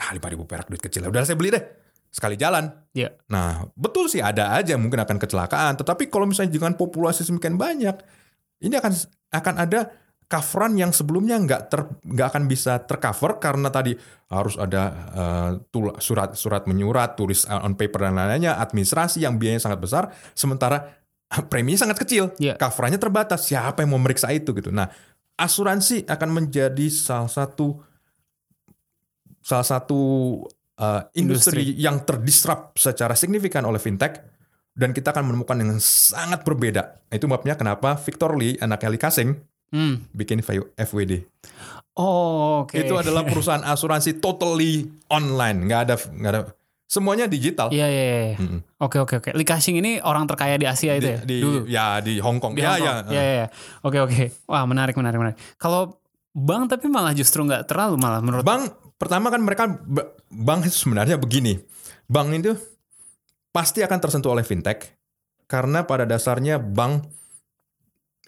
Ah 0.00 0.16
5.000 0.16 0.48
perak 0.48 0.66
duit 0.72 0.80
kecil. 0.80 1.04
Udah 1.04 1.28
saya 1.28 1.36
beli 1.36 1.52
deh. 1.52 1.64
Sekali 2.08 2.40
jalan. 2.40 2.72
Iya. 2.96 3.12
Nah, 3.28 3.68
betul 3.76 4.08
sih 4.08 4.24
ada 4.24 4.56
aja 4.56 4.78
mungkin 4.80 5.02
akan 5.02 5.18
kecelakaan, 5.18 5.74
tetapi 5.76 6.08
kalau 6.08 6.24
misalnya 6.30 6.54
dengan 6.56 6.72
populasi 6.78 7.26
semakin 7.26 7.58
banyak, 7.58 7.96
ini 8.64 8.74
akan 8.78 8.92
akan 9.34 9.54
ada 9.60 9.90
coveran 10.24 10.78
yang 10.78 10.94
sebelumnya 10.94 11.36
nggak 11.36 11.62
ter 11.68 11.84
nggak 12.06 12.26
akan 12.32 12.42
bisa 12.48 12.80
tercover 12.86 13.36
karena 13.42 13.68
tadi 13.68 13.92
harus 14.30 14.56
ada 14.56 14.82
eh, 15.12 15.50
tul- 15.68 15.98
surat 16.00 16.32
surat 16.32 16.64
menyurat, 16.64 17.12
tulis 17.18 17.44
on 17.50 17.76
paper 17.76 18.08
dan 18.08 18.16
lain-lainnya, 18.16 18.56
administrasi 18.56 19.20
yang 19.20 19.36
biayanya 19.36 19.60
sangat 19.60 19.82
besar, 19.84 20.08
sementara 20.32 21.03
preminya 21.52 21.80
sangat 21.80 22.00
kecil, 22.00 22.32
Iya. 22.38 22.54
coverannya 22.56 22.98
terbatas. 22.98 23.46
Siapa 23.46 23.82
yang 23.82 23.94
mau 23.94 24.02
meriksa 24.02 24.30
itu 24.30 24.54
gitu? 24.54 24.70
Nah, 24.70 24.88
asuransi 25.34 26.06
akan 26.06 26.30
menjadi 26.30 26.86
salah 26.88 27.30
satu 27.30 27.78
salah 29.44 29.66
satu 29.66 30.00
uh, 30.80 31.02
industri, 31.12 31.76
yang 31.76 32.00
terdisrupt 32.02 32.80
secara 32.80 33.12
signifikan 33.12 33.64
oleh 33.68 33.76
fintech 33.76 34.24
dan 34.74 34.90
kita 34.90 35.12
akan 35.14 35.30
menemukan 35.30 35.54
yang 35.60 35.76
sangat 35.78 36.42
berbeda. 36.42 37.04
Itu 37.12 37.28
sebabnya 37.28 37.54
kenapa 37.54 37.94
Victor 38.00 38.34
Lee, 38.34 38.58
anak 38.58 38.82
Eli 38.84 38.98
Kasing, 38.98 39.30
Hmm. 39.74 40.06
bikin 40.14 40.38
FWD. 40.78 41.26
Oh, 41.98 42.62
oke. 42.62 42.78
Itu 42.78 42.94
adalah 42.94 43.26
perusahaan 43.30 43.62
asuransi 43.62 44.22
totally 44.22 44.86
online, 45.10 45.66
nggak 45.66 45.80
ada 45.82 45.94
nggak 45.98 46.30
ada 46.30 46.42
semuanya 46.84 47.24
digital. 47.26 47.68
Iya, 47.68 47.86
iya, 47.86 48.04
iya. 48.04 48.34
Oke, 48.76 48.98
oke, 48.98 49.18
oke. 49.18 49.30
Lee 49.32 49.42
Ka-shing 49.42 49.74
ini 49.74 49.98
orang 49.98 50.24
terkaya 50.24 50.54
di 50.54 50.64
Asia 50.64 50.94
itu 50.94 51.02
Di, 51.02 51.10
ya? 51.10 51.18
di- 51.20 51.40
Dulu. 51.40 51.58
ya 51.66 51.86
di 51.98 52.14
Hong 52.18 52.38
Kong. 52.38 52.54
Di 52.54 52.60
ya, 52.60 52.72
Hong 52.72 52.78
ya. 52.78 52.92
Kong. 53.00 53.10
Iya, 53.10 53.22
iya, 53.22 53.34
iya. 53.34 53.46
Oke, 53.80 53.98
oke. 54.00 54.22
Wah, 54.46 54.64
menarik, 54.64 54.94
menarik, 54.94 55.18
menarik. 55.18 55.38
Kalau 55.56 55.98
bank 56.30 56.68
tapi 56.68 56.86
malah 56.86 57.12
justru 57.12 57.42
nggak 57.42 57.64
terlalu 57.64 57.94
malah 57.94 58.18
menurut 58.18 58.42
Bank 58.42 58.62
pertama 58.94 59.28
kan 59.28 59.38
mereka 59.38 59.70
ba- 59.80 60.10
bank 60.28 60.66
itu 60.66 60.76
sebenarnya 60.80 61.14
begini. 61.14 61.58
Bank 62.04 62.30
itu 62.32 62.52
pasti 63.48 63.80
akan 63.80 63.98
tersentuh 63.98 64.30
oleh 64.30 64.42
fintech 64.42 64.98
karena 65.46 65.84
pada 65.84 66.02
dasarnya 66.02 66.58
bank 66.58 67.06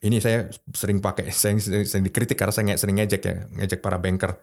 ini 0.01 0.21
saya 0.21 0.47
sering 0.71 1.01
pakai 1.01 1.33
saya 1.33 1.57
sering, 1.59 1.83
sering 1.83 2.05
dikritik 2.05 2.37
karena 2.37 2.53
saya 2.53 2.77
sering 2.77 3.01
ngejek 3.01 3.23
ya 3.23 3.35
ngejek 3.53 3.81
para 3.81 3.99
banker. 3.99 4.39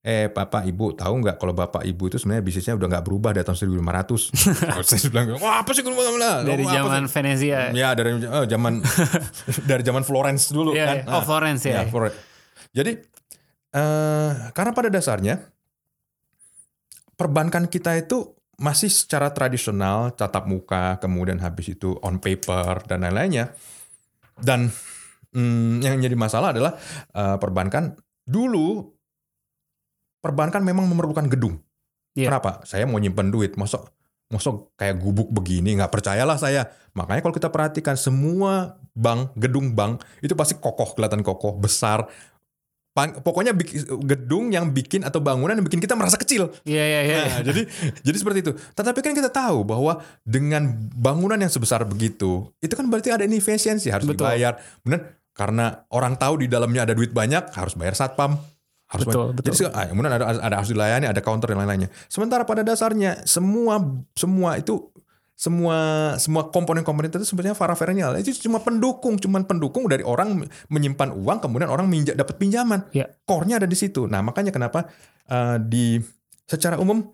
Eh 0.00 0.32
bapak 0.32 0.64
ibu 0.64 0.96
tahu 0.96 1.20
nggak 1.20 1.36
kalau 1.36 1.52
bapak 1.52 1.84
ibu 1.84 2.08
itu 2.08 2.16
sebenarnya 2.16 2.40
bisnisnya 2.40 2.72
udah 2.72 2.88
nggak 2.88 3.04
berubah 3.04 3.36
dari 3.36 3.44
tahun 3.44 3.60
1500. 3.68 4.32
Kalau 4.72 4.84
saya 4.88 5.00
bilang 5.12 5.26
wah 5.36 5.60
apa 5.60 5.70
sih 5.76 5.84
kalau 5.84 5.96
dari 6.40 6.64
apa 6.64 6.72
zaman 6.72 7.04
sih?" 7.04 7.12
Venezia. 7.12 7.60
Ya 7.76 7.92
dari 7.92 8.16
oh, 8.24 8.48
zaman 8.48 8.80
dari 9.70 9.82
zaman 9.84 10.00
Florence 10.00 10.48
dulu 10.56 10.72
Iya, 10.72 10.86
kan. 10.88 10.96
iya. 11.04 11.12
Oh, 11.12 11.20
Florence 11.20 11.62
ya. 11.68 11.84
Ya, 11.84 11.92
Florence. 11.92 12.16
Jadi 12.72 12.96
eh 13.76 14.30
karena 14.56 14.72
pada 14.72 14.88
dasarnya 14.88 15.36
perbankan 17.14 17.68
kita 17.68 17.92
itu 18.00 18.32
masih 18.56 18.88
secara 18.92 19.32
tradisional 19.32 20.12
tatap 20.16 20.44
muka, 20.44 20.96
kemudian 21.00 21.40
habis 21.40 21.72
itu 21.72 21.96
on 22.00 22.20
paper 22.20 22.84
dan 22.88 23.04
lain-lainnya. 23.04 23.52
dan 24.40 24.72
mm, 25.36 25.84
yang 25.84 26.00
jadi 26.00 26.16
masalah 26.16 26.56
adalah 26.56 26.72
uh, 27.12 27.36
perbankan 27.36 27.92
dulu 28.24 28.88
perbankan 30.20 30.64
memang 30.64 30.86
memerlukan 30.88 31.26
gedung. 31.28 31.60
Iya. 32.14 32.32
Kenapa? 32.32 32.62
Saya 32.68 32.84
mau 32.86 33.00
nyimpen 33.00 33.32
duit, 33.32 33.56
masuk 33.56 33.88
masuk 34.30 34.70
kayak 34.78 35.02
gubuk 35.02 35.26
begini 35.34 35.74
nggak 35.74 35.90
percayalah 35.90 36.38
saya. 36.38 36.70
Makanya 36.94 37.20
kalau 37.26 37.34
kita 37.34 37.50
perhatikan 37.50 37.98
semua 37.98 38.78
bank, 38.94 39.34
gedung 39.34 39.74
bank 39.74 40.06
itu 40.22 40.32
pasti 40.38 40.54
kokoh, 40.58 40.94
kelihatan 40.94 41.26
kokoh, 41.26 41.58
besar. 41.58 42.06
Pokoknya 43.00 43.56
gedung 44.04 44.52
yang 44.52 44.76
bikin 44.76 45.06
atau 45.06 45.22
bangunan 45.24 45.56
yang 45.56 45.64
bikin 45.64 45.80
kita 45.80 45.96
merasa 45.96 46.20
kecil. 46.20 46.52
Iya 46.68 46.84
iya 46.84 47.00
iya. 47.06 47.18
Nah, 47.22 47.40
jadi 47.48 47.62
jadi 48.06 48.16
seperti 48.18 48.38
itu. 48.44 48.52
Tetapi 48.76 48.98
kan 49.00 49.14
kita 49.16 49.30
tahu 49.32 49.64
bahwa 49.64 50.04
dengan 50.26 50.68
bangunan 50.94 51.38
yang 51.40 51.48
sebesar 51.48 51.86
begitu, 51.88 52.50
itu 52.60 52.74
kan 52.76 52.84
berarti 52.90 53.14
ada 53.14 53.24
inefisiensi 53.24 53.88
harus 53.88 54.04
Betul. 54.04 54.28
dibayar. 54.28 54.58
Benar? 54.84 55.16
Karena 55.32 55.86
orang 55.94 56.18
tahu 56.20 56.44
di 56.44 56.46
dalamnya 56.50 56.84
ada 56.84 56.92
duit 56.92 57.14
banyak, 57.14 57.54
harus 57.56 57.72
bayar 57.72 57.96
satpam. 57.96 58.36
Harus 58.90 59.06
Betul, 59.06 59.26
betul. 59.38 59.54
Jadi 59.54 59.70
ah, 59.70 59.86
kemudian 59.86 60.12
ada, 60.18 60.26
ada 60.34 60.54
harus 60.58 60.70
dilayani, 60.74 61.06
ada 61.06 61.22
counter 61.22 61.54
dan 61.54 61.62
lain-lainnya. 61.62 61.94
Sementara 62.10 62.42
pada 62.42 62.66
dasarnya 62.66 63.22
semua 63.22 63.78
semua 64.18 64.58
itu 64.58 64.90
semua 65.38 65.78
semua 66.18 66.50
komponen-komponen 66.50 67.08
itu 67.08 67.22
sebenarnya 67.24 67.56
parafernalia 67.56 68.18
itu 68.18 68.34
cuma 68.44 68.60
pendukung, 68.60 69.16
cuma 69.16 69.40
pendukung 69.46 69.86
dari 69.86 70.02
orang 70.02 70.44
menyimpan 70.68 71.16
uang 71.16 71.38
kemudian 71.38 71.70
orang 71.70 71.86
minja, 71.86 72.12
dapat 72.18 72.36
pinjaman. 72.36 72.90
Iya. 72.90 73.08
Core-nya 73.24 73.62
ada 73.62 73.68
di 73.70 73.78
situ. 73.78 74.04
Nah, 74.10 74.20
makanya 74.20 74.50
kenapa 74.52 74.90
eh, 75.30 75.56
di 75.62 75.96
secara 76.50 76.76
umum 76.76 77.06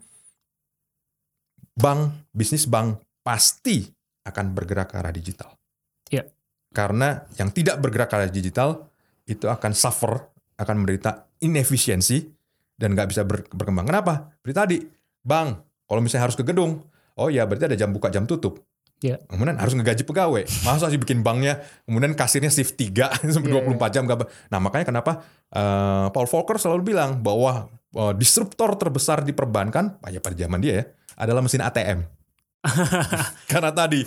bank, 1.77 2.27
bisnis 2.33 2.65
bank 2.65 2.99
pasti 3.21 3.85
akan 4.25 4.45
bergerak 4.51 4.91
ke 4.91 4.95
arah 4.97 5.13
digital. 5.13 5.53
Iya. 6.09 6.25
Karena 6.73 7.21
yang 7.37 7.53
tidak 7.53 7.79
bergerak 7.79 8.11
ke 8.11 8.15
arah 8.17 8.33
digital 8.33 8.91
itu 9.23 9.47
akan 9.47 9.71
suffer, 9.71 10.25
akan 10.57 10.75
menderita 10.83 11.29
inefisiensi 11.39 12.25
dan 12.77 12.93
nggak 12.93 13.09
bisa 13.09 13.21
ber- 13.25 13.49
berkembang. 13.49 13.85
Kenapa? 13.85 14.33
Seperti 14.37 14.53
tadi, 14.53 14.77
bank 15.21 15.49
kalau 15.87 16.01
misalnya 16.03 16.29
harus 16.29 16.37
ke 16.37 16.43
gedung, 16.43 16.83
oh 17.15 17.29
ya 17.29 17.45
berarti 17.47 17.69
ada 17.69 17.77
jam 17.77 17.93
buka 17.93 18.09
jam 18.09 18.25
tutup. 18.25 18.61
Iya. 18.97 19.21
Kemudian 19.29 19.61
harus 19.61 19.77
ngegaji 19.77 20.03
pegawai. 20.09 20.43
Masa 20.65 20.89
sih 20.89 20.97
bikin 20.97 21.21
banknya, 21.21 21.61
kemudian 21.85 22.17
kasirnya 22.17 22.49
shift 22.49 22.73
3 22.75 23.21
sampai 23.33 23.53
Iya, 23.53 23.61
24 23.69 23.93
jam. 23.93 24.03
nggak 24.09 24.17
ber- 24.17 24.29
Nah 24.49 24.57
makanya 24.57 24.85
kenapa 24.89 25.21
eh, 25.53 26.07
Paul 26.09 26.25
Volcker 26.25 26.57
selalu 26.57 26.81
bilang 26.93 27.21
bahwa 27.21 27.69
eh, 27.93 28.13
disruptor 28.17 28.73
terbesar 28.75 29.21
di 29.21 29.37
perbankan, 29.37 30.01
ya 30.09 30.17
pada 30.17 30.33
zaman 30.33 30.59
dia 30.59 30.73
ya, 30.81 30.83
adalah 31.17 31.45
mesin 31.45 31.61
ATM. 31.61 32.16
Karena 33.51 33.71
tadi 33.71 34.01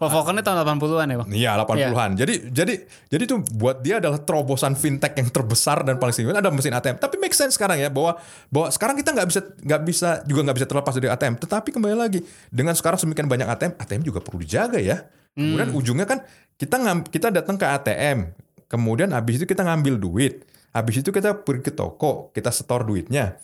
Paul 0.00 0.08
Volcker 0.16 0.32
ini 0.32 0.40
tahun 0.40 0.64
80-an 0.64 1.06
ya 1.12 1.16
bang? 1.20 1.28
Iya 1.28 1.50
80-an. 1.60 2.10
Jadi 2.16 2.34
jadi 2.48 2.74
jadi 3.12 3.22
itu 3.28 3.36
buat 3.52 3.84
dia 3.84 4.00
adalah 4.00 4.16
terobosan 4.16 4.72
fintech 4.72 5.12
yang 5.12 5.28
terbesar 5.28 5.84
dan 5.84 6.00
paling 6.00 6.16
signifikan 6.16 6.40
ada 6.40 6.48
mesin 6.48 6.72
ATM. 6.72 6.96
Tapi 6.96 7.20
make 7.20 7.36
sense 7.36 7.60
sekarang 7.60 7.76
ya 7.76 7.92
bahwa 7.92 8.16
bahwa 8.48 8.72
sekarang 8.72 8.96
kita 8.96 9.12
nggak 9.12 9.28
bisa 9.28 9.40
nggak 9.60 9.82
bisa 9.84 10.08
juga 10.24 10.40
nggak 10.48 10.56
bisa 10.56 10.68
terlepas 10.72 10.96
dari 10.96 11.12
ATM. 11.12 11.36
Tetapi 11.36 11.68
kembali 11.68 11.96
lagi 12.00 12.24
dengan 12.48 12.72
sekarang 12.72 12.96
semakin 12.96 13.28
banyak 13.28 13.48
ATM, 13.52 13.72
ATM 13.76 14.02
juga 14.08 14.24
perlu 14.24 14.40
dijaga 14.40 14.80
ya. 14.80 15.04
Kemudian 15.36 15.70
ujungnya 15.76 16.08
kan 16.08 16.24
kita 16.56 16.76
ngam, 16.80 17.04
kita 17.04 17.28
datang 17.28 17.60
ke 17.60 17.64
ATM, 17.64 18.32
kemudian 18.68 19.12
habis 19.12 19.40
itu 19.40 19.46
kita 19.48 19.64
ngambil 19.64 20.00
duit, 20.00 20.44
habis 20.72 21.00
itu 21.00 21.12
kita 21.12 21.44
pergi 21.44 21.70
ke 21.70 21.72
toko, 21.76 22.32
kita 22.32 22.48
setor 22.48 22.88
duitnya. 22.88 23.36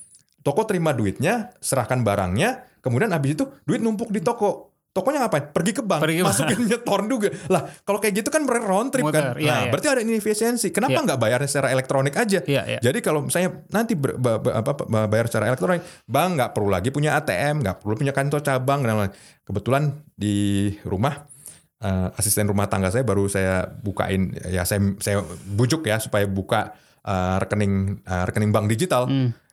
Toko 0.46 0.62
terima 0.62 0.94
duitnya, 0.94 1.50
serahkan 1.58 2.06
barangnya, 2.06 2.78
kemudian 2.78 3.10
habis 3.10 3.34
itu 3.34 3.50
duit 3.66 3.82
numpuk 3.82 4.14
di 4.14 4.22
toko. 4.22 4.70
Tokonya 4.94 5.26
ngapain? 5.26 5.52
Pergi 5.52 5.76
ke 5.76 5.82
bank, 5.84 6.00
Pergi 6.00 6.24
masukin 6.24 6.56
nyetor 6.64 7.04
juga. 7.04 7.28
Lah, 7.52 7.68
kalau 7.84 8.00
kayak 8.00 8.16
gitu 8.16 8.32
kan 8.32 8.48
round 8.48 8.88
trip 8.88 9.04
kan. 9.04 9.36
Muter, 9.36 9.36
iya, 9.36 9.50
nah, 9.52 9.58
iya. 9.60 9.68
berarti 9.68 9.88
ada 9.90 10.00
inefisiensi. 10.00 10.72
Kenapa 10.72 10.96
Iya. 10.96 11.04
nggak 11.04 11.18
bayarnya 11.20 11.48
secara 11.52 11.68
elektronik 11.68 12.16
aja? 12.16 12.40
Iya, 12.40 12.62
iya. 12.64 12.78
Jadi 12.80 13.04
kalau 13.04 13.20
misalnya 13.20 13.60
nanti 13.68 13.92
ber- 13.92 14.16
ba- 14.16 14.40
ba- 14.40 14.56
apa, 14.56 14.72
ba- 14.72 15.04
bayar 15.04 15.28
secara 15.28 15.52
elektronik, 15.52 15.84
bank 16.06 16.30
nggak 16.40 16.50
perlu 16.54 16.72
lagi 16.72 16.88
punya 16.88 17.12
ATM, 17.12 17.60
nggak 17.60 17.76
perlu 17.76 17.92
punya 17.92 18.16
kantor 18.16 18.40
cabang 18.40 18.80
dan 18.80 18.96
lain-lain. 18.96 19.12
Kebetulan 19.44 19.82
di 20.14 20.36
rumah 20.82 21.28
eh, 21.76 22.08
asisten 22.16 22.48
rumah 22.48 22.64
tangga 22.64 22.88
saya 22.88 23.04
baru 23.04 23.28
saya 23.28 23.68
bukain 23.68 24.32
ya 24.48 24.64
saya 24.64 24.80
saya 24.96 25.20
bujuk 25.46 25.84
ya 25.84 26.00
supaya 26.00 26.24
buka 26.24 26.72
eh, 27.04 27.36
rekening 27.36 28.00
eh, 28.00 28.24
rekening 28.24 28.48
bank 28.48 28.64
digital. 28.66 29.04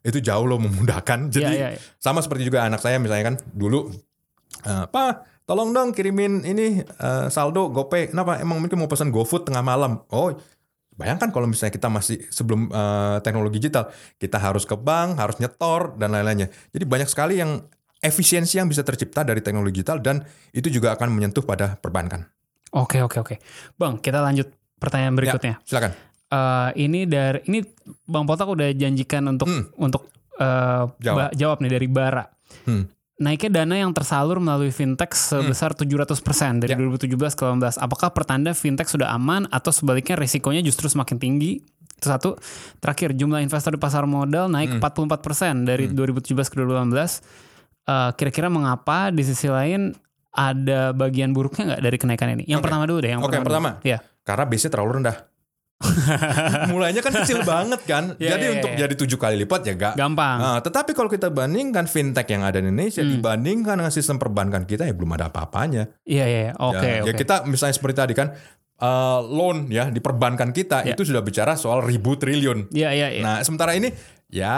Itu 0.04 0.20
jauh 0.20 0.44
loh 0.44 0.60
memudahkan. 0.60 1.32
Jadi 1.32 1.48
Hmm. 1.48 1.60
Iya, 1.60 1.70
iya. 1.74 1.80
sama 1.98 2.20
seperti 2.20 2.46
juga 2.46 2.68
anak 2.68 2.84
saya 2.84 3.00
misalnya 3.00 3.34
kan 3.34 3.36
dulu 3.56 3.88
eh, 4.68 4.86
Pak 4.92 5.44
tolong 5.48 5.72
dong 5.76 5.92
kirimin 5.96 6.44
ini 6.44 6.84
eh, 6.84 7.26
saldo 7.32 7.72
GoPay. 7.72 8.12
Kenapa? 8.12 8.40
Emang 8.40 8.60
mungkin 8.60 8.80
mau 8.80 8.92
pesan 8.92 9.12
GoFood 9.12 9.48
tengah 9.48 9.64
malam. 9.64 10.04
Oh, 10.12 10.36
bayangkan 10.94 11.32
kalau 11.32 11.48
misalnya 11.48 11.74
kita 11.74 11.88
masih 11.88 12.20
sebelum 12.30 12.68
eh, 12.68 13.18
teknologi 13.24 13.64
digital, 13.64 13.90
kita 14.20 14.38
harus 14.40 14.68
ke 14.68 14.76
bank, 14.76 15.20
harus 15.20 15.40
nyetor 15.40 15.96
dan 15.96 16.12
lain-lainnya. 16.12 16.52
Jadi 16.72 16.84
banyak 16.84 17.10
sekali 17.10 17.40
yang 17.40 17.64
efisiensi 18.04 18.60
yang 18.60 18.68
bisa 18.68 18.84
tercipta 18.84 19.24
dari 19.24 19.40
teknologi 19.40 19.80
digital 19.80 20.04
dan 20.04 20.20
itu 20.52 20.68
juga 20.68 20.92
akan 21.00 21.08
menyentuh 21.16 21.48
pada 21.48 21.80
perbankan. 21.80 22.28
Oke 22.76 23.00
oke 23.00 23.24
oke. 23.24 23.36
Bang 23.80 24.04
kita 24.04 24.20
lanjut 24.20 24.52
pertanyaan 24.82 25.16
berikutnya. 25.16 25.56
Ya, 25.62 25.64
silakan. 25.64 26.13
Eh, 26.34 26.70
ini 26.82 27.06
dari 27.06 27.46
ini 27.46 27.62
Bang 28.04 28.26
Potak 28.26 28.50
udah 28.50 28.74
janjikan 28.74 29.22
untuk 29.28 29.46
Hmm. 29.46 29.70
untuk 29.78 30.10
eh, 30.34 30.84
Jawab. 30.98 31.18
ba- 31.20 31.34
jawab 31.34 31.58
nih 31.62 31.72
dari 31.72 31.86
Bara. 31.86 32.26
Hmm. 32.66 32.90
Naiknya 33.16 33.62
dana 33.62 33.76
yang 33.78 33.94
tersalur 33.94 34.42
melalui 34.42 34.74
fintech 34.74 35.14
sebesar 35.14 35.78
700% 35.78 36.58
dari 36.58 36.74
Ya. 36.74 36.78
2017 36.80 37.06
ke 37.32 37.46
2018. 37.46 37.78
Apakah 37.78 38.10
pertanda 38.10 38.50
fintech 38.52 38.90
sudah 38.90 39.14
aman 39.14 39.46
atau 39.48 39.70
sebaliknya 39.70 40.18
risikonya 40.18 40.60
justru 40.60 40.90
semakin 40.90 41.22
tinggi? 41.22 41.62
Itu 41.94 42.10
satu. 42.10 42.36
Terakhir, 42.80 43.14
jumlah 43.14 43.40
investor 43.40 43.70
di 43.70 43.80
pasar 43.80 44.04
modal 44.04 44.50
naik 44.50 44.82
44% 44.82 45.64
dari 45.64 45.86
2017 45.88 46.50
ke 46.50 46.58
2018. 46.58 47.22
Eh, 47.84 48.12
kira-kira 48.14 48.50
mengapa 48.50 49.08
di 49.08 49.22
sisi 49.22 49.46
lain 49.46 49.94
ada 50.30 50.90
bagian 50.92 51.30
buruknya 51.30 51.64
nggak 51.70 51.82
dari 51.84 51.98
kenaikan 52.00 52.28
ini? 52.32 52.44
Yang 52.44 52.60
Oke. 52.60 52.66
pertama 52.66 52.84
dulu 52.84 53.00
deh. 53.00 53.12
Yang 53.12 53.22
pertama. 53.22 53.70
dulu. 53.78 53.86
Iya. 53.86 53.98
Karena 54.24 54.44
base-nya 54.44 54.72
terlalu 54.74 54.92
rendah. 54.98 55.18
Mulainya 56.72 57.02
kan 57.04 57.12
kecil 57.12 57.44
banget 57.44 57.82
kan. 57.84 58.04
Iya, 58.16 58.36
jadi 58.38 58.46
iya, 58.46 58.54
untuk 58.56 58.72
iya. 58.72 58.80
jadi 58.88 58.94
tujuh 58.96 59.18
kali 59.20 59.36
lipat 59.44 59.62
ya 59.68 59.74
gak. 59.76 59.94
Gampang. 60.00 60.38
Nah, 60.40 60.58
tetapi 60.64 60.92
kalau 60.92 61.12
kita 61.12 61.28
bandingkan 61.28 61.86
fintech 61.86 62.28
yang 62.32 62.44
ada 62.44 62.60
di 62.60 62.68
Indonesia 62.68 63.04
Hmm. 63.04 63.12
dibandingkan 63.20 63.76
dengan 63.84 63.92
sistem 63.94 64.18
perbankan 64.18 64.64
kita 64.64 64.88
ya 64.88 64.94
belum 64.96 65.12
ada 65.16 65.28
apa-apanya. 65.28 65.92
Iya 66.08 66.26
iya. 66.26 66.40
iya. 66.50 66.54
Oke 66.56 66.88
ya, 66.88 67.02
oke. 67.04 67.08
ya 67.10 67.14
kita 67.14 67.36
misalnya 67.46 67.76
seperti 67.76 67.96
tadi 68.00 68.14
kan 68.16 68.28
eh, 68.74 69.20
loan 69.28 69.68
ya 69.68 69.88
di 69.88 70.00
perbankan 70.00 70.50
kita 70.50 70.84
Ya. 70.84 70.96
itu 70.96 71.04
sudah 71.04 71.20
bicara 71.20 71.56
soal 71.56 71.84
ribu 71.84 72.16
triliun. 72.16 72.72
Iya 72.72 72.90
iya 72.92 73.08
iya. 73.12 73.24
Nah, 73.24 73.36
sementara 73.44 73.76
ini 73.76 73.92
ya 74.32 74.56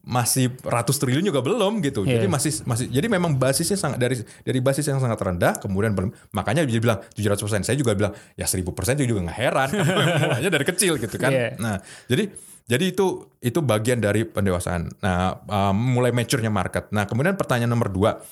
masih 0.00 0.56
ratus 0.64 0.96
triliun 0.96 1.28
juga 1.28 1.44
belum 1.44 1.84
gitu. 1.84 2.08
Iya. 2.08 2.20
Jadi 2.20 2.26
masih 2.26 2.52
masih 2.64 2.86
jadi 2.88 3.06
memang 3.06 3.36
basisnya 3.36 3.76
sangat 3.76 4.00
dari 4.00 4.16
dari 4.20 4.58
basis 4.64 4.88
yang 4.88 4.96
sangat 4.96 5.20
rendah 5.20 5.60
kemudian 5.60 5.92
belum 5.92 6.10
makanya 6.32 6.64
dia 6.64 6.80
bilang 6.80 6.98
700%. 7.12 7.66
Saya 7.68 7.76
juga 7.76 7.92
bilang 7.92 8.12
ya 8.34 8.48
1000% 8.48 8.64
itu 9.00 9.12
juga 9.12 9.28
nggak 9.28 9.38
heran 9.38 9.68
mulainya 10.24 10.50
dari 10.50 10.64
kecil 10.64 10.96
gitu 10.96 11.16
kan. 11.20 11.30
Iya. 11.30 11.48
Nah, 11.60 11.76
jadi 12.08 12.32
jadi 12.64 12.84
itu 12.94 13.28
itu 13.42 13.58
bagian 13.60 13.98
dari 13.98 14.24
pendewasaan. 14.24 14.88
Nah, 15.02 15.42
um, 15.42 15.74
mulai 15.74 16.14
mature-nya 16.14 16.54
market. 16.54 16.88
Nah, 16.94 17.04
kemudian 17.04 17.34
pertanyaan 17.34 17.74
nomor 17.74 17.90
dua, 17.90 18.22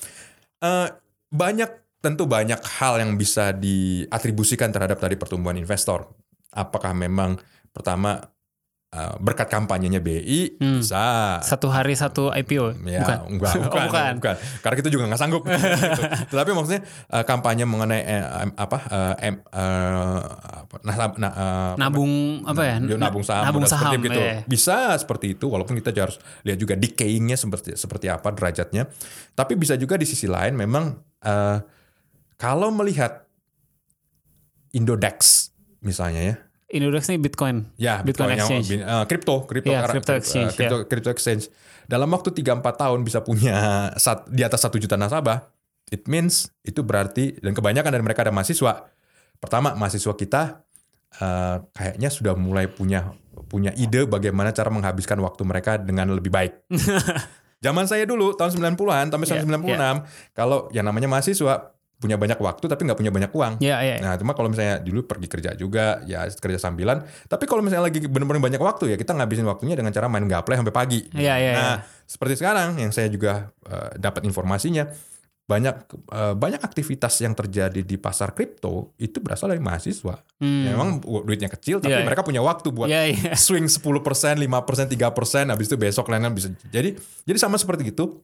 Eh, 0.59 0.87
banyak 1.31 1.71
tentu 2.03 2.27
banyak 2.27 2.59
hal 2.79 2.99
yang 2.99 3.15
bisa 3.15 3.55
diatribusikan 3.55 4.71
terhadap 4.71 4.99
tadi 4.99 5.15
pertumbuhan 5.15 5.55
investor. 5.55 6.11
Apakah 6.51 6.91
memang 6.95 7.39
pertama 7.71 8.19
eh, 8.89 9.13
berkat 9.17 9.45
kampanyenya 9.47 9.97
BI 9.97 10.57
Hmm. 10.57 10.81
bisa 10.81 11.37
Satu 11.39 11.69
hari 11.69 11.93
satu 11.93 12.29
IPO. 12.29 12.73
Ya, 12.83 12.99
bukan. 12.99 13.17
enggak, 13.31 13.53
Oh, 13.53 13.63
bukan, 13.65 13.81
bukan. 13.85 14.11
bukan. 14.17 14.35
Karena 14.59 14.75
kita 14.75 14.89
juga 14.89 15.03
nggak 15.05 15.17
sanggup. 15.17 15.43
gitu. 15.49 16.01
Tetapi 16.27 16.49
maksudnya 16.51 16.81
eh, 16.85 17.23
kampanye 17.23 17.63
mengenai 17.63 18.01
eh, 18.01 18.23
apa 18.55 18.77
eh, 18.89 19.15
em- 19.29 19.45
eh, 19.45 20.19
apa, 20.59 20.75
nah, 20.81 20.95
nah, 21.15 21.31
eh, 21.31 21.71
Nabung 21.77 22.13
apa 22.43 22.61
ya? 22.61 22.75
nabung 22.81 23.21
saham, 23.21 23.43
Nabung 23.45 23.65
saham. 23.65 23.93
seperti 23.93 24.09
gitu. 24.09 24.19
iya. 24.19 24.41
Bisa 24.43 24.97
seperti 24.97 25.25
itu 25.33 25.45
walaupun 25.45 25.77
kita 25.77 25.93
harus 25.93 26.17
lihat 26.41 26.57
juga 26.57 26.73
decayingnya 26.73 27.37
seperti 27.37 27.77
seperti 27.77 28.09
apa 28.09 28.33
derajatnya. 28.33 28.89
Tapi 29.31 29.53
bisa 29.53 29.73
juga 29.75 29.95
di 29.95 30.09
sisi 30.09 30.25
lain 30.25 30.57
memang 30.57 30.97
eh, 31.21 31.57
kalau 32.35 32.71
melihat 32.71 33.29
Indodex 34.71 35.49
misalnya 35.79 36.21
ya. 36.23 36.35
Indodex 36.69 37.09
ini 37.09 37.17
Bitcoin. 37.17 37.65
Ya, 37.75 38.01
Bitcoin 38.01 38.33
yang- 38.33 38.45
exchange. 38.45 38.67
bin- 38.69 38.85
eh, 38.85 39.05
crypto, 39.05 39.35
crypto, 39.43 39.73
Iya, 39.73 39.81
karena- 39.81 39.93
crypto 39.97 40.11
eh, 40.13 40.19
exchange, 40.21 40.51
crypto, 40.53 40.77
crypto 40.85 41.09
exchange. 41.09 41.43
Dalam 41.89 42.05
waktu 42.09 42.29
3-4 42.29 42.61
tahun 42.77 43.01
bisa 43.01 43.25
punya 43.25 43.57
sat- 43.97 44.29
di 44.29 44.45
atas 44.45 44.61
1 44.61 44.77
juta 44.77 44.93
nasabah. 44.93 45.49
It 45.89 46.05
means 46.05 46.53
itu 46.61 46.85
berarti 46.85 47.41
dan 47.41 47.57
kebanyakan 47.57 47.89
dari 47.89 48.03
mereka 48.05 48.21
ada 48.21 48.29
mahasiswa. 48.29 48.85
Pertama, 49.41 49.73
mahasiswa 49.73 50.13
kita 50.13 50.61
eh, 51.17 51.57
kayaknya 51.73 52.13
sudah 52.13 52.37
mulai 52.37 52.69
punya 52.69 53.17
punya 53.49 53.73
ide 53.73 54.05
bagaimana 54.05 54.53
cara 54.53 54.69
menghabiskan 54.69 55.17
waktu 55.17 55.41
mereka 55.41 55.81
dengan 55.81 56.13
lebih 56.13 56.29
baik. 56.29 56.69
Zaman 57.65 57.89
saya 57.89 58.05
dulu 58.05 58.37
tahun 58.37 58.53
90-an 58.55 59.09
sampai 59.09 59.25
Iya, 59.25 59.41
tahun 59.41 59.65
96, 59.65 60.05
kalau 60.31 60.69
yang 60.69 60.85
namanya 60.85 61.09
mahasiswa 61.09 61.73
punya 61.99 62.15
banyak 62.15 62.39
waktu 62.39 62.65
tapi 62.65 62.87
nggak 62.87 62.95
punya 62.95 63.11
banyak 63.11 63.31
uang. 63.31 63.53
Ya, 63.59 63.83
ya. 63.83 63.99
Nah, 63.99 64.15
cuma 64.15 64.31
kalau 64.31 64.47
misalnya 64.47 64.79
dulu 64.79 65.03
pergi 65.03 65.27
kerja 65.27 65.51
juga, 65.51 65.99
ya 66.07 66.23
kerja 66.31 66.55
sambilan. 66.55 67.03
Tapi 67.27 67.43
kalau 67.43 67.59
misalnya 67.59 67.91
lagi 67.91 68.07
benar-benar 68.07 68.39
banyak 68.39 68.61
waktu 68.63 68.95
ya, 68.95 68.97
kita 68.97 69.11
ngabisin 69.19 69.43
waktunya 69.43 69.75
dengan 69.75 69.91
cara 69.91 70.07
main 70.07 70.23
gaple 70.23 70.55
sampai 70.55 70.71
pagi. 70.71 70.99
Iya, 71.11 71.35
iya, 71.35 71.51
Nah, 71.51 71.73
iya. 71.75 71.83
seperti 72.07 72.39
sekarang 72.39 72.79
yang 72.79 72.95
saya 72.95 73.11
juga 73.11 73.51
eh, 73.67 73.99
dapat 73.99 74.23
informasinya, 74.23 74.87
banyak 75.43 75.75
eh, 76.13 76.33
banyak 76.37 76.61
aktivitas 76.61 77.19
yang 77.19 77.33
terjadi 77.35 77.81
di 77.81 77.97
pasar 77.97 78.31
kripto 78.31 78.93
itu 78.95 79.19
berasal 79.19 79.51
dari 79.51 79.59
mahasiswa. 79.59 80.23
Hmm. 80.39 80.63
Ya, 80.63 80.71
memang 80.77 81.01
duitnya 81.03 81.51
kecil, 81.51 81.83
tapi 81.83 81.91
Iya, 81.91 81.99
iya. 81.99 82.07
mereka 82.07 82.23
punya 82.23 82.39
waktu 82.39 82.69
buat 82.71 82.87
Iya, 82.87 83.11
iya. 83.11 83.33
swing 83.35 83.67
10%, 83.67 84.39
5%, 84.39 84.87
3%, 84.87 85.51
habis 85.51 85.67
itu 85.67 85.75
besok 85.75 86.07
lainnya 86.07 86.31
bisa. 86.31 86.47
Jadi 86.69 86.95
jadi 87.27 87.37
sama 87.41 87.59
seperti 87.59 87.91
itu. 87.91 88.23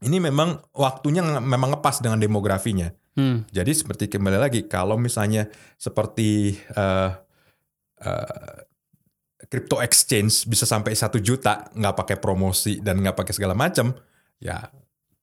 Ini 0.00 0.16
memang 0.16 0.56
waktunya 0.72 1.20
memang 1.20 1.76
ngepas 1.76 2.00
dengan 2.00 2.16
demografinya. 2.16 2.88
Hmm. 3.18 3.44
Jadi 3.52 3.72
seperti 3.74 4.08
kembali 4.08 4.38
lagi 4.40 4.60
kalau 4.64 4.96
misalnya 4.96 5.50
seperti 5.76 6.56
eh, 6.56 7.10
eh, 8.00 8.58
crypto 9.50 9.82
exchange 9.82 10.46
bisa 10.48 10.64
sampai 10.64 10.94
satu 10.96 11.18
juta 11.20 11.68
nggak 11.74 11.96
pakai 11.96 12.16
promosi 12.16 12.80
dan 12.80 13.02
nggak 13.02 13.18
pakai 13.18 13.34
segala 13.34 13.52
macam, 13.52 13.92
ya 14.40 14.72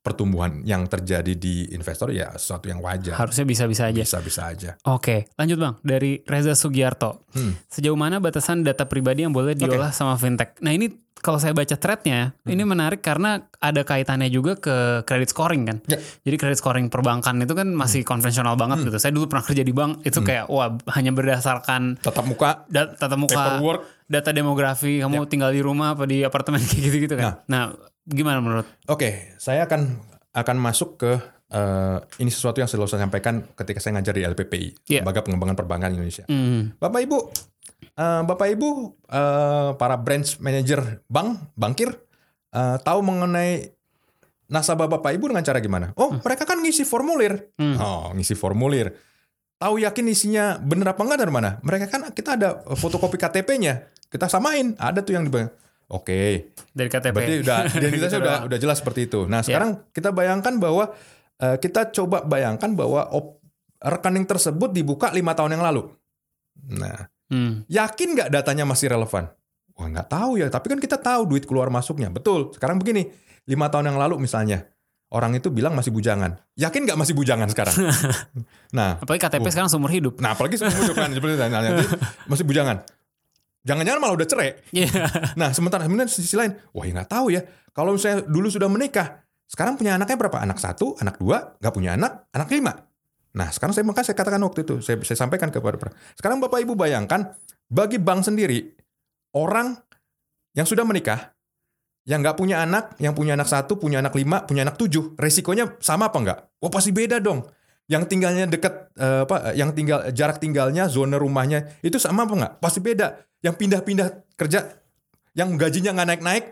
pertumbuhan 0.07 0.63
yang 0.63 0.85
terjadi 0.85 1.33
di 1.33 1.67
investor 1.69 2.09
ya 2.09 2.31
sesuatu 2.31 2.65
yang 2.65 2.79
wajar. 2.79 3.13
Harusnya 3.13 3.43
bisa-bisa 3.43 3.83
aja. 3.85 4.01
Bisa-bisa 4.01 4.41
aja. 4.45 4.71
Oke, 4.85 5.27
lanjut 5.35 5.57
bang. 5.57 5.73
Dari 5.81 6.23
Reza 6.23 6.53
Sugiarto. 6.53 7.27
Hmm. 7.31 7.59
Sejauh 7.67 7.93
mana 7.93 8.17
batasan 8.17 8.61
data 8.61 8.85
pribadi 8.85 9.21
yang 9.21 9.31
boleh 9.31 9.51
diolah 9.51 9.91
sama 9.91 10.15
fintech? 10.15 10.55
Nah 10.59 10.71
ini 10.71 10.87
kalau 11.17 11.41
saya 11.41 11.49
baca 11.49 11.73
threadnya, 11.73 12.37
Hmm. 12.37 12.53
ini 12.53 12.61
menarik 12.61 13.01
karena 13.01 13.41
ada 13.57 13.81
kaitannya 13.81 14.29
juga 14.29 14.53
ke 14.53 14.75
credit 15.03 15.27
scoring 15.27 15.65
kan. 15.65 15.77
Ya. 15.83 15.97
Jadi 15.97 16.35
credit 16.37 16.55
scoring 16.55 16.87
perbankan 16.87 17.41
itu 17.41 17.51
kan 17.51 17.67
masih 17.67 18.01
konvensional 18.01 18.53
banget 18.53 18.85
gitu. 18.85 18.95
Saya 18.95 19.11
dulu 19.11 19.25
pernah 19.25 19.41
kerja 19.41 19.59
di 19.59 19.73
bank, 19.73 20.05
itu 20.05 20.21
kayak 20.21 20.45
wah 20.47 20.69
hanya 20.93 21.09
berdasarkan 21.11 21.97
Tetap 21.97 22.21
muka, 22.21 22.69
da- 22.69 22.93
tatap 22.93 23.17
muka, 23.17 23.33
paperwork. 23.33 23.81
data 24.05 24.29
demografi, 24.31 25.01
kamu 25.01 25.25
tinggal 25.25 25.49
di 25.49 25.59
rumah 25.59 25.91
apa 25.91 26.05
di 26.05 26.21
apartemen 26.21 26.61
kayak 26.69 26.81
gitu-gitu 26.85 27.17
kan. 27.17 27.41
Nah, 27.49 27.73
gimana 28.07 28.39
menurut? 28.39 28.67
Oke, 28.87 29.35
saya 29.37 29.67
akan 29.67 29.99
akan 30.31 30.57
masuk 30.57 30.95
ke 30.99 31.11
eh, 31.51 31.97
ini 32.19 32.31
sesuatu 32.31 32.59
yang 32.59 32.69
selalu 32.69 32.87
saya 32.87 33.03
sampaikan 33.07 33.43
ketika 33.55 33.79
saya 33.79 33.99
ngajar 33.99 34.13
di 34.15 34.23
LPPI, 34.23 34.67
Iya. 34.87 35.01
Lembaga 35.03 35.23
Pengembangan 35.23 35.55
Perbankan 35.55 35.91
Indonesia. 35.95 36.23
Hmm. 36.27 36.75
Bapak 36.79 37.03
Ibu, 37.03 37.17
eh, 37.83 38.21
Bapak 38.23 38.47
Ibu, 38.51 38.69
eh, 39.07 39.69
para 39.75 39.95
branch 39.99 40.39
manager 40.39 41.03
bank, 41.07 41.55
bankir, 41.55 41.95
eh, 42.51 42.77
tahu 42.83 42.99
mengenai 43.03 43.71
nasabah 44.47 44.87
Bapak 44.87 45.11
Ibu 45.15 45.31
dengan 45.31 45.43
cara 45.43 45.59
gimana? 45.59 45.91
Oh, 45.99 46.15
mereka 46.23 46.47
kan 46.47 46.59
ngisi 46.63 46.87
formulir. 46.87 47.51
Hmm. 47.59 47.75
Oh, 47.79 48.03
ngisi 48.15 48.35
formulir. 48.35 48.95
Tahu 49.57 49.81
yakin 49.81 50.05
isinya 50.13 50.61
bener 50.61 50.93
apa 50.93 51.01
enggak 51.01 51.19
dari 51.25 51.33
mana? 51.33 51.57
Mereka 51.65 51.89
kan 51.89 52.01
kita 52.13 52.37
ada 52.37 52.61
fotokopi 52.77 53.17
KTP-nya. 53.17 53.89
Kita 54.07 54.29
samain, 54.29 54.77
ada 54.77 55.01
tuh 55.01 55.17
yang 55.17 55.25
di 55.27 55.33
Oke, 55.87 56.51
Dari 56.69 56.87
KTP. 56.87 57.15
Berarti 57.15 57.35
udah 57.41 57.59
identitasnya 57.77 58.19
udah 58.19 58.37
udah 58.45 58.57
jelas 58.57 58.77
seperti 58.77 59.07
itu. 59.07 59.23
Ya. 59.23 59.29
Nah, 59.29 59.41
sekarang 59.41 59.69
kita 59.89 60.11
bayangkan 60.11 60.53
bahwa 60.55 60.91
eh, 61.37 61.57
kita 61.57 61.89
coba 61.91 62.21
bayangkan 62.21 62.73
bahwa 62.73 63.07
op- 63.09 63.39
rekening 63.79 64.25
tersebut 64.25 64.69
dibuka 64.69 65.09
lima 65.09 65.31
tahun 65.31 65.53
yang 65.53 65.63
lalu. 65.63 65.87
Nah, 66.73 67.07
Hmm. 67.27 67.67
yakin 67.67 68.15
nggak 68.15 68.29
datanya 68.31 68.63
masih 68.63 68.87
relevan? 68.87 69.27
Wah 69.73 69.87
nggak 69.87 70.07
tahu 70.07 70.39
ya, 70.39 70.47
tapi 70.47 70.71
kan 70.71 70.79
kita 70.79 70.95
tahu 70.95 71.27
duit 71.27 71.43
keluar 71.43 71.67
masuknya. 71.67 72.07
Betul. 72.07 72.51
Sekarang 72.51 72.75
begini, 72.77 73.11
lima 73.43 73.67
tahun 73.67 73.91
yang 73.91 73.99
lalu 73.99 74.15
misalnya 74.17 74.63
orang 75.07 75.35
itu 75.35 75.47
bilang 75.47 75.71
masih 75.71 75.91
bujangan. 75.91 76.35
Yakin 76.55 76.83
nggak 76.83 76.95
masih 76.95 77.13
bujangan 77.13 77.47
sekarang? 77.47 77.75
nah, 78.77 78.95
Apalagi 78.97 79.21
KTP 79.21 79.43
Oh. 79.43 79.51
sekarang 79.51 79.69
seumur 79.69 79.87
hidup. 79.87 80.19
nah 80.19 80.33
apalagi 80.33 80.55
seumur 80.55 80.71
hidup 80.73 80.95
kan 80.95 81.11
seperti 81.15 81.33
itu. 81.35 81.43
Nah, 81.43 81.61
masih 82.25 82.43
bujangan. 82.43 82.77
Jangan-jangan 83.67 83.99
malah 83.99 84.15
udah 84.15 84.27
cerai. 84.27 84.55
Iya. 84.71 84.87
Nah, 85.35 85.51
sementara 85.51 85.83
sebenarnya 85.83 86.07
sisi 86.07 86.39
lain, 86.39 86.55
wah 86.71 86.87
ya 86.87 86.95
nggak 86.95 87.11
tahu 87.11 87.35
ya. 87.35 87.43
Kalau 87.75 87.99
misalnya 87.99 88.23
dulu 88.23 88.47
sudah 88.47 88.71
menikah, 88.71 89.27
sekarang 89.43 89.75
punya 89.75 89.99
anaknya 89.99 90.15
berapa? 90.15 90.39
Anak 90.39 90.63
satu, 90.63 90.95
anak 91.03 91.19
dua, 91.19 91.59
nggak 91.59 91.73
punya 91.75 91.99
anak, 91.99 92.31
anak 92.31 92.47
lima. 92.47 92.73
Nah, 93.35 93.51
sekarang 93.51 93.75
saya 93.75 93.83
maka 93.83 94.01
saya 94.07 94.15
katakan 94.15 94.39
waktu 94.41 94.63
itu, 94.63 94.79
saya, 94.79 94.97
saya 95.03 95.27
sampaikan 95.27 95.51
kepada 95.51 95.75
para- 95.77 95.93
Sekarang 96.15 96.39
Bapak 96.39 96.63
Ibu 96.63 96.73
bayangkan, 96.73 97.35
bagi 97.67 97.99
bank 97.99 98.25
sendiri, 98.25 98.71
orang 99.35 99.77
yang 100.57 100.65
sudah 100.65 100.87
menikah, 100.87 101.35
yang 102.07 102.23
nggak 102.23 102.39
punya 102.39 102.63
anak, 102.63 102.95
yang 102.97 103.11
punya 103.11 103.35
anak 103.35 103.51
satu, 103.51 103.75
punya 103.77 103.99
anak 103.99 104.15
lima, 104.15 104.47
punya 104.47 104.63
anak 104.63 104.79
tujuh, 104.79 105.13
resikonya 105.19 105.75
sama 105.83 106.07
apa 106.07 106.17
nggak? 106.17 106.39
Oh 106.63 106.71
pasti 106.71 106.95
beda 106.95 107.19
dong. 107.19 107.43
Yang 107.87 108.03
tinggalnya 108.11 108.45
dekat, 108.51 108.91
eh, 108.99 109.23
apa? 109.23 109.55
Yang 109.55 109.71
tinggal 109.79 109.99
jarak 110.11 110.43
tinggalnya, 110.43 110.91
zona 110.91 111.15
rumahnya 111.15 111.79
itu 111.79 111.95
sama 111.95 112.27
apa 112.27 112.35
nggak? 112.35 112.53
Pasti 112.59 112.83
beda. 112.83 113.15
Yang 113.39 113.55
pindah-pindah 113.63 114.07
kerja, 114.35 114.59
yang 115.31 115.55
gajinya 115.55 115.95
nggak 115.95 116.07
naik-naik? 116.11 116.45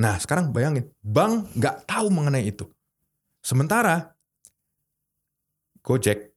Nah 0.00 0.16
sekarang 0.18 0.50
bayangin, 0.50 0.88
bank 1.04 1.52
nggak 1.54 1.84
tahu 1.84 2.08
mengenai 2.08 2.48
itu. 2.48 2.64
Sementara 3.42 4.14
Gojek 5.82 6.31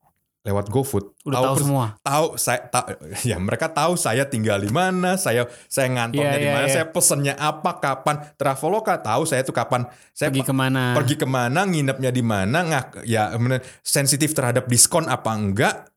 lewat 0.45 0.69
GoFood 0.69 1.25
Udah 1.25 1.41
tahu 1.41 1.45
persis- 1.51 1.65
semua. 1.65 1.85
tahu 1.99 2.25
saya 2.37 2.59
tahu 2.69 2.85
ya 3.33 3.37
mereka 3.41 3.65
tahu 3.65 3.97
saya 3.97 4.23
tinggal 4.23 4.61
di 4.61 4.69
mana 4.69 5.17
saya 5.17 5.49
saya 5.65 5.89
ngantongnya 5.89 6.37
Iya, 6.37 6.39
di 6.39 6.45
iya, 6.45 6.53
mana 6.53 6.67
iya. 6.69 6.73
saya 6.77 6.85
pesennya 6.87 7.33
apa 7.33 7.81
kapan 7.81 8.21
Traveloka 8.37 8.93
tahu 8.95 9.25
saya 9.25 9.41
tuh 9.41 9.51
kapan 9.51 9.89
saya 10.13 10.29
Pergi 10.29 10.45
ke 10.45 10.53
mana? 10.53 10.93
pergi 10.93 11.15
ke 11.17 11.25
mana 11.25 11.65
nginepnya 11.65 12.09
di 12.09 12.21
mana 12.21 12.61
ngak 12.61 13.03
ya 13.03 13.33
sensitif 13.81 14.31
terhadap 14.31 14.69
diskon 14.69 15.09
apa 15.09 15.33
enggak 15.33 15.89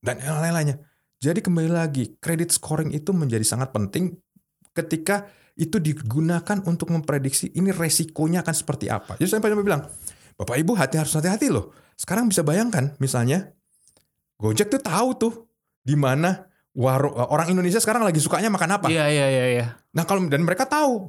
dan 0.00 0.16
lain-lainnya 0.16 0.80
jadi 1.20 1.40
kembali 1.40 1.68
lagi 1.68 2.16
kredit 2.18 2.52
scoring 2.52 2.88
itu 2.90 3.12
menjadi 3.12 3.44
sangat 3.44 3.68
penting 3.68 4.16
ketika 4.72 5.28
itu 5.54 5.78
digunakan 5.78 6.58
untuk 6.66 6.90
memprediksi 6.90 7.52
ini 7.52 7.70
resikonya 7.70 8.42
akan 8.42 8.54
seperti 8.56 8.88
apa 8.88 9.14
jadi 9.16 9.28
saya 9.28 9.44
sampai 9.44 9.60
bilang 9.60 9.86
bapak 10.34 10.56
ibu 10.58 10.74
hati 10.74 10.98
harus 10.98 11.14
hati-hati 11.14 11.46
loh 11.46 11.70
sekarang 11.94 12.26
bisa 12.26 12.42
bayangkan 12.42 12.90
misalnya 12.98 13.54
Gojek 14.38 14.68
tuh 14.68 14.82
tahu 14.82 15.08
tuh 15.14 15.32
di 15.80 15.94
mana 15.94 16.48
warung 16.74 17.14
orang 17.14 17.54
Indonesia 17.54 17.78
sekarang 17.78 18.02
lagi 18.02 18.18
sukanya 18.18 18.50
makan 18.50 18.70
apa. 18.80 18.86
Iya 18.90 19.06
iya 19.06 19.26
iya 19.30 19.44
iya. 19.46 19.66
Nah 19.94 20.02
kalau 20.02 20.26
dan 20.26 20.42
mereka 20.42 20.66
tahu, 20.66 21.06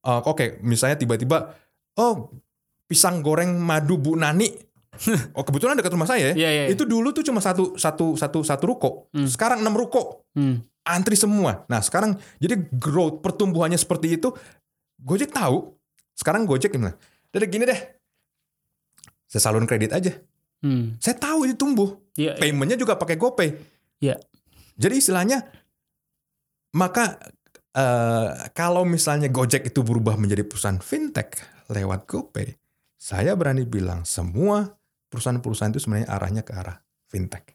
uh, 0.00 0.20
oke 0.24 0.64
misalnya 0.64 0.96
tiba-tiba, 0.96 1.52
oh 2.00 2.32
pisang 2.88 3.20
goreng 3.20 3.52
madu 3.60 4.00
Bu 4.00 4.16
Nani, 4.16 4.48
oh 5.36 5.44
kebetulan 5.44 5.76
dekat 5.76 5.92
rumah 5.92 6.08
saya 6.08 6.32
ya, 6.32 6.46
Iya 6.46 6.50
iya. 6.50 6.64
itu 6.72 6.88
dulu 6.88 7.12
tuh 7.12 7.20
cuma 7.20 7.44
satu 7.44 7.76
satu 7.76 8.16
satu 8.16 8.40
satu 8.40 8.64
ruko, 8.64 8.90
Hmm. 9.12 9.28
sekarang 9.28 9.60
enam 9.60 9.76
ruko, 9.76 10.24
Hmm. 10.32 10.64
antri 10.88 11.20
semua. 11.20 11.68
Nah 11.68 11.84
sekarang 11.84 12.16
jadi 12.40 12.56
growth 12.72 13.20
pertumbuhannya 13.20 13.76
seperti 13.76 14.16
itu, 14.16 14.32
Gojek 15.04 15.36
tahu. 15.36 15.68
Sekarang 16.16 16.48
Gojek 16.48 16.72
gimana? 16.72 16.96
Jadi 17.28 17.44
gini 17.50 17.68
deh, 17.68 17.80
saya 19.28 19.42
salurkan 19.42 19.68
kredit 19.68 19.92
aja. 19.92 20.12
Hmm. 20.64 20.96
Saya 20.96 21.18
tahu 21.20 21.44
itu 21.44 21.60
tumbuh. 21.60 22.00
Iya. 22.14 22.38
Paymentnya 22.38 22.78
juga 22.78 22.94
pakai 22.94 23.18
GoPay. 23.18 23.50
Iya. 24.02 24.18
Jadi 24.74 24.94
istilahnya 24.98 25.38
maka 26.74 27.18
eh, 27.74 28.30
kalau 28.54 28.82
misalnya 28.82 29.30
Gojek 29.30 29.70
itu 29.70 29.80
berubah 29.86 30.18
menjadi 30.18 30.42
perusahaan 30.42 30.82
fintech 30.82 31.38
lewat 31.70 32.06
GoPay, 32.06 32.54
saya 32.98 33.38
berani 33.38 33.62
bilang 33.66 34.02
semua 34.02 34.66
perusahaan-perusahaan 35.10 35.70
itu 35.70 35.82
sebenarnya 35.82 36.08
arahnya 36.10 36.42
ke 36.42 36.52
arah 36.54 36.78
fintech. 37.06 37.54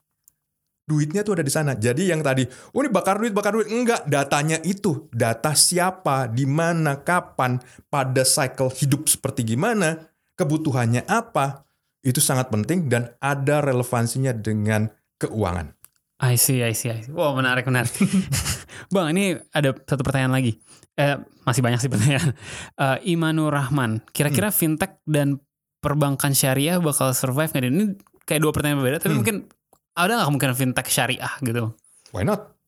Duitnya 0.89 1.21
tuh 1.21 1.37
ada 1.37 1.45
di 1.45 1.53
sana. 1.53 1.77
Jadi 1.77 2.09
yang 2.09 2.25
tadi, 2.25 2.41
oh 2.49 2.81
ini 2.81 2.89
bakar 2.89 3.21
duit, 3.21 3.29
bakar 3.29 3.53
duit. 3.53 3.69
Enggak, 3.69 4.09
datanya 4.09 4.57
itu. 4.65 5.05
Data 5.13 5.53
siapa, 5.53 6.25
di 6.25 6.49
mana, 6.49 7.05
kapan, 7.05 7.61
pada 7.93 8.25
cycle 8.25 8.73
hidup 8.73 9.05
seperti 9.05 9.53
gimana, 9.53 10.01
kebutuhannya 10.33 11.05
apa, 11.05 11.61
itu 11.99 12.19
sangat 12.19 12.47
penting 12.47 12.87
dan 12.87 13.11
ada 13.19 13.59
relevansinya 13.59 14.31
dengan 14.31 14.87
keuangan. 15.17 15.75
I 16.19 16.35
see, 16.35 16.59
I 16.59 16.75
see, 16.75 16.91
I 16.91 16.99
see. 16.99 17.15
Wow, 17.15 17.31
menarik, 17.35 17.63
menarik. 17.63 17.95
Bang, 18.93 19.15
ini 19.15 19.39
ada 19.55 19.71
satu 19.71 20.03
pertanyaan 20.03 20.35
lagi. 20.35 20.59
Eh, 20.99 21.15
masih 21.47 21.63
banyak 21.63 21.79
sih 21.79 21.87
pertanyaan. 21.87 22.35
Eh, 22.83 22.97
Imanur 23.15 23.51
Rahman, 23.51 24.03
kira-kira 24.11 24.51
fintech 24.51 24.99
dan 25.07 25.39
perbankan 25.79 26.35
syariah 26.35 26.79
bakal 26.79 27.15
survive 27.15 27.51
nggak? 27.51 27.63
Ini 27.71 27.85
kayak 28.27 28.41
dua 28.43 28.51
pertanyaan 28.51 28.83
berbeda, 28.83 28.99
tapi 28.99 29.15
Hmm. 29.15 29.19
mungkin 29.23 29.35
ada 29.95 30.11
nggak 30.19 30.27
kemungkinan 30.27 30.55
fintech 30.59 30.87
syariah 30.91 31.31
gitu? 31.39 31.71
Why 32.11 32.27
not? 32.27 32.58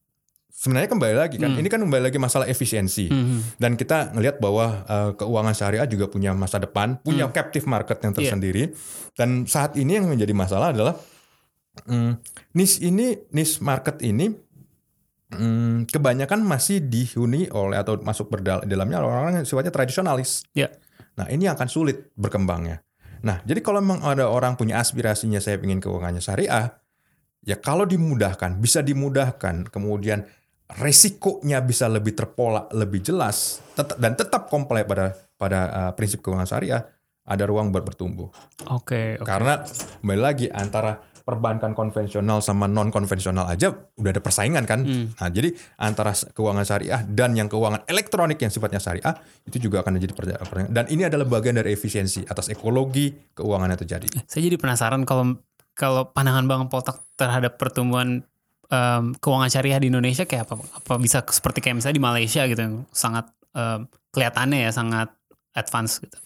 Sebenarnya 0.52 0.92
kembali 0.92 1.14
lagi 1.16 1.36
kan, 1.40 1.56
Hmm. 1.56 1.60
ini 1.64 1.68
kan 1.72 1.80
kembali 1.80 2.12
lagi 2.12 2.20
masalah 2.20 2.44
efisiensi. 2.44 3.08
Hmm. 3.08 3.40
Dan 3.56 3.74
kita 3.74 4.12
ngelihat 4.12 4.36
bahwa 4.36 4.84
eh, 4.84 5.10
keuangan 5.16 5.54
syariah 5.56 5.88
juga 5.88 6.12
punya 6.12 6.36
masa 6.36 6.60
depan, 6.60 7.00
punya 7.00 7.24
Hmm. 7.26 7.32
captive 7.32 7.64
market 7.64 7.98
yang 8.04 8.12
Iya. 8.12 8.18
tersendiri. 8.20 8.62
Dan 9.16 9.48
saat 9.48 9.74
ini 9.80 9.96
yang 9.96 10.06
menjadi 10.06 10.30
masalah 10.36 10.70
adalah 10.70 10.94
mm, 11.88 12.20
niche 12.52 12.84
ini, 12.84 13.16
niche 13.32 13.64
market 13.64 14.04
ini 14.04 14.28
mm, 15.32 15.88
kebanyakan 15.88 16.44
masih 16.44 16.84
dihuni 16.84 17.48
oleh 17.48 17.80
atau 17.80 17.96
masuk 17.96 18.28
berdal 18.28 18.60
dalamnya 18.68 19.00
orang-orang 19.00 19.40
yang 19.40 19.46
sifatnya 19.48 19.72
tradisionalis. 19.72 20.44
Iya. 20.52 20.68
Nah 21.16 21.32
ini 21.32 21.48
akan 21.48 21.68
sulit 21.72 22.12
berkembangnya. 22.12 22.84
Nah, 23.22 23.38
jadi 23.46 23.62
kalau 23.62 23.78
memang 23.80 24.02
ada 24.02 24.26
orang 24.28 24.58
punya 24.58 24.82
aspirasinya 24.82 25.38
saya 25.38 25.56
ingin 25.62 25.78
keuangannya 25.78 26.18
syariah, 26.18 26.74
ya 27.40 27.56
kalau 27.56 27.86
dimudahkan, 27.86 28.58
bisa 28.58 28.82
dimudahkan, 28.82 29.70
kemudian 29.70 30.26
resikonya 30.78 31.60
bisa 31.60 31.90
lebih 31.90 32.16
terpola, 32.16 32.68
lebih 32.72 33.04
jelas, 33.04 33.60
tetap, 33.76 33.96
dan 34.00 34.12
tetap 34.16 34.48
komplek 34.48 34.88
pada 34.88 35.12
pada 35.36 35.60
uh, 35.68 35.92
prinsip 35.92 36.22
keuangan 36.22 36.46
syariah, 36.46 36.82
ada 37.26 37.44
ruang 37.44 37.74
buat 37.74 37.82
bertumbuh. 37.82 38.30
Oke, 38.70 39.18
oke. 39.18 39.26
Karena 39.26 39.62
kembali 40.00 40.20
lagi 40.22 40.46
antara 40.48 40.98
perbankan 41.22 41.70
konvensional 41.70 42.42
sama 42.42 42.66
non 42.66 42.90
konvensional 42.90 43.46
aja 43.46 43.70
udah 43.70 44.10
ada 44.10 44.18
persaingan 44.18 44.66
kan. 44.66 44.82
Nah, 44.82 45.30
jadi 45.30 45.54
antara 45.78 46.10
keuangan 46.14 46.66
syariah 46.66 47.00
dan 47.06 47.38
yang 47.38 47.46
keuangan 47.46 47.86
elektronik 47.86 48.42
yang 48.42 48.50
sifatnya 48.50 48.82
syariah 48.82 49.14
itu 49.46 49.70
juga 49.70 49.86
akan 49.86 50.02
menjadi 50.02 50.14
perja- 50.18 50.42
persaingan. 50.42 50.74
Dan 50.74 50.84
ini 50.90 51.06
adalah 51.06 51.26
bagian 51.30 51.62
dari 51.62 51.78
efisiensi 51.78 52.26
atas 52.26 52.50
ekologi 52.50 53.14
keuangan 53.38 53.70
yang 53.70 53.80
terjadi. 53.80 54.08
Saya 54.26 54.42
jadi 54.50 54.58
penasaran 54.58 55.06
kalau 55.06 55.38
kalau 55.72 56.10
pandangan 56.10 56.44
Bang 56.50 56.66
Potak 56.68 57.00
terhadap 57.16 57.56
pertumbuhan 57.56 58.26
em, 58.72 59.12
keuangan 59.20 59.52
syariah 59.52 59.80
di 59.84 59.92
Indonesia 59.92 60.24
kayak 60.24 60.48
apa? 60.48 60.54
Apa 60.80 60.92
bisa 60.96 61.20
seperti 61.28 61.60
kayak 61.60 61.84
misalnya 61.84 61.96
di 62.00 62.04
Malaysia 62.04 62.42
gitu 62.48 62.60
yang 62.60 62.76
sangat 62.90 63.28
em, 63.52 63.84
kelihatannya 64.12 64.64
ya 64.64 64.70
sangat 64.72 65.12
advance 65.52 66.00
gitu. 66.00 66.16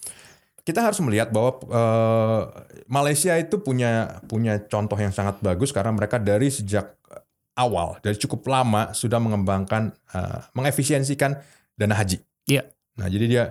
Kita 0.63 0.83
harus 0.83 0.99
melihat 0.99 1.31
bahwa 1.31 1.63
eh, 1.63 2.41
Malaysia 2.91 3.31
itu 3.39 3.63
punya 3.63 4.19
punya 4.27 4.59
contoh 4.67 4.99
yang 4.99 5.15
sangat 5.15 5.39
bagus 5.39 5.71
karena 5.71 5.95
mereka 5.95 6.19
dari 6.19 6.51
sejak 6.51 6.99
awal 7.55 7.97
dari 8.03 8.19
cukup 8.19 8.43
lama 8.51 8.91
sudah 8.91 9.19
mengembangkan 9.19 9.95
eh, 10.11 10.39
mengefisiensikan 10.51 11.39
dana 11.79 11.95
haji. 11.95 12.19
Iya. 12.51 12.67
Nah, 12.99 13.07
jadi 13.07 13.25
dia 13.31 13.43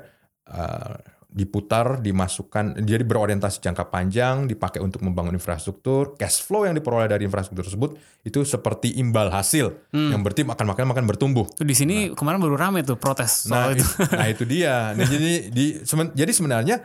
eh, 0.44 0.96
diputar, 1.36 2.00
dimasukkan, 2.00 2.80
jadi 2.80 3.04
berorientasi 3.04 3.60
jangka 3.60 3.92
panjang, 3.92 4.48
dipakai 4.48 4.80
untuk 4.80 5.04
membangun 5.04 5.36
infrastruktur, 5.36 6.16
cash 6.16 6.40
flow 6.40 6.64
yang 6.64 6.72
diperoleh 6.72 7.12
dari 7.12 7.28
infrastruktur 7.28 7.60
tersebut 7.60 8.00
itu 8.24 8.40
seperti 8.40 8.96
imbal 8.96 9.28
hasil 9.28 9.92
yang 9.92 10.24
berarti 10.24 10.48
makan 10.48 10.72
makan 10.72 10.84
makan 10.96 11.04
bertumbuh. 11.04 11.44
Di 11.60 11.76
sini 11.76 12.16
kemarin 12.16 12.40
baru 12.40 12.56
rame 12.56 12.80
tuh 12.80 12.96
protes 12.96 13.44
Nah, 13.52 13.68
soal 13.68 13.76
itu. 13.76 13.84
it- 13.84 14.16
nah 14.16 14.26
itu 14.32 14.44
dia. 14.48 14.96
Nah, 14.96 15.04
jadi 15.12 15.52
di 15.52 15.66
semen- 15.84 16.16
jadi 16.16 16.32
sebenarnya 16.32 16.76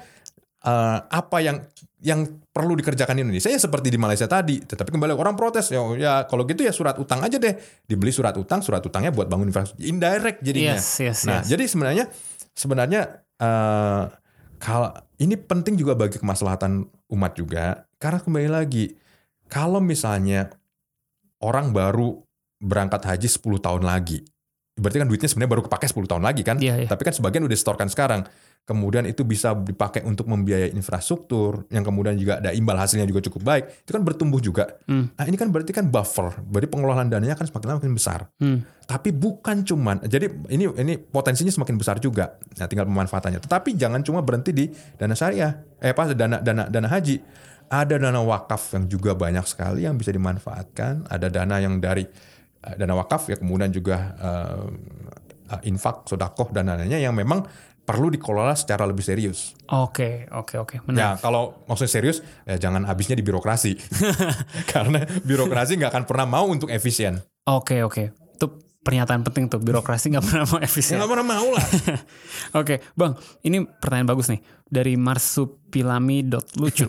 eh, 0.62 0.98
apa 1.00 1.38
yang 1.40 1.64
yang 2.02 2.26
perlu 2.52 2.74
dikerjakan 2.76 3.14
di 3.14 3.22
Indonesia 3.24 3.48
ya 3.48 3.56
seperti 3.56 3.88
di 3.88 3.96
Malaysia 3.96 4.28
tadi. 4.28 4.60
Tetapi 4.60 4.90
kembali 4.92 5.16
orang 5.16 5.40
protes 5.40 5.72
ya, 5.72 5.80
ya 5.96 6.14
kalau 6.28 6.44
gitu 6.44 6.68
ya 6.68 6.76
surat 6.76 7.00
utang 7.00 7.24
aja 7.24 7.40
deh. 7.40 7.56
Dibeli 7.88 8.12
surat 8.12 8.36
utang, 8.36 8.60
surat 8.60 8.84
utangnya 8.84 9.16
buat 9.16 9.32
bangun 9.32 9.48
infrastruktur. 9.48 9.86
Indirect 9.88 10.44
jadinya. 10.44 10.76
Yes, 10.76 11.00
yes, 11.00 11.24
nah, 11.24 11.40
yes. 11.40 11.48
jadi 11.48 11.64
sebenarnya 11.72 12.06
sebenarnya 12.52 13.02
eh, 13.40 14.04
kalau 14.62 14.94
ini 15.18 15.34
penting 15.34 15.74
juga 15.74 15.98
bagi 15.98 16.22
kemaslahatan 16.22 16.86
umat 17.10 17.34
juga. 17.34 17.90
Karena 17.98 18.22
kembali 18.22 18.50
lagi 18.50 18.94
kalau 19.50 19.82
misalnya 19.82 20.54
orang 21.42 21.74
baru 21.74 22.22
berangkat 22.62 23.02
haji 23.10 23.28
10 23.28 23.58
tahun 23.58 23.84
lagi 23.84 24.22
berarti 24.82 24.98
kan 25.04 25.08
duitnya 25.08 25.30
sebenarnya 25.30 25.52
baru 25.52 25.64
kepake 25.68 25.86
10 25.90 26.10
tahun 26.10 26.24
lagi 26.24 26.42
kan? 26.42 26.58
Iya, 26.58 26.86
iya. 26.86 26.88
tapi 26.88 27.04
kan 27.04 27.14
sebagian 27.14 27.44
udah 27.46 27.58
setorkan 27.58 27.88
sekarang 27.92 28.22
kemudian 28.62 29.10
itu 29.10 29.26
bisa 29.26 29.58
dipakai 29.58 30.06
untuk 30.06 30.30
membiayai 30.30 30.72
infrastruktur 30.78 31.66
yang 31.74 31.82
kemudian 31.82 32.14
juga 32.16 32.38
ada 32.38 32.54
imbal 32.54 32.78
hasilnya 32.78 33.10
juga 33.10 33.26
cukup 33.26 33.42
baik 33.42 33.64
itu 33.84 33.92
kan 33.92 34.04
bertumbuh 34.06 34.38
juga. 34.38 34.78
Hmm. 34.86 35.10
nah 35.18 35.26
ini 35.26 35.36
kan 35.36 35.50
berarti 35.50 35.74
kan 35.74 35.90
buffer 35.90 36.30
berarti 36.46 36.70
pengelolaan 36.70 37.10
dananya 37.10 37.34
kan 37.34 37.50
semakin 37.50 37.68
lama 37.68 37.78
makin 37.82 37.96
besar. 37.98 38.30
Hmm. 38.38 38.62
tapi 38.86 39.10
bukan 39.16 39.66
cuman 39.66 40.06
jadi 40.06 40.30
ini 40.54 40.70
ini 40.78 40.94
potensinya 41.00 41.50
semakin 41.50 41.76
besar 41.80 41.98
juga. 42.04 42.36
Nah 42.60 42.68
tinggal 42.68 42.84
pemanfaatannya. 42.86 43.40
Tetapi 43.40 43.80
jangan 43.80 44.04
cuma 44.04 44.20
berhenti 44.20 44.52
di 44.52 44.68
dana 45.00 45.16
syariah 45.16 45.64
eh 45.80 45.96
apa 45.96 46.12
dana 46.12 46.44
dana 46.44 46.68
dana 46.68 46.88
haji. 46.92 47.24
Ada 47.72 47.96
dana 48.04 48.20
wakaf 48.20 48.76
yang 48.76 48.92
juga 48.92 49.16
banyak 49.16 49.48
sekali 49.48 49.88
yang 49.88 49.96
bisa 49.96 50.12
dimanfaatkan. 50.12 51.08
Ada 51.08 51.32
dana 51.32 51.56
yang 51.64 51.80
dari 51.80 52.04
eh, 52.68 52.76
dana 52.76 53.00
wakaf 53.00 53.32
ya 53.32 53.40
kemudian 53.40 53.72
juga 53.72 54.12
eh, 54.20 54.68
infak 55.68 56.08
sodakoh 56.08 56.52
dan 56.56 56.72
dananya 56.72 56.96
yang 56.96 57.12
memang 57.12 57.44
perlu 57.82 58.14
dikelola 58.14 58.54
secara 58.56 58.86
lebih 58.86 59.04
serius 59.04 59.58
Oke, 59.72 60.28
oke, 60.28 60.60
oke. 60.60 60.76
Benar. 60.84 61.00
Ya 61.00 61.10
kalau 61.16 61.64
maksudnya 61.64 61.96
serius, 61.96 62.20
ya 62.44 62.60
jangan 62.60 62.84
habisnya 62.84 63.16
di 63.16 63.24
birokrasi. 63.24 63.80
Karena 64.76 65.08
birokrasi 65.24 65.80
nggak 65.80 65.96
akan 65.96 66.04
pernah 66.04 66.28
mau 66.28 66.44
untuk 66.52 66.68
efisien. 66.68 67.24
Oke, 67.48 67.80
oke. 67.80 68.12
Pernyataan 68.82 69.22
penting 69.22 69.46
tuh. 69.46 69.62
Birokrasi 69.62 70.10
nggak 70.10 70.26
pernah 70.26 70.46
mau 70.50 70.58
efisien. 70.58 70.98
nggak 70.98 71.12
pernah 71.14 71.28
mau 71.38 71.48
lah. 71.54 71.66
Oke, 72.62 72.82
Bang, 72.98 73.14
ini 73.46 73.62
pertanyaan 73.62 74.10
bagus 74.10 74.34
nih 74.34 74.42
dari 74.72 74.98
marsupilami.lucu. 74.98 76.86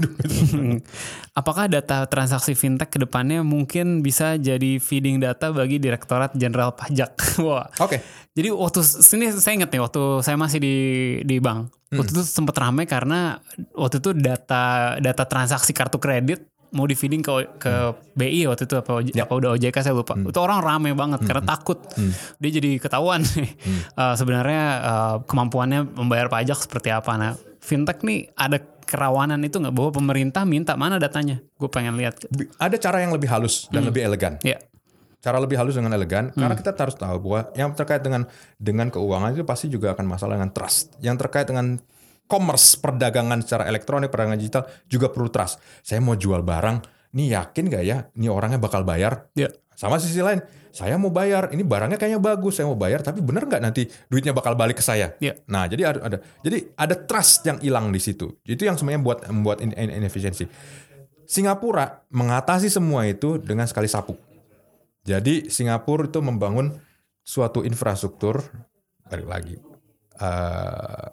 Apakah 1.38 1.68
data 1.68 2.08
transaksi 2.08 2.54
fintech 2.54 2.94
ke 2.94 3.02
depannya 3.02 3.42
mungkin 3.42 4.00
bisa 4.00 4.38
jadi 4.38 4.78
feeding 4.78 5.20
data 5.20 5.52
bagi 5.52 5.82
Direktorat 5.82 6.32
Jenderal 6.32 6.72
Pajak? 6.78 7.12
Wah. 7.44 7.68
Oke. 7.82 8.00
Jadi 8.32 8.48
waktu 8.48 8.80
sini 8.80 9.28
saya 9.34 9.60
inget 9.60 9.68
nih 9.68 9.82
waktu 9.82 10.24
saya 10.24 10.38
masih 10.40 10.62
di 10.62 10.76
di 11.26 11.36
bank. 11.42 11.68
Waktu 11.92 12.08
itu 12.08 12.24
sempat 12.24 12.56
ramai 12.56 12.88
karena 12.88 13.36
waktu 13.76 14.00
itu 14.00 14.16
data 14.16 14.96
data 14.96 15.24
transaksi 15.28 15.76
kartu 15.76 16.00
kredit 16.00 16.48
mau 16.72 16.84
di 16.84 16.92
feeding 16.92 17.20
ke 17.20 17.32
ke 17.56 17.72
BI 18.12 18.48
waktu 18.48 18.64
itu 18.64 18.74
apa 18.74 18.90
OJ- 18.96 19.14
apa 19.14 19.32
udah 19.32 19.50
OJK 19.54 19.76
saya 19.78 19.92
lupa. 19.92 20.16
Itu 20.16 20.40
orang 20.40 20.60
rame 20.60 20.90
banget 20.92 21.20
karena 21.22 21.44
takut 21.44 21.78
dia 22.36 22.50
jadi 22.50 22.80
ketahuan 22.80 23.20
nih 23.22 23.52
Eh, 23.92 24.14
sebenarnya 24.16 24.62
eh, 24.80 25.16
kemampuannya 25.24 25.84
membayar 25.84 26.26
pajak 26.26 26.64
seperti 26.64 26.88
apa. 26.88 27.12
Nah, 27.14 27.32
fintech 27.60 28.00
nih 28.00 28.32
ada 28.34 28.56
kerawanan 28.82 29.40
itu 29.40 29.56
nggak 29.56 29.72
bahwa 29.72 29.90
pemerintah 29.92 30.42
minta 30.44 30.76
mana 30.76 30.96
datanya? 30.96 31.40
Gue 31.56 31.68
pengen 31.68 31.96
lihat. 31.96 32.24
Ada 32.56 32.76
cara 32.76 33.00
yang 33.00 33.12
lebih 33.12 33.28
halus 33.28 33.68
dan 33.68 33.84
lebih 33.84 34.04
elegan. 34.04 34.36
Ya. 34.40 34.60
Cara 35.22 35.38
lebih 35.38 35.54
halus 35.54 35.78
dengan 35.78 35.94
elegan 35.94 36.34
karena 36.34 36.58
kita 36.58 36.74
harus 36.74 36.98
tahu 36.98 37.16
bahwa 37.22 37.40
yang 37.54 37.70
terkait 37.78 38.02
dengan 38.02 38.26
dengan 38.58 38.90
keuangan 38.90 39.30
itu 39.36 39.46
pasti 39.46 39.70
juga 39.70 39.94
akan 39.94 40.04
masalah 40.08 40.34
dengan 40.34 40.50
trust. 40.50 40.98
Yang 40.98 41.16
terkait 41.22 41.46
dengan 41.46 41.78
commerce, 42.32 42.80
perdagangan 42.80 43.44
secara 43.44 43.68
elektronik, 43.68 44.08
perdagangan 44.08 44.40
digital 44.40 44.64
juga 44.88 45.12
perlu 45.12 45.28
trust. 45.28 45.60
Saya 45.84 46.00
mau 46.00 46.16
jual 46.16 46.40
barang, 46.40 46.80
nih 47.12 47.36
yakin 47.36 47.64
gak 47.68 47.84
ya? 47.84 48.08
Ini 48.16 48.32
orangnya 48.32 48.56
bakal 48.56 48.88
bayar? 48.88 49.28
Ya. 49.36 49.52
Sama 49.76 50.00
sisi 50.00 50.20
lain, 50.24 50.40
saya 50.72 50.96
mau 50.96 51.12
bayar, 51.12 51.52
ini 51.52 51.60
barangnya 51.64 52.00
kayaknya 52.00 52.20
bagus, 52.20 52.56
saya 52.60 52.68
mau 52.68 52.76
bayar, 52.76 53.04
tapi 53.04 53.20
bener 53.20 53.44
nggak 53.48 53.60
nanti 53.60 53.88
duitnya 54.08 54.32
bakal 54.32 54.56
balik 54.56 54.80
ke 54.80 54.84
saya? 54.84 55.16
Iya. 55.20 55.44
Nah, 55.48 55.68
jadi 55.68 55.92
ada, 55.92 56.00
ada, 56.08 56.16
jadi 56.44 56.72
ada 56.76 56.94
trust 56.96 57.44
yang 57.44 57.58
hilang 57.60 57.92
di 57.92 58.00
situ. 58.00 58.40
Itu 58.44 58.64
yang 58.64 58.80
sebenarnya 58.80 59.02
buat 59.04 59.18
membuat 59.28 59.58
in- 59.60 59.76
in- 59.76 60.00
inefisiensi. 60.00 60.48
Singapura 61.28 62.04
mengatasi 62.12 62.68
semua 62.68 63.08
itu 63.08 63.40
dengan 63.40 63.64
sekali 63.68 63.88
sapu. 63.88 64.16
Jadi 65.02 65.48
Singapura 65.48 66.06
itu 66.06 66.20
membangun 66.20 66.72
suatu 67.24 67.64
infrastruktur, 67.64 68.44
balik 69.08 69.28
lagi, 69.28 69.56
eh, 70.20 71.10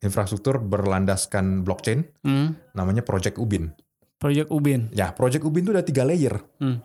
infrastruktur 0.00 0.58
berlandaskan 0.58 1.60
blockchain, 1.60 2.08
Hmm. 2.20 2.56
namanya 2.72 3.00
Project 3.00 3.36
Ubin. 3.36 3.72
Project 4.16 4.48
Ubin. 4.48 4.88
Ya, 4.90 5.12
Project 5.12 5.44
Ubin 5.44 5.62
itu 5.62 5.72
ada 5.72 5.80
tiga 5.80 6.04
layer. 6.04 6.40
Hmm. 6.56 6.80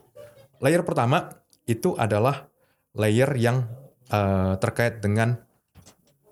Layer 0.59 0.81
pertama 0.81 1.31
itu 1.65 1.95
adalah 1.95 2.47
layer 2.93 3.27
yang 3.35 3.67
eh, 4.05 4.53
terkait 4.57 5.01
dengan 5.01 5.33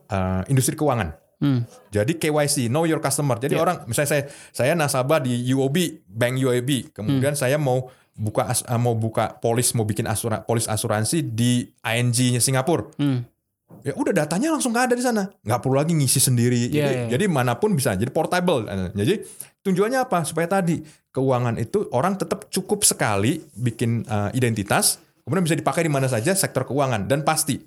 eh, 0.05 0.41
industri 0.45 0.75
keuangan. 0.75 1.17
Hmm. 1.41 1.65
Jadi 1.89 2.15
KYC, 2.15 2.69
know 2.69 2.85
your 2.85 3.01
customer. 3.01 3.35
Jadi 3.35 3.57
Iya. 3.57 3.61
orang, 3.61 3.77
misalnya 3.83 4.09
saya 4.09 4.23
saya 4.53 4.71
nasabah 4.73 5.19
di 5.19 5.43
UOB, 5.49 5.75
bank 6.05 6.37
UOB, 6.37 6.93
kemudian 6.93 7.33
saya 7.33 7.57
mau 7.57 7.89
buka 8.13 8.45
as- 8.45 8.63
eh, 8.63 8.77
mau 8.77 8.93
buka 8.93 9.35
polis, 9.35 9.73
mau 9.73 9.83
bikin 9.83 10.05
asura, 10.05 10.39
polis 10.39 10.69
asuransi 10.69 11.25
di 11.25 11.65
ING-nya 11.81 12.37
Singapura. 12.37 12.87
Hmm. 12.95 13.25
Ya 13.81 13.97
udah 13.97 14.13
datanya 14.13 14.53
langsung 14.53 14.69
nggak 14.69 14.93
ada 14.93 14.95
di 14.95 15.03
sana, 15.03 15.23
nggak 15.41 15.59
perlu 15.59 15.81
lagi 15.81 15.97
ngisi 15.97 16.21
sendiri. 16.21 16.69
Iya, 16.69 16.69
jadi, 16.69 16.93
iya. 16.93 17.07
jadi 17.17 17.25
mana 17.25 17.57
pun 17.57 17.73
bisa, 17.73 17.97
jadi 17.97 18.13
portable. 18.13 18.69
Jadi 18.93 19.25
tujuannya 19.65 20.05
apa? 20.05 20.21
Supaya 20.21 20.45
tadi 20.45 20.85
keuangan 21.09 21.57
itu 21.57 21.89
orang 21.91 22.15
tetap 22.15 22.47
cukup 22.53 22.85
sekali 22.85 23.41
bikin 23.57 24.05
eh, 24.05 24.29
identitas, 24.37 25.01
kemudian 25.25 25.43
bisa 25.43 25.57
dipakai 25.57 25.83
di 25.87 25.91
mana 25.91 26.05
saja 26.05 26.37
sektor 26.37 26.63
keuangan 26.69 27.09
dan 27.09 27.25
pasti. 27.25 27.57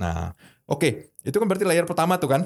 Nah, 0.00 0.32
oke, 0.64 1.18
itu 1.20 1.36
kan 1.36 1.46
berarti 1.46 1.66
layer 1.68 1.84
pertama 1.84 2.16
tuh 2.16 2.30
kan, 2.32 2.42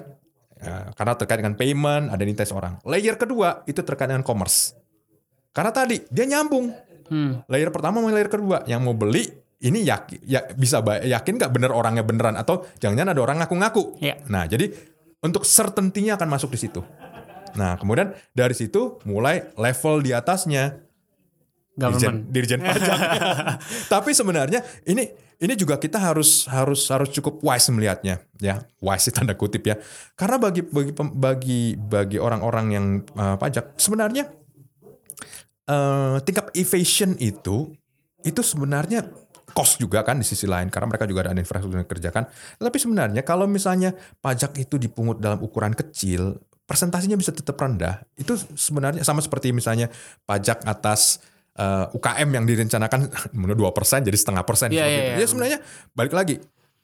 Ya, 0.62 0.95
karena 0.95 1.18
terkait 1.18 1.43
dengan 1.43 1.59
payment, 1.59 2.07
ada 2.14 2.22
identitas 2.22 2.55
orang. 2.55 2.78
Layer 2.87 3.18
kedua 3.18 3.66
itu 3.66 3.83
terkait 3.83 4.07
dengan 4.07 4.22
commerce, 4.22 4.78
karena 5.51 5.74
tadi 5.74 6.07
dia 6.07 6.22
nyambung. 6.22 6.70
Hmm. 7.11 7.43
Layer 7.51 7.68
pertama 7.74 7.99
sama 7.99 8.14
layer 8.14 8.30
kedua, 8.30 8.62
yang 8.70 8.87
mau 8.87 8.95
beli 8.95 9.26
ini 9.63 9.87
yakin 9.87 10.19
ya 10.27 10.43
bisa 10.59 10.83
yakin 10.83 11.39
nggak 11.39 11.53
bener 11.55 11.71
orangnya 11.71 12.03
beneran 12.03 12.35
atau 12.35 12.67
jangan-jangan 12.83 13.15
ada 13.15 13.23
orang 13.23 13.37
ngaku-ngaku. 13.43 14.03
Iya. 14.03 14.19
Nah, 14.27 14.45
jadi 14.51 14.69
untuk 15.23 15.47
certainty-nya 15.47 16.19
akan 16.19 16.29
masuk 16.29 16.51
di 16.51 16.59
situ. 16.59 16.83
Nah, 17.55 17.79
kemudian 17.79 18.11
dari 18.35 18.57
situ 18.59 18.99
mulai 19.07 19.55
level 19.55 20.03
di 20.03 20.11
atasnya 20.11 20.83
Government. 21.73 22.29
dirjen, 22.29 22.59
dirjen 22.59 22.61
pajak. 22.69 22.99
Tapi 23.89 24.11
sebenarnya 24.13 24.61
ini 24.85 25.09
ini 25.43 25.55
juga 25.59 25.81
kita 25.81 25.99
harus 25.99 26.47
harus 26.47 26.87
harus 26.87 27.11
cukup 27.11 27.43
wise 27.43 27.67
melihatnya 27.75 28.23
ya 28.39 28.63
wise 28.79 29.11
tanda 29.11 29.35
kutip 29.35 29.67
ya 29.67 29.75
karena 30.15 30.39
bagi 30.39 30.63
bagi 30.63 30.93
bagi 30.95 31.63
bagi 31.75 32.19
orang-orang 32.23 32.67
yang 32.71 32.87
uh, 33.19 33.35
pajak 33.35 33.75
sebenarnya 33.75 34.31
eh, 35.67 36.17
tingkat 36.23 36.55
evasion 36.55 37.19
itu 37.19 37.75
itu 38.23 38.41
sebenarnya 38.41 39.03
cost 39.53 39.78
juga 39.78 40.03
kan 40.03 40.18
di 40.18 40.26
sisi 40.26 40.48
lain 40.48 40.72
karena 40.72 40.88
mereka 40.88 41.05
juga 41.05 41.28
ada 41.28 41.36
infrastruktur 41.36 41.78
yang 41.80 41.86
dikerjakan. 41.88 42.24
Tapi 42.59 42.78
sebenarnya 42.80 43.22
kalau 43.22 43.44
misalnya 43.46 43.92
pajak 44.20 44.57
itu 44.59 44.80
dipungut 44.80 45.20
dalam 45.20 45.38
ukuran 45.44 45.76
kecil, 45.76 46.40
persentasenya 46.66 47.20
bisa 47.20 47.36
tetap 47.36 47.61
rendah. 47.61 48.00
Itu 48.16 48.38
sebenarnya 48.57 49.05
sama 49.05 49.20
seperti 49.20 49.53
misalnya 49.53 49.92
pajak 50.24 50.64
atas 50.64 51.20
eh, 51.59 51.86
UKM 51.92 52.28
yang 52.32 52.44
direncanakan 52.48 53.12
menurut 53.38 53.59
dua 53.68 53.70
persen 53.76 54.00
jadi 54.00 54.16
setengah 54.16 54.42
persen. 54.48 54.72
Iya, 54.72 54.84
iya, 54.88 54.88
itu. 54.88 55.11
iya. 55.12 55.16
Ya 55.20 55.26
sebenarnya 55.28 55.59
balik 55.92 56.16
lagi. 56.16 56.36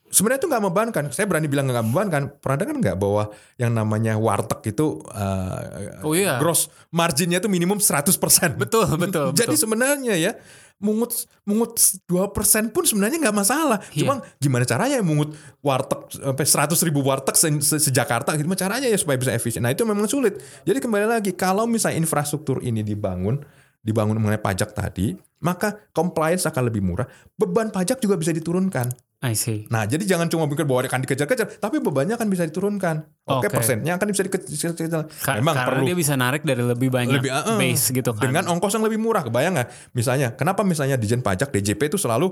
Sebenarnya 0.09 0.41
itu 0.41 0.49
nggak 0.49 0.63
membebankan. 0.65 1.03
Saya 1.13 1.29
berani 1.29 1.45
bilang 1.45 1.69
nggak 1.69 1.85
membebankan. 1.85 2.21
Pernah 2.41 2.57
dengar 2.57 2.75
nggak 2.81 2.97
bahwa 2.97 3.29
yang 3.61 3.71
namanya 3.77 4.17
warteg 4.17 4.73
itu 4.73 5.05
eh, 5.13 6.01
Oh 6.01 6.17
iya. 6.17 6.41
gross 6.41 6.69
marginnya 6.89 7.37
itu 7.37 7.45
minimum 7.45 7.77
100%. 7.77 8.57
Betul, 8.57 8.89
betul, 8.97 9.33
Jadi 9.37 9.53
betul. 9.53 9.61
sebenarnya 9.69 10.17
ya 10.17 10.33
mungut 10.79 11.11
mungut 11.43 11.75
2% 12.07 12.71
pun 12.71 12.83
sebenarnya 12.87 13.19
nggak 13.19 13.35
masalah. 13.35 13.79
Iya. 13.91 14.07
Cuma 14.07 14.13
gimana 14.39 14.63
caranya 14.63 15.03
mungut 15.03 15.35
warteg 15.59 16.07
sampai 16.15 16.45
100 16.47 16.87
ribu 16.87 17.03
warteg 17.03 17.35
se, 17.35 17.47
se- 17.59 17.81
se-Jakarta 17.83 18.33
gimana 18.39 18.55
caranya 18.55 18.87
ya 18.87 18.95
supaya 18.95 19.19
bisa 19.19 19.35
efisien. 19.35 19.61
Nah 19.61 19.75
itu 19.75 19.83
memang 19.83 20.07
sulit. 20.07 20.39
Jadi 20.63 20.79
kembali 20.79 21.05
lagi 21.05 21.31
kalau 21.35 21.67
misalnya 21.67 21.99
infrastruktur 21.99 22.63
ini 22.63 22.79
dibangun 22.81 23.43
dibangun 23.79 24.19
mengenai 24.19 24.43
pajak 24.43 24.75
tadi, 24.75 25.15
maka 25.39 25.71
compliance 25.95 26.43
akan 26.43 26.67
lebih 26.67 26.83
murah. 26.83 27.07
Beban 27.39 27.71
pajak 27.71 28.03
juga 28.03 28.19
bisa 28.19 28.35
diturunkan. 28.35 28.91
I 29.19 29.35
see. 29.35 29.67
Nah, 29.67 29.83
jadi 29.83 30.07
jangan 30.07 30.31
cuma 30.31 30.47
pikir 30.47 30.63
bahwa 30.63 30.87
akan 30.87 31.03
dikejar-kejar, 31.03 31.59
tapi 31.59 31.83
bebannya 31.83 32.15
akan 32.15 32.31
bisa 32.31 32.47
diturunkan. 32.47 33.03
Oke, 33.27 33.45
Oke. 33.45 33.47
persennya 33.51 33.99
akan 33.99 34.07
bisa 34.15 34.23
dikejar. 34.23 35.11
Ka- 35.19 35.35
Memang 35.35 35.59
karena 35.59 35.67
perlu 35.67 35.83
dia 35.83 35.97
bisa 35.99 36.15
narik 36.15 36.47
dari 36.47 36.63
lebih 36.63 36.87
banyak 36.87 37.19
lebih 37.19 37.27
uh, 37.27 37.59
base 37.59 37.91
gitu 37.91 38.15
kan. 38.15 38.23
dengan 38.23 38.47
ongkos 38.47 38.79
yang 38.79 38.85
lebih 38.87 38.95
murah 38.95 39.27
kebayang 39.27 39.59
nggak 39.59 39.69
misalnya 39.91 40.39
kenapa 40.39 40.63
misalnya 40.63 40.95
Dijen 40.95 41.19
Pajak 41.19 41.51
DJP 41.51 41.91
itu 41.91 41.99
selalu 41.99 42.31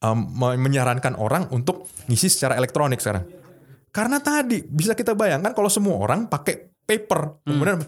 um, 0.00 0.16
me- 0.16 0.56
menyarankan 0.56 1.12
orang 1.20 1.44
untuk 1.52 1.84
ngisi 2.08 2.32
secara 2.32 2.56
elektronik 2.56 3.04
sekarang 3.04 3.28
karena 3.92 4.16
tadi 4.18 4.64
bisa 4.64 4.96
kita 4.96 5.12
bayangkan 5.12 5.52
kalau 5.52 5.68
semua 5.68 6.00
orang 6.00 6.24
pakai 6.24 6.72
paper 6.82 7.44
kemudian 7.44 7.84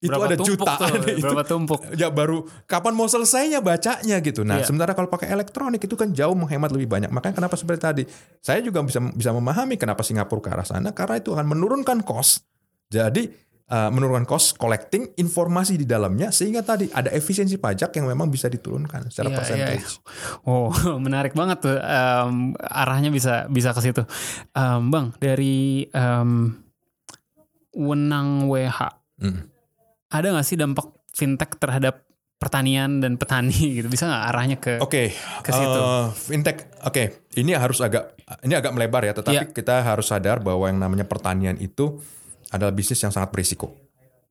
itu. 0.00 0.08
Berapa 0.08 0.26
ada 0.26 0.38
jutaan 0.40 0.90
tuh, 0.96 1.12
itu 1.12 1.20
berapa 1.20 1.44
tumpuk. 1.44 1.80
ya 1.92 2.08
baru 2.08 2.40
kapan 2.64 2.92
mau 2.92 3.04
selesainya 3.04 3.60
bacanya 3.60 4.16
gitu 4.18 4.40
nah 4.42 4.56
Iya. 4.56 4.64
sementara 4.64 4.92
kalau 4.92 5.06
pakai 5.06 5.28
elektronik 5.28 5.78
itu 5.78 5.92
kan 5.92 6.08
jauh 6.10 6.32
menghemat 6.32 6.72
lebih 6.72 6.88
banyak 6.88 7.08
makanya 7.08 7.36
kenapa 7.36 7.54
seperti 7.54 7.80
tadi 7.80 8.02
saya 8.38 8.60
juga 8.60 8.80
bisa 8.80 8.96
bisa 9.12 9.28
memahami 9.30 9.76
kenapa 9.76 10.00
Singapura 10.00 10.40
ke 10.40 10.48
arah 10.48 10.64
sana 10.64 10.90
karena 10.90 11.20
itu 11.20 11.30
akan 11.30 11.44
menurunkan 11.44 12.00
cost 12.00 12.48
jadi 12.88 13.28
uh, 13.68 13.86
menurunkan 13.88 14.24
cost 14.24 14.56
collecting 14.56 15.12
informasi 15.14 15.76
di 15.76 15.84
dalamnya 15.84 16.32
sehingga 16.32 16.64
tadi 16.64 16.88
ada 16.88 17.12
efisiensi 17.12 17.54
pajak 17.54 17.92
yang 17.94 18.08
memang 18.08 18.26
bisa 18.26 18.48
diturunkan 18.48 19.06
secara 19.06 19.30
percentage. 19.30 19.84
iya, 19.86 20.00
iya. 20.00 20.42
Oh, 20.42 20.72
menarik 21.04 21.30
banget 21.32 21.60
tuh. 21.60 21.76
Em, 21.76 22.34
arahnya 22.58 23.12
bisa 23.12 23.46
bisa 23.46 23.70
ke 23.70 23.80
situ. 23.80 24.02
Em, 24.50 24.82
bang, 24.88 25.12
dari 25.16 25.84
em, 25.86 26.56
Wenang 27.70 28.48
WH, 28.48 28.98
Mm. 29.20 29.46
Ada 30.10 30.26
nggak 30.28 30.44
sih 30.44 30.54
dampak 30.54 30.86
fintech 31.10 31.54
terhadap 31.56 32.02
pertanian 32.36 32.98
dan 32.98 33.14
petani 33.14 33.52
gitu? 33.76 33.86
Bisa 33.86 34.04
nggak 34.04 34.24
arahnya 34.26 34.56
ke? 34.56 34.74
Oke, 34.78 35.12
Ke 35.40 35.50
situ. 35.50 35.78
eh, 35.78 36.04
fintech. 36.10 36.58
Oke, 36.82 37.02
ini 37.34 37.52
harus 37.52 37.78
agak 37.78 38.16
ini 38.40 38.52
agak 38.52 38.72
melebar 38.72 39.02
ya, 39.02 39.12
tetapi 39.12 39.36
Iya. 39.36 39.52
kita 39.52 39.82
harus 39.82 40.06
sadar 40.06 40.38
bahwa 40.38 40.66
yang 40.66 40.78
namanya 40.78 41.04
pertanian 41.04 41.54
itu 41.56 42.00
adalah 42.48 42.70
bisnis 42.70 42.98
yang 42.98 43.10
sangat 43.10 43.30
berisiko. 43.30 43.76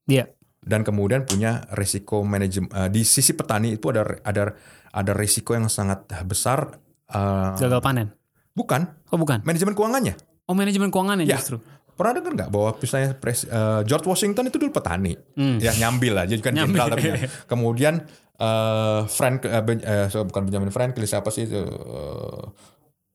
Iya. 0.05 0.25
dan 0.59 0.83
kemudian 0.83 1.23
punya 1.23 1.63
risiko 1.71 2.19
manajemen 2.19 2.67
eh, 2.69 2.89
di 2.89 3.01
sisi 3.01 3.31
petani 3.31 3.71
itu 3.71 3.87
ada 3.87 4.03
ada 4.21 4.51
ada 4.89 5.11
risiko 5.13 5.53
yang 5.53 5.65
sangat 5.65 6.03
besar 6.25 6.75
eh, 7.07 7.55
Gagal 7.55 7.79
panen. 7.79 8.11
bukan 8.51 8.91
Oh 9.07 9.15
bukan. 9.15 9.39
manajemen 9.41 9.71
keuangannya 9.71 10.19
Oh 10.43 10.53
manajemen 10.53 10.89
keuangan 10.89 11.21
ya 11.21 11.25
Ya. 11.25 11.37
justru. 11.37 11.63
Pernah 11.99 12.15
dengar 12.15 12.31
nggak 12.33 12.49
bahwa 12.49 12.71
misalnya 12.73 13.11
pres- 13.13 13.43
eh, 13.43 13.81
George 13.83 14.07
Washington 14.07 14.47
itu 14.47 14.55
dulu 14.55 14.71
petani 14.71 15.19
Hmm. 15.35 15.59
ya 15.59 15.75
nyambil 15.75 16.15
lah 16.15 16.23
jadi 16.23 16.39
kan 16.39 16.55
jenderal 16.55 16.87
tapi 16.89 17.07
ya. 17.09 17.27
kemudian 17.51 17.99
eh 18.33 18.99
Frank 19.05 19.43
eh, 19.43 19.59
Ben- 19.59 19.83
so, 20.07 20.23
bukan 20.23 20.47
Benjamin 20.47 20.71
Franklin 20.71 21.03
siapa 21.03 21.27
sih 21.27 21.43
itu 21.43 21.59
eh, 21.59 22.43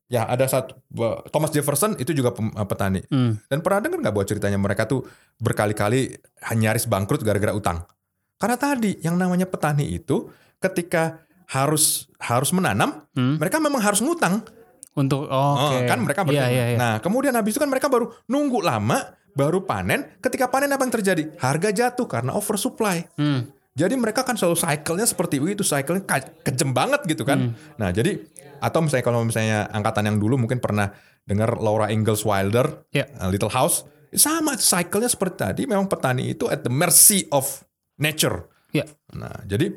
ya 0.06 0.28
ada 0.28 0.44
satu 0.44 0.76
Thomas 1.26 1.48
Jefferson 1.48 1.96
itu 1.96 2.12
juga 2.12 2.30
pem- 2.30 2.52
petani 2.62 3.00
Hmm. 3.04 3.40
Dan 3.42 3.58
pernah 3.58 3.80
dengar 3.80 3.98
nggak 3.98 4.12
bahwa 4.12 4.26
ceritanya 4.26 4.58
mereka 4.58 4.84
tuh 4.84 5.00
berkali-kali 5.38 6.12
nyaris 6.54 6.84
bangkrut 6.84 7.20
gara-gara 7.20 7.50
utang? 7.50 7.88
Karena 8.36 8.54
tadi 8.54 9.00
yang 9.00 9.16
namanya 9.16 9.44
petani 9.44 9.88
itu 9.88 10.28
ketika 10.58 11.24
harus 11.46 12.08
harus 12.18 12.50
menanam, 12.50 13.08
Hmm. 13.12 13.36
mereka 13.36 13.56
memang 13.58 13.80
harus 13.80 14.00
ngutang. 14.00 14.44
Untuk 14.94 15.26
oh, 15.26 15.34
Oh, 15.58 15.74
oke. 15.74 15.90
kan 15.90 15.98
mereka 15.98 16.22
Iya 16.22 16.28
bertanya. 16.30 16.50
iya 16.50 16.64
iya. 16.70 16.78
Nah, 16.78 16.94
kemudian 17.02 17.34
habis 17.34 17.54
itu 17.54 17.60
kan 17.60 17.66
mereka 17.66 17.90
baru 17.90 18.14
nunggu 18.26 18.62
lama, 18.62 18.98
baru 19.34 19.66
panen. 19.66 20.06
Ketika 20.18 20.46
panen 20.46 20.70
apa 20.70 20.82
yang 20.82 20.94
terjadi? 20.94 21.34
Harga 21.36 21.70
jatuh 21.70 22.06
karena 22.06 22.32
oversupply. 22.32 23.02
Hmm. 23.18 23.50
Jadi 23.74 23.98
mereka 23.98 24.22
kan 24.22 24.38
selalu 24.38 24.54
cycle-nya 24.54 25.02
seperti 25.02 25.42
itu, 25.42 25.66
cycle-nya 25.66 26.06
kejem 26.46 26.70
banget 26.70 27.02
gitu 27.10 27.26
kan. 27.26 27.50
Hmm. 27.50 27.58
Nah, 27.74 27.90
jadi 27.90 28.22
atau 28.62 28.78
misalnya 28.80 29.02
kalau 29.02 29.26
misalnya 29.26 29.66
angkatan 29.66 30.06
yang 30.06 30.18
dulu 30.22 30.38
mungkin 30.38 30.62
pernah 30.62 30.94
dengar 31.26 31.58
Laura 31.58 31.90
Ingalls 31.90 32.22
Wilder, 32.22 32.86
Ya. 32.94 33.10
uh, 33.18 33.26
Little 33.26 33.50
House, 33.50 33.82
sama 34.14 34.54
cycle-nya 34.54 35.10
seperti 35.10 35.36
tadi 35.42 35.62
memang 35.66 35.90
petani 35.90 36.30
itu 36.30 36.46
at 36.46 36.62
the 36.62 36.70
mercy 36.70 37.26
of 37.34 37.66
nature. 37.98 38.46
Ya. 38.70 38.86
Nah, 39.10 39.42
jadi 39.42 39.74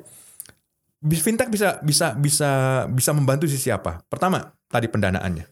fintech 1.06 1.50
bisa 1.54 1.78
bisa 1.86 2.18
bisa 2.18 2.50
bisa 2.90 3.12
membantu 3.14 3.46
sisi 3.46 3.70
apa? 3.70 4.02
Pertama, 4.10 4.54
tadi 4.66 4.90
pendanaannya. 4.90 5.46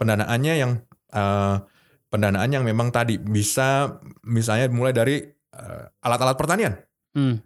Pendanaannya 0.00 0.54
yang 0.56 0.72
eh, 1.12 1.56
pendanaan 2.08 2.48
yang 2.48 2.64
memang 2.64 2.88
tadi 2.88 3.20
bisa 3.20 4.00
misalnya 4.24 4.72
mulai 4.72 4.96
dari 4.96 5.20
eh, 5.52 5.84
alat-alat 6.00 6.36
pertanian. 6.40 6.72
Hmm. 7.12 7.40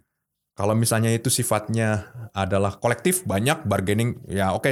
Kalau 0.51 0.75
misalnya 0.75 1.15
itu 1.15 1.31
sifatnya 1.31 2.11
adalah 2.35 2.75
kolektif, 2.75 3.23
banyak 3.23 3.63
bargaining, 3.63 4.19
ya 4.27 4.51
oke. 4.51 4.69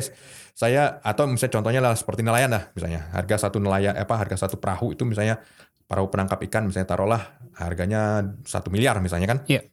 Saya 0.54 1.00
atau 1.00 1.24
misalnya 1.24 1.54
contohnya 1.56 1.82
lah 1.82 1.96
seperti 1.96 2.20
nelayan 2.20 2.52
lah, 2.52 2.68
misalnya 2.76 3.08
harga 3.16 3.48
satu 3.48 3.64
nelayan 3.64 3.96
apa 3.96 4.12
harga 4.20 4.44
satu 4.44 4.60
perahu 4.60 4.92
itu 4.92 5.08
misalnya 5.08 5.40
perahu 5.88 6.12
penangkap 6.12 6.38
ikan 6.52 6.68
misalnya 6.68 6.94
taruhlah 6.94 7.24
harganya 7.58 8.22
satu 8.44 8.68
miliar 8.70 9.00
misalnya 9.00 9.28
kan. 9.32 9.40
Iya. 9.48 9.72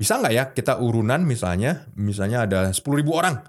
Bisa 0.00 0.16
nggak 0.16 0.32
ya 0.32 0.44
kita 0.56 0.80
urunan 0.80 1.20
misalnya, 1.20 1.84
misalnya 1.92 2.48
ada 2.48 2.72
10.000 2.72 2.80
ribu 2.96 3.12
orang, 3.20 3.44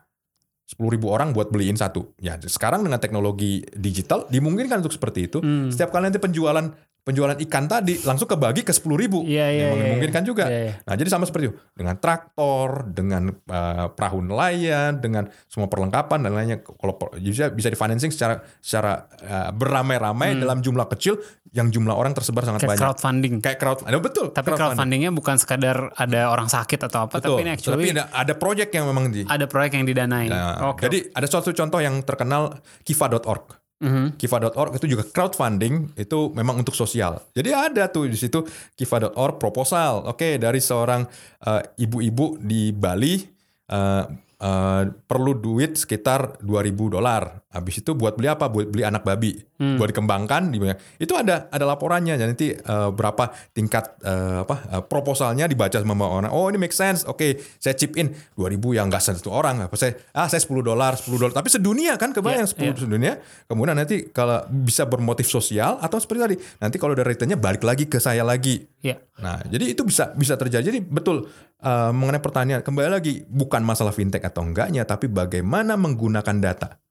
10.000 0.67 0.95
ribu 0.99 1.07
orang 1.07 1.31
buat 1.31 1.47
beliin 1.47 1.79
satu. 1.79 2.11
Ya 2.19 2.35
sekarang 2.35 2.83
dengan 2.83 2.99
teknologi 2.99 3.63
digital 3.71 4.27
dimungkinkan 4.27 4.83
untuk 4.83 4.91
seperti 4.91 5.31
itu. 5.31 5.39
Hmm. 5.39 5.71
Setiap 5.71 5.95
kali 5.95 6.11
nanti 6.11 6.19
penjualan 6.19 6.67
penjualan 7.01 7.33
ikan 7.33 7.65
tadi 7.65 7.97
langsung 8.05 8.29
kebagi 8.29 8.61
ke 8.61 8.69
10.000 8.69 8.93
ribu. 8.93 9.25
Memang 9.25 9.77
iya, 9.79 9.83
memungkinkan 9.89 10.21
iya. 10.21 10.29
juga. 10.29 10.45
Iya, 10.45 10.59
iya. 10.69 10.73
Nah, 10.85 10.93
jadi 10.93 11.09
sama 11.09 11.25
seperti 11.25 11.49
itu. 11.49 11.55
Dengan 11.73 11.95
traktor, 11.97 12.85
dengan 12.93 13.33
uh, 13.33 13.89
perahu 13.89 14.21
nelayan, 14.21 15.01
dengan 15.01 15.25
semua 15.49 15.65
perlengkapan 15.65 16.19
dan 16.21 16.31
lainnya. 16.37 16.57
Kalau 16.61 16.93
bisa 17.17 17.49
bisa 17.49 17.73
difinancing 17.73 18.13
secara 18.13 18.45
secara 18.61 19.09
uh, 19.25 19.49
beramai-ramai 19.49 20.37
dalam 20.37 20.61
jumlah 20.61 20.85
kecil 20.93 21.17
yang 21.51 21.67
jumlah 21.67 21.91
orang 21.91 22.15
tersebar 22.15 22.47
sangat. 22.47 22.63
Kayak 22.63 22.71
banyak. 22.71 22.83
crowdfunding. 22.87 23.33
Kayak 23.43 23.59
crowd, 23.59 23.79
ada 23.83 23.99
betul. 23.99 24.31
Tapi 24.31 24.49
crowdfundingnya 24.55 25.11
bukan 25.11 25.35
sekadar 25.35 25.91
ada 25.99 26.31
orang 26.31 26.47
sakit 26.47 26.79
atau 26.87 27.11
apa, 27.11 27.19
Betul. 27.19 27.35
tapi 27.35 27.41
ini 27.43 27.51
actually 27.51 27.75
Tapi 27.75 27.87
ada, 27.99 28.03
ada 28.15 28.33
project 28.39 28.71
yang 28.71 28.87
memang 28.87 29.11
di. 29.11 29.27
ada 29.27 29.45
proyek 29.51 29.75
yang 29.75 29.83
didanai. 29.83 30.31
Nah, 30.31 30.71
Oke. 30.71 30.87
Jadi 30.87 31.11
ada 31.11 31.27
suatu 31.27 31.51
contoh 31.51 31.83
yang 31.83 31.99
terkenal 32.07 32.55
kiva.org. 32.87 33.59
Mhm. 33.81 34.15
Kiva.org 34.15 34.71
itu 34.77 34.85
juga 34.95 35.03
crowdfunding 35.03 35.97
itu 35.99 36.19
memang 36.31 36.61
untuk 36.61 36.71
sosial. 36.71 37.19
Jadi 37.35 37.49
ada 37.51 37.89
tuh 37.91 38.07
di 38.07 38.15
situ 38.15 38.45
Kiva.org 38.77 39.35
proposal. 39.35 40.07
Oke, 40.07 40.39
dari 40.39 40.61
seorang 40.63 41.03
eh, 41.41 41.61
ibu-ibu 41.83 42.39
di 42.39 42.71
Bali 42.71 43.19
eh, 43.67 44.03
eh, 44.41 44.83
perlu 44.89 45.37
duit 45.37 45.77
sekitar 45.77 46.41
2000 46.41 46.97
dolar. 46.97 47.45
Habis 47.51 47.85
itu 47.85 47.93
buat 47.93 48.17
beli 48.17 48.31
apa? 48.31 48.49
Buat 48.49 48.73
beli 48.73 48.83
anak 48.83 49.05
babi. 49.05 49.37
Buat 49.61 49.93
dikembangkan 49.93 50.49
di 50.49 50.57
Itu 50.97 51.13
ada 51.13 51.45
ada 51.53 51.65
laporannya. 51.69 52.17
Dan 52.17 52.33
nanti 52.33 52.57
eh, 52.57 52.89
berapa 52.89 53.29
tingkat 53.53 54.01
eh, 54.01 54.41
apa 54.41 54.55
eh, 54.73 54.83
proposalnya 54.83 55.45
dibaca 55.45 55.77
sama 55.77 55.93
orang. 56.01 56.33
Oh, 56.33 56.49
ini 56.49 56.57
make 56.57 56.73
sense. 56.73 57.05
Oke, 57.05 57.37
saya 57.61 57.77
chip 57.77 57.93
in 57.95 58.09
2000 58.35 58.77
yang 58.77 58.89
enggak 58.89 59.05
satu 59.05 59.29
orang. 59.29 59.69
Apa 59.69 59.77
saya 59.77 59.93
ah 60.17 60.25
saya 60.25 60.41
10 60.41 60.65
dolar, 60.65 60.97
10 60.97 61.21
dolar. 61.21 61.33
Tapi 61.37 61.49
sedunia 61.53 61.95
kan 62.01 62.09
kebayang 62.09 62.49
Iya, 62.57 62.73
10 62.73 62.89
dunia. 62.89 63.13
Kemudian 63.45 63.77
nanti 63.77 64.09
kalau 64.09 64.41
bisa 64.49 64.89
bermotif 64.89 65.29
sosial 65.29 65.77
atau 65.77 66.01
seperti 66.01 66.19
tadi, 66.19 66.35
nanti 66.57 66.81
kalau 66.81 66.97
ada 66.97 67.05
returnnya 67.05 67.37
balik 67.37 67.61
lagi 67.61 67.85
ke 67.85 68.01
saya 68.01 68.25
lagi. 68.25 68.70
Iya. 68.81 68.97
Nah, 69.17 69.37
jadi 69.45 69.71
itu 69.71 69.85
bisa 69.85 70.09
bisa 70.11 70.33
terjadi. 70.33 70.65
Jadi 70.67 70.81
betul 70.81 71.29
uh, 71.61 71.91
mengenai 71.91 72.17
pertanyaan 72.17 72.61
kembali 72.61 72.89
lagi 72.89 73.21
bukan 73.23 73.61
masalah 73.61 73.93
fintech 73.93 74.21
atau 74.21 74.41
enggaknya, 74.41 74.83
tapi 74.83 75.05
bagaimana 75.05 75.77
menggunakan 75.77 76.37
data. 76.37 76.81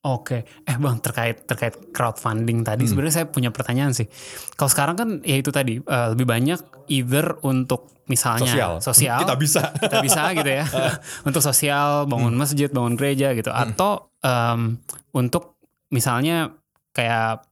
Oke, 0.00 0.48
eh 0.64 0.76
bang 0.78 0.96
terkait 0.96 1.44
terkait 1.44 1.76
crowdfunding 1.92 2.64
tadi 2.64 2.86
Hmm. 2.86 2.88
sebenarnya 2.88 3.14
saya 3.14 3.26
punya 3.28 3.52
pertanyaan 3.52 3.92
sih. 3.92 4.08
Kalau 4.54 4.70
sekarang 4.70 4.96
kan 4.96 5.08
ya 5.20 5.36
itu 5.36 5.52
tadi 5.52 5.76
eh, 5.76 6.08
lebih 6.14 6.24
banyak 6.24 6.88
either 6.88 7.36
untuk 7.42 7.92
misalnya 8.08 8.48
Sosial. 8.48 8.72
sosial 8.80 9.18
Kita 9.20 9.36
bisa. 9.36 9.62
kita 9.76 9.98
bisa 10.00 10.22
gitu 10.32 10.50
ya 10.50 10.64
untuk 11.28 11.44
sosial 11.44 12.08
bangun 12.08 12.32
Hmm. 12.32 12.40
masjid 12.40 12.66
bangun 12.66 12.96
gereja 12.96 13.36
gitu 13.36 13.52
atau 13.52 14.08
em, 14.18 14.80
untuk 15.12 15.60
misalnya 15.88 16.54
kayak 16.90 17.49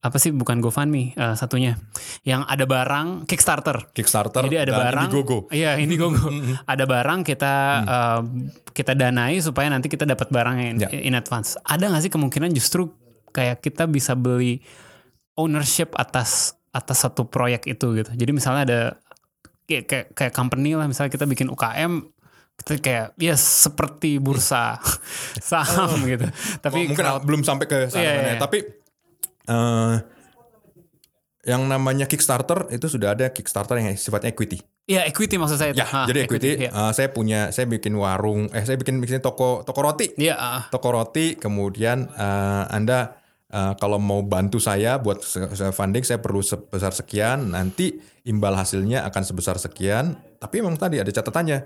apa 0.00 0.16
sih? 0.16 0.30
Bukan 0.30 0.58
GoFundMe 0.58 1.12
eh, 1.12 1.34
satunya. 1.34 1.76
Yang 2.22 2.42
ada 2.46 2.64
barang 2.64 3.08
Kickstarter. 3.24 3.92
Kickstarter 3.92 4.42
jadi 4.42 4.64
ada 4.64 4.72
barang 4.74 5.06
Indiegogo. 5.06 5.38
iya 5.50 5.76
Indiegogo. 5.76 6.24
Ada 6.66 6.84
barang 6.84 7.20
kita 7.22 7.54
eh, 7.82 8.20
kita 8.70 8.92
danai 8.94 9.38
supaya 9.38 9.68
nanti 9.68 9.86
kita 9.86 10.04
dapat 10.04 10.28
barangnya 10.28 10.66
in, 10.66 10.76
Ya. 10.78 10.88
in 10.90 11.14
advance. 11.14 11.60
Ada 11.62 11.86
nggak 11.86 12.02
sih 12.02 12.10
kemungkinan 12.10 12.50
justru 12.50 12.88
kayak 13.30 13.60
kita 13.60 13.84
bisa 13.84 14.12
beli 14.12 14.64
ownership 15.34 15.92
atas 15.94 16.54
atas 16.70 16.96
satu 16.98 17.26
proyek 17.26 17.66
itu 17.66 17.86
gitu? 17.94 18.10
Jadi 18.10 18.30
misalnya 18.30 18.62
ada 18.64 18.80
kayak 19.64 19.84
kayak, 19.84 20.06
kayak 20.12 20.32
company 20.32 20.74
lah 20.74 20.86
misalnya 20.86 21.08
kita 21.08 21.24
bikin 21.24 21.46
UKM 21.46 21.92
kita 22.56 22.76
kayak 22.78 23.06
ya 23.16 23.34
seperti 23.34 24.16
bursa 24.16 24.76
saham 25.40 25.96
gitu. 26.04 26.24
Tapi 26.58 26.76
Oh, 26.76 26.86
mungkin 26.86 26.96
crowd- 26.98 27.22
belum 27.22 27.42
sampai 27.42 27.66
ke 27.66 27.78
sana 27.86 28.00
Iya, 28.00 28.10
iya, 28.10 28.22
ya. 28.22 28.28
iya. 28.28 28.38
tapi 28.38 28.58
eh, 29.50 29.94
yang 31.40 31.64
namanya 31.66 32.04
Kickstarter 32.04 32.68
itu 32.68 32.84
sudah 32.86 33.16
ada 33.16 33.32
Kickstarter 33.32 33.80
yang 33.80 33.96
sifatnya 33.96 34.30
equity. 34.30 34.60
ya 34.84 35.06
equity 35.06 35.38
maksud 35.38 35.56
saya 35.56 35.70
itu. 35.72 35.80
Ya, 35.80 35.86
Hah, 35.86 36.04
jadi 36.04 36.26
equity. 36.26 36.66
ya. 36.66 36.70
eh, 36.70 36.92
saya 36.92 37.08
punya, 37.10 37.48
saya 37.50 37.64
bikin 37.64 37.94
warung, 37.94 38.50
eh 38.50 38.60
saya 38.60 38.76
bikin 38.76 39.00
bikin 39.00 39.22
toko 39.22 39.62
toko 39.62 39.80
roti, 39.80 40.12
Iya, 40.14 40.34
ah. 40.36 40.62
toko 40.68 40.92
roti. 40.92 41.34
Kemudian 41.34 42.10
eh, 42.10 42.64
anda 42.68 43.16
eh, 43.48 43.72
kalau 43.78 43.96
mau 43.96 44.20
bantu 44.20 44.60
saya 44.60 44.98
buat 44.98 45.22
funding, 45.72 46.04
saya 46.04 46.20
perlu 46.20 46.42
sebesar 46.42 46.92
sekian. 46.92 47.54
Nanti 47.54 47.96
imbal 48.26 48.52
hasilnya 48.52 49.06
akan 49.08 49.22
sebesar 49.24 49.56
sekian. 49.56 50.18
Tapi 50.36 50.60
memang 50.60 50.76
tadi 50.76 51.00
ada 51.00 51.08
catatannya. 51.08 51.58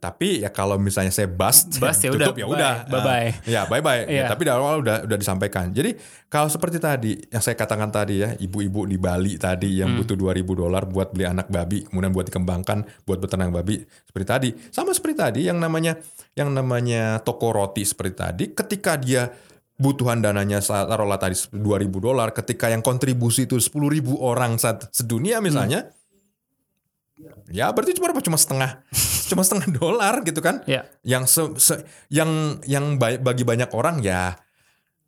Tapi 0.00 0.40
ya 0.40 0.48
kalau 0.48 0.80
misalnya 0.80 1.12
saya 1.12 1.28
bust, 1.28 1.76
Bust 1.84 2.00
ya 2.00 2.08
tutup 2.08 2.32
udah, 2.32 2.40
ya 2.40 2.46
bye. 2.48 2.56
udah, 2.56 2.74
Bye-bye. 2.88 3.28
Eh, 3.44 3.52
ya 3.52 3.60
bye 3.68 3.84
bye. 3.84 4.02
Iya. 4.08 4.32
tapi 4.32 4.48
dari 4.48 4.56
awal 4.56 4.80
udah 4.80 5.04
udah 5.04 5.18
disampaikan. 5.20 5.68
Jadi 5.70 5.92
kalau 6.24 6.48
seperti 6.48 6.80
tadi 6.80 7.20
yang 7.28 7.44
saya 7.44 7.52
katakan 7.52 7.92
tadi 7.92 8.24
ya, 8.24 8.32
ibu-ibu 8.32 8.88
di 8.88 8.96
Bali 8.96 9.36
tadi 9.36 9.76
yang 9.76 9.92
Hmm. 9.92 10.00
butuh 10.00 10.16
2000 10.16 10.56
dolar 10.56 10.88
buat 10.88 11.12
beli 11.12 11.28
anak 11.28 11.52
babi, 11.52 11.84
kemudian 11.84 12.10
buat 12.10 12.24
dikembangkan, 12.24 13.04
buat 13.04 13.20
beternak 13.20 13.52
babi 13.52 13.84
seperti 14.08 14.24
tadi. 14.26 14.48
Sama 14.72 14.96
seperti 14.96 15.16
tadi 15.20 15.40
yang 15.44 15.60
namanya 15.60 16.00
yang 16.32 16.48
namanya 16.48 17.20
toko 17.20 17.52
roti 17.52 17.84
seperti 17.84 18.14
tadi, 18.16 18.44
ketika 18.50 18.96
dia 18.96 19.28
butuhan 19.76 20.20
dananya 20.20 20.60
taruhlah 20.60 21.16
tadi 21.16 21.36
2000 21.52 21.60
dolar, 22.00 22.32
ketika 22.32 22.68
yang 22.68 22.80
kontribusi 22.80 23.44
itu 23.44 23.56
10.000 23.56 23.76
orang 24.16 24.56
saat 24.56 24.88
sedunia 24.92 25.40
misalnya, 25.40 25.88
ya 27.50 27.70
berarti 27.70 27.92
cuma 27.94 28.10
apa? 28.10 28.22
Cuma 28.22 28.38
setengah, 28.38 28.70
cuma 29.30 29.42
setengah 29.42 29.68
dolar 29.72 30.20
gitu 30.22 30.40
kan? 30.40 30.62
Ya. 30.64 30.86
yang 31.02 31.24
se- 31.24 31.54
se- 31.56 31.82
yang 32.08 32.62
yang 32.64 32.96
ba- 32.96 33.18
bagi 33.18 33.42
banyak 33.42 33.70
orang 33.72 34.00
ya 34.00 34.36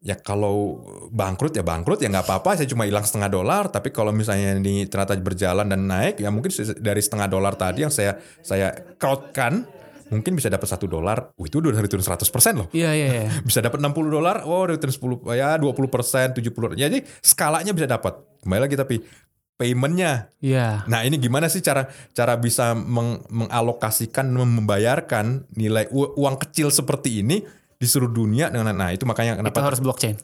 ya 0.03 0.19
kalau 0.19 0.83
bangkrut 1.15 1.55
ya 1.55 1.63
bangkrut 1.63 2.03
ya 2.03 2.11
nggak 2.11 2.27
apa-apa 2.27 2.59
saya 2.59 2.67
cuma 2.67 2.83
hilang 2.83 3.07
setengah 3.07 3.31
dolar 3.31 3.71
tapi 3.71 3.95
kalau 3.95 4.11
misalnya 4.11 4.59
ini 4.59 4.91
ternyata 4.91 5.15
berjalan 5.15 5.63
dan 5.63 5.87
naik 5.87 6.19
ya 6.19 6.27
mungkin 6.27 6.51
dari 6.83 6.99
setengah 6.99 7.31
dolar 7.31 7.55
tadi 7.55 7.87
yang 7.87 7.95
saya 7.95 8.19
saya 8.43 8.75
crowdkan 8.99 9.63
mungkin 10.11 10.35
bisa 10.35 10.51
dapat 10.51 10.67
satu 10.67 10.91
dolar 10.91 11.31
Wih, 11.39 11.47
itu 11.47 11.63
udah 11.63 11.79
return 11.79 12.03
100% 12.03 12.19
loh 12.59 12.67
Iya, 12.75 12.91
iya, 12.93 13.07
iya. 13.15 13.31
bisa 13.49 13.63
dapat 13.63 13.79
60 13.79 13.95
dolar 14.11 14.43
wow 14.43 14.67
return 14.67 14.91
10 14.91 15.23
ya 15.39 15.55
20 15.55 15.71
persen 15.87 16.35
70 16.35 16.51
jadi 16.75 16.99
skalanya 17.23 17.71
bisa 17.71 17.87
dapat 17.87 18.19
kembali 18.43 18.59
lagi 18.59 18.75
tapi 18.75 19.07
paymentnya 19.55 20.33
Iya. 20.39 20.83
Nah 20.85 21.03
ini 21.03 21.17
gimana 21.17 21.47
sih 21.47 21.59
cara 21.59 21.87
cara 22.11 22.35
bisa 22.35 22.73
meng- 22.73 23.23
mengalokasikan 23.29 24.27
membayarkan 24.27 25.47
nilai 25.53 25.87
u- 25.89 26.13
uang 26.15 26.37
kecil 26.39 26.69
seperti 26.69 27.21
ini 27.21 27.43
di 27.75 27.85
seluruh 27.85 28.11
dunia 28.13 28.47
dengan 28.47 28.71
nah 28.73 28.91
itu 28.91 29.03
makanya 29.03 29.35
Itu 29.35 29.41
kenapa 29.45 29.59
harus 29.65 29.79
blockchain. 29.79 30.17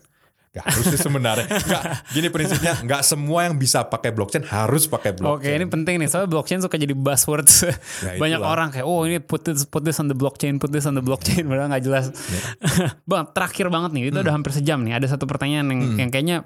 Gak 0.49 0.65
harus 0.65 0.85
sih 0.89 0.97
sebenarnya 0.99 1.45
nggak 1.45 1.83
gini 2.09 2.33
prinsipnya 2.33 2.81
nggak 2.81 3.05
semua 3.05 3.45
yang 3.45 3.55
bisa 3.55 3.85
pakai 3.85 4.11
blockchain 4.11 4.43
harus 4.43 4.89
pakai 4.89 5.13
Oke, 5.13 5.21
blockchain. 5.21 5.55
ini 5.55 5.67
penting 5.69 5.95
nih. 6.01 6.09
Soalnya 6.09 6.25
blockchain 6.27 6.65
suka 6.65 6.75
jadi 6.75 6.97
buzzword. 6.97 7.45
Ya, 7.45 7.77
Banyak 8.23 8.41
itulah. 8.41 8.49
orang 8.49 8.69
kayak, 8.73 8.87
oh 8.89 9.05
ini 9.05 9.21
put 9.21 9.45
this, 9.45 9.69
put 9.69 9.85
this 9.85 10.01
on 10.01 10.09
the 10.09 10.17
blockchain, 10.17 10.57
put 10.57 10.73
this 10.73 10.89
on 10.89 10.97
the 10.97 11.05
blockchain. 11.05 11.45
Padahal 11.53 11.69
nggak 11.69 11.85
jelas. 11.85 12.09
Ya. 12.33 12.41
Bang, 13.11 13.29
terakhir 13.29 13.69
banget 13.69 13.93
nih. 13.93 14.03
Hmm. 14.03 14.11
Itu 14.11 14.19
udah 14.25 14.35
hampir 14.35 14.53
sejam 14.53 14.81
nih. 14.81 14.97
Ada 14.97 15.15
satu 15.15 15.29
pertanyaan 15.29 15.69
yang, 15.69 15.81
yang 16.01 16.09
kayaknya 16.09 16.37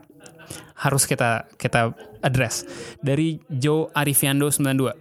harus 0.79 1.07
kita 1.09 1.49
kita 1.57 1.95
address. 2.23 2.65
Dari 3.01 3.41
Joe 3.49 3.91
Arifiando 3.93 4.49
92. 4.49 4.93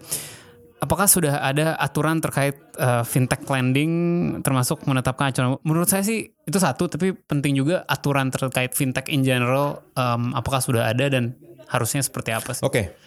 Apakah 0.81 1.05
sudah 1.05 1.45
ada 1.45 1.77
aturan 1.77 2.17
terkait 2.17 2.57
uh, 2.81 3.05
fintech 3.05 3.45
lending 3.45 3.93
termasuk 4.41 4.81
menetapkan 4.89 5.29
acuan? 5.29 5.61
Menurut 5.61 5.85
saya 5.85 6.01
sih 6.01 6.25
itu 6.25 6.57
satu, 6.57 6.89
tapi 6.89 7.13
penting 7.13 7.53
juga 7.53 7.85
aturan 7.85 8.33
terkait 8.33 8.73
fintech 8.73 9.05
in 9.13 9.21
general. 9.21 9.85
um, 9.93 10.33
apakah 10.33 10.57
sudah 10.57 10.89
ada 10.89 11.05
dan 11.05 11.37
harusnya 11.69 12.01
seperti 12.01 12.33
apa 12.33 12.57
sih? 12.57 12.65
Oke, 12.65 12.97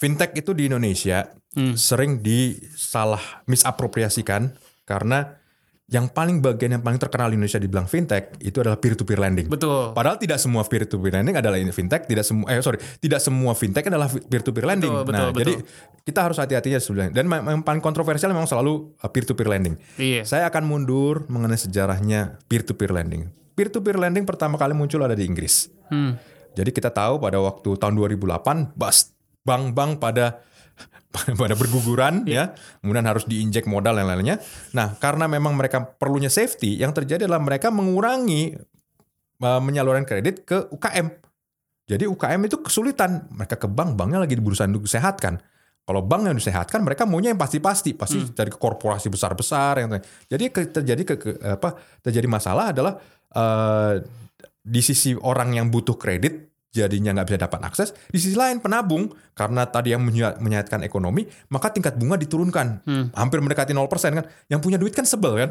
fintech 0.00 0.32
itu 0.32 0.56
di 0.56 0.72
Indonesia 0.72 1.28
Hmm. 1.54 1.78
sering 1.78 2.18
disalah 2.18 3.46
misapropriasikan 3.46 4.58
karena 4.82 5.38
yang 5.84 6.08
paling 6.08 6.40
bagian 6.40 6.80
yang 6.80 6.82
paling 6.82 6.96
terkenal 6.96 7.28
di 7.28 7.36
Indonesia 7.36 7.60
dibilang 7.60 7.84
fintech 7.84 8.40
itu 8.40 8.56
adalah 8.56 8.80
peer 8.80 8.96
to 8.96 9.04
peer 9.04 9.20
lending. 9.20 9.52
Betul. 9.52 9.92
Padahal 9.92 10.16
tidak 10.16 10.40
semua 10.40 10.64
peer 10.64 10.88
to 10.88 10.96
peer 10.96 11.12
lending 11.12 11.36
adalah 11.36 11.60
fintech, 11.60 12.08
tidak 12.08 12.24
semua 12.24 12.48
eh 12.48 12.64
sorry, 12.64 12.80
tidak 13.04 13.20
semua 13.20 13.52
fintech 13.52 13.84
adalah 13.92 14.08
peer 14.08 14.40
to 14.40 14.56
peer 14.56 14.64
lending. 14.64 14.88
Betul, 14.88 15.12
nah, 15.12 15.28
betul, 15.28 15.40
jadi 15.44 15.52
betul. 15.60 16.00
kita 16.08 16.20
harus 16.24 16.36
hati-hatinya 16.40 16.80
sebenarnya. 16.80 17.12
Dan 17.12 17.24
yang 17.28 17.60
paling 17.60 17.84
kontroversial 17.84 18.32
memang 18.32 18.48
selalu 18.48 18.96
peer 19.12 19.24
to 19.28 19.36
peer 19.36 19.52
lending. 19.52 19.76
Iya. 20.00 20.24
Saya 20.24 20.48
akan 20.48 20.64
mundur 20.64 21.28
mengenai 21.28 21.60
sejarahnya 21.60 22.40
peer 22.48 22.64
to 22.64 22.72
peer 22.72 22.88
lending. 22.88 23.28
Peer 23.52 23.68
to 23.68 23.84
peer 23.84 24.00
lending 24.00 24.24
pertama 24.24 24.56
kali 24.56 24.72
muncul 24.72 25.04
ada 25.04 25.12
di 25.12 25.28
Inggris. 25.28 25.68
Hmm. 25.92 26.16
Jadi 26.56 26.72
kita 26.72 26.88
tahu 26.88 27.20
pada 27.20 27.36
waktu 27.44 27.76
tahun 27.76 27.92
2008 27.92 28.72
bust 28.72 29.12
bank-bank 29.44 30.00
pada 30.00 30.40
pada 31.40 31.54
berguguran 31.54 32.26
ya, 32.26 32.52
kemudian 32.82 33.06
harus 33.06 33.24
diinjek 33.24 33.70
modal 33.70 33.94
dan 33.94 34.10
lainnya. 34.10 34.42
Nah, 34.74 34.98
karena 34.98 35.30
memang 35.30 35.54
mereka 35.54 35.82
perlunya 35.82 36.30
safety, 36.30 36.78
yang 36.82 36.90
terjadi 36.90 37.30
adalah 37.30 37.42
mereka 37.42 37.70
mengurangi 37.70 38.58
uh, 39.38 39.60
penyaluran 39.62 40.02
kredit 40.02 40.42
ke 40.42 40.66
UKM. 40.74 41.06
Jadi 41.84 42.04
UKM 42.08 42.40
itu 42.48 42.56
kesulitan, 42.64 43.28
mereka 43.30 43.60
ke 43.60 43.68
bank, 43.68 43.94
banknya 43.94 44.24
lagi 44.24 44.34
berusaha 44.40 44.66
disehatkan. 44.66 45.36
Kalau 45.84 46.00
bank 46.00 46.32
yang 46.32 46.36
disehatkan, 46.40 46.80
mereka 46.80 47.04
maunya 47.04 47.28
yang 47.28 47.36
pasti-pasti, 47.36 47.92
pasti 47.92 48.24
dari 48.32 48.48
ke 48.48 48.56
korporasi 48.56 49.12
besar-besar 49.12 49.84
yang 49.84 49.92
jadi 50.24 50.48
terjadi 50.48 51.02
ke, 51.04 51.14
ke- 51.20 51.36
apa 51.44 51.76
terjadi 52.00 52.24
masalah 52.24 52.72
adalah 52.72 52.96
uh, 53.36 54.00
di 54.64 54.80
sisi 54.80 55.12
orang 55.12 55.60
yang 55.60 55.68
butuh 55.68 56.00
kredit 56.00 56.53
jadinya 56.74 57.14
nggak 57.14 57.26
bisa 57.30 57.38
dapat 57.46 57.60
akses. 57.62 57.94
Di 58.10 58.18
sisi 58.18 58.34
lain 58.34 58.58
penabung 58.58 59.06
karena 59.32 59.62
tadi 59.64 59.94
yang 59.94 60.02
menya- 60.02 60.34
menyehatkan 60.42 60.82
ekonomi, 60.82 61.22
maka 61.48 61.70
tingkat 61.70 61.94
bunga 61.94 62.18
diturunkan. 62.18 62.82
Hampir 63.14 63.38
mendekati 63.38 63.70
0% 63.70 63.86
kan. 64.18 64.24
Yang 64.50 64.60
punya 64.60 64.76
duit 64.76 64.90
kan 64.90 65.06
sebel 65.06 65.38
kan. 65.38 65.50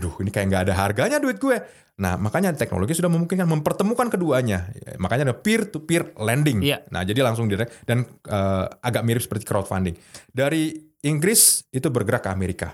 Aduh, 0.00 0.16
ini 0.24 0.32
kayak 0.32 0.46
nggak 0.48 0.62
ada 0.64 0.74
harganya 0.74 1.20
duit 1.20 1.36
gue. 1.36 1.60
Nah, 1.98 2.14
makanya 2.14 2.54
teknologi 2.54 2.94
sudah 2.94 3.10
memungkinkan 3.10 3.44
mempertemukan 3.44 4.06
keduanya. 4.08 4.70
Ya, 4.70 4.94
Makanya 4.96 5.30
ada 5.30 5.36
peer 5.36 5.66
to 5.66 5.82
peer 5.82 6.14
lending. 6.14 6.62
Iya. 6.62 6.86
Nah, 6.94 7.02
jadi 7.02 7.20
langsung 7.20 7.50
direct 7.50 7.84
dan 7.84 8.06
eh, 8.06 8.64
agak 8.80 9.02
mirip 9.04 9.20
seperti 9.20 9.44
crowdfunding. 9.44 9.98
Dari 10.30 10.78
Inggris 11.04 11.66
itu 11.68 11.90
bergerak 11.90 12.24
ke 12.24 12.30
Amerika. 12.30 12.72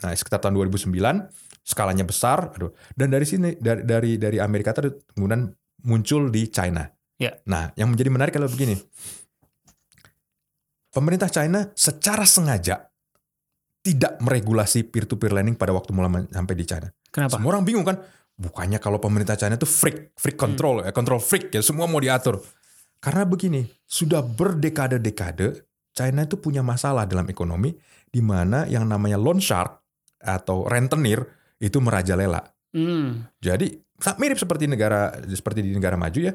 Nah, 0.00 0.12
sekitar 0.12 0.44
tahun 0.44 0.56
2009 0.56 0.92
skalanya 1.60 2.04
besar, 2.04 2.52
aduh. 2.52 2.72
Dan 2.92 3.12
dari 3.12 3.24
sini 3.24 3.56
dari 3.56 3.84
dari 3.84 4.16
dari 4.16 4.38
Amerika 4.40 4.72
tadi 4.72 4.92
kemudian 5.16 5.48
muncul 5.84 6.28
di 6.28 6.48
China. 6.52 6.84
Ya. 7.20 7.36
Nah, 7.44 7.70
yang 7.76 7.92
menjadi 7.92 8.08
menarik 8.08 8.32
adalah 8.32 8.48
begini. 8.48 8.80
Pemerintah 10.90 11.28
China 11.28 11.68
secara 11.76 12.24
sengaja 12.24 12.90
tidak 13.84 14.16
meregulasi 14.24 14.88
peer 14.88 15.04
to 15.04 15.20
peer 15.20 15.30
lending 15.30 15.54
pada 15.54 15.70
waktu 15.76 15.92
mulai 15.92 16.24
sampai 16.32 16.54
di 16.56 16.64
China. 16.64 16.88
Kenapa? 17.12 17.36
Semua 17.36 17.54
orang 17.54 17.64
bingung 17.68 17.84
kan? 17.84 18.00
Bukannya 18.40 18.80
kalau 18.80 18.96
pemerintah 18.96 19.36
China 19.36 19.60
itu 19.60 19.68
freak, 19.68 20.16
freak 20.16 20.40
control, 20.40 20.80
ya, 20.80 20.96
control 20.96 21.20
freak 21.20 21.52
ya, 21.52 21.60
semua 21.60 21.84
mau 21.84 22.00
diatur. 22.00 22.40
Karena 23.00 23.28
begini, 23.28 23.68
sudah 23.84 24.24
berdekade-dekade 24.24 25.60
China 25.92 26.24
itu 26.24 26.40
punya 26.40 26.64
masalah 26.64 27.04
dalam 27.04 27.28
ekonomi 27.28 27.76
di 28.08 28.24
mana 28.24 28.64
yang 28.64 28.88
namanya 28.88 29.20
loan 29.20 29.38
shark 29.38 29.80
atau 30.20 30.64
rentenir 30.64 31.20
itu 31.60 31.76
merajalela. 31.80 32.40
Hmm. 32.72 33.28
Jadi 33.40 33.76
mirip 34.16 34.38
seperti 34.40 34.64
negara 34.64 35.12
seperti 35.28 35.60
di 35.60 35.76
negara 35.76 36.00
maju 36.00 36.20
ya. 36.20 36.32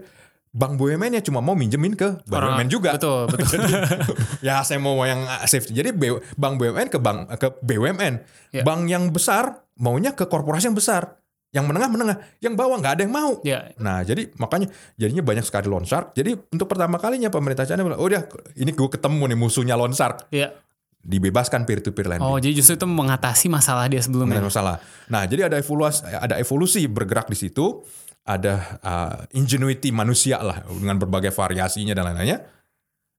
Bank 0.56 0.80
BUMN-nya 0.80 1.20
cuma 1.20 1.44
mau 1.44 1.52
minjemin 1.52 1.94
ke 1.94 2.16
bank 2.24 2.32
Orang- 2.32 2.56
BUMN 2.56 2.70
juga. 2.72 2.96
Betul, 2.96 3.28
betul. 3.28 3.60
ya 4.48 4.64
saya 4.64 4.80
mau 4.80 4.96
yang 5.04 5.20
safety. 5.44 5.76
Jadi 5.76 5.92
bank 6.34 6.56
BUMN 6.56 6.88
ke 6.88 6.96
bank 6.96 7.28
ke 7.36 7.48
BUMN. 7.60 8.14
Ya. 8.56 8.64
Bank 8.64 8.88
yang 8.88 9.12
besar 9.12 9.68
maunya 9.76 10.16
ke 10.16 10.24
korporasi 10.24 10.72
yang 10.72 10.78
besar. 10.80 11.20
Yang 11.52 11.72
menengah 11.72 11.88
menengah, 11.88 12.18
yang 12.40 12.52
bawah 12.52 12.76
nggak 12.76 12.94
ada 12.96 13.02
yang 13.08 13.16
mau. 13.16 13.40
ya, 13.40 13.72
Nah, 13.80 14.04
jadi 14.04 14.28
makanya 14.36 14.68
jadinya 14.96 15.24
banyak 15.24 15.44
sekali 15.44 15.72
loan 15.72 15.88
shark. 15.88 16.12
Jadi 16.12 16.36
untuk 16.52 16.68
pertama 16.68 17.00
kalinya 17.00 17.32
pemerintah 17.32 17.64
China 17.64 17.80
bilang, 17.80 17.96
"Oh, 17.96 18.12
udah 18.12 18.28
ini 18.56 18.76
gue 18.76 18.90
ketemu 18.92 19.24
nih 19.32 19.40
musuhnya 19.40 19.76
loan 19.76 19.92
shark." 19.92 20.28
ya. 20.32 20.52
Dibebaskan 21.00 21.64
peer 21.64 21.80
to 21.80 21.94
peer 21.94 22.10
lending. 22.10 22.26
Oh, 22.26 22.36
jadi 22.36 22.50
justru 22.52 22.76
itu 22.76 22.84
mengatasi 22.84 23.46
masalah 23.46 23.86
dia 23.86 24.02
sebelumnya. 24.02 24.42
masalah. 24.42 24.82
Nah, 25.06 25.24
jadi 25.24 25.48
ada 25.48 25.62
evolusi 25.62 26.02
ada 26.04 26.42
evolusi 26.42 26.90
bergerak 26.90 27.30
di 27.30 27.38
situ, 27.38 27.86
ada 28.26 28.82
uh, 28.82 29.18
ingenuity 29.38 29.94
manusia 29.94 30.42
lah 30.42 30.66
dengan 30.66 30.98
berbagai 30.98 31.30
variasinya 31.30 31.94
dan 31.94 32.10
lain-lainnya 32.10 32.42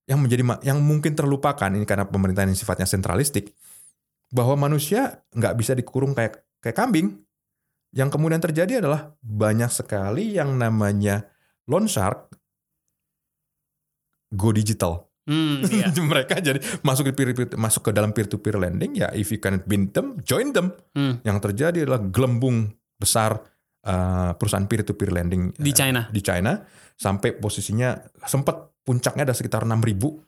yang 0.07 0.19
menjadi 0.19 0.43
yang 0.63 0.79
mungkin 0.83 1.15
terlupakan 1.15 1.67
ini 1.71 1.83
karena 1.83 2.07
pemerintahan 2.07 2.51
yang 2.51 2.59
sifatnya 2.59 2.87
sentralistik 2.87 3.55
bahwa 4.31 4.67
manusia 4.67 5.23
nggak 5.31 5.55
bisa 5.55 5.71
dikurung 5.75 6.11
kayak 6.11 6.43
kayak 6.59 6.75
kambing. 6.75 7.23
Yang 7.95 8.19
kemudian 8.19 8.43
terjadi 8.43 8.83
adalah 8.83 9.15
banyak 9.23 9.71
sekali 9.71 10.35
yang 10.35 10.59
namanya 10.59 11.23
loan 11.71 11.87
shark 11.87 12.27
go 14.35 14.51
digital. 14.51 15.07
Hmm, 15.27 15.63
iya. 15.67 15.91
Mereka 16.11 16.39
jadi 16.39 16.59
masuk 16.83 17.11
ke 17.11 17.13
peer, 17.15 17.31
masuk 17.55 17.87
ke 17.87 17.91
dalam 17.95 18.11
peer 18.11 18.27
to 18.27 18.39
peer 18.39 18.55
lending 18.59 18.95
ya 18.95 19.11
if 19.15 19.31
you 19.31 19.39
can 19.39 19.59
beat 19.63 19.91
them, 19.91 20.19
join 20.23 20.51
them 20.55 20.75
Hmm. 20.95 21.19
yang 21.23 21.39
terjadi 21.39 21.83
adalah 21.87 22.03
gelembung 22.11 22.75
besar 22.99 23.43
uh, 23.87 24.31
perusahaan 24.35 24.67
peer 24.67 24.83
to 24.83 24.93
peer 24.93 25.09
lending 25.09 25.55
Di 25.55 25.71
uh, 25.71 25.75
China. 25.75 26.01
di 26.07 26.19
China 26.19 26.59
sampai 26.93 27.33
posisinya 27.33 27.95
sempat 28.21 28.75
puncaknya 28.81 29.23
ada 29.23 29.31
sekitar 29.31 29.63
6000 29.63 30.27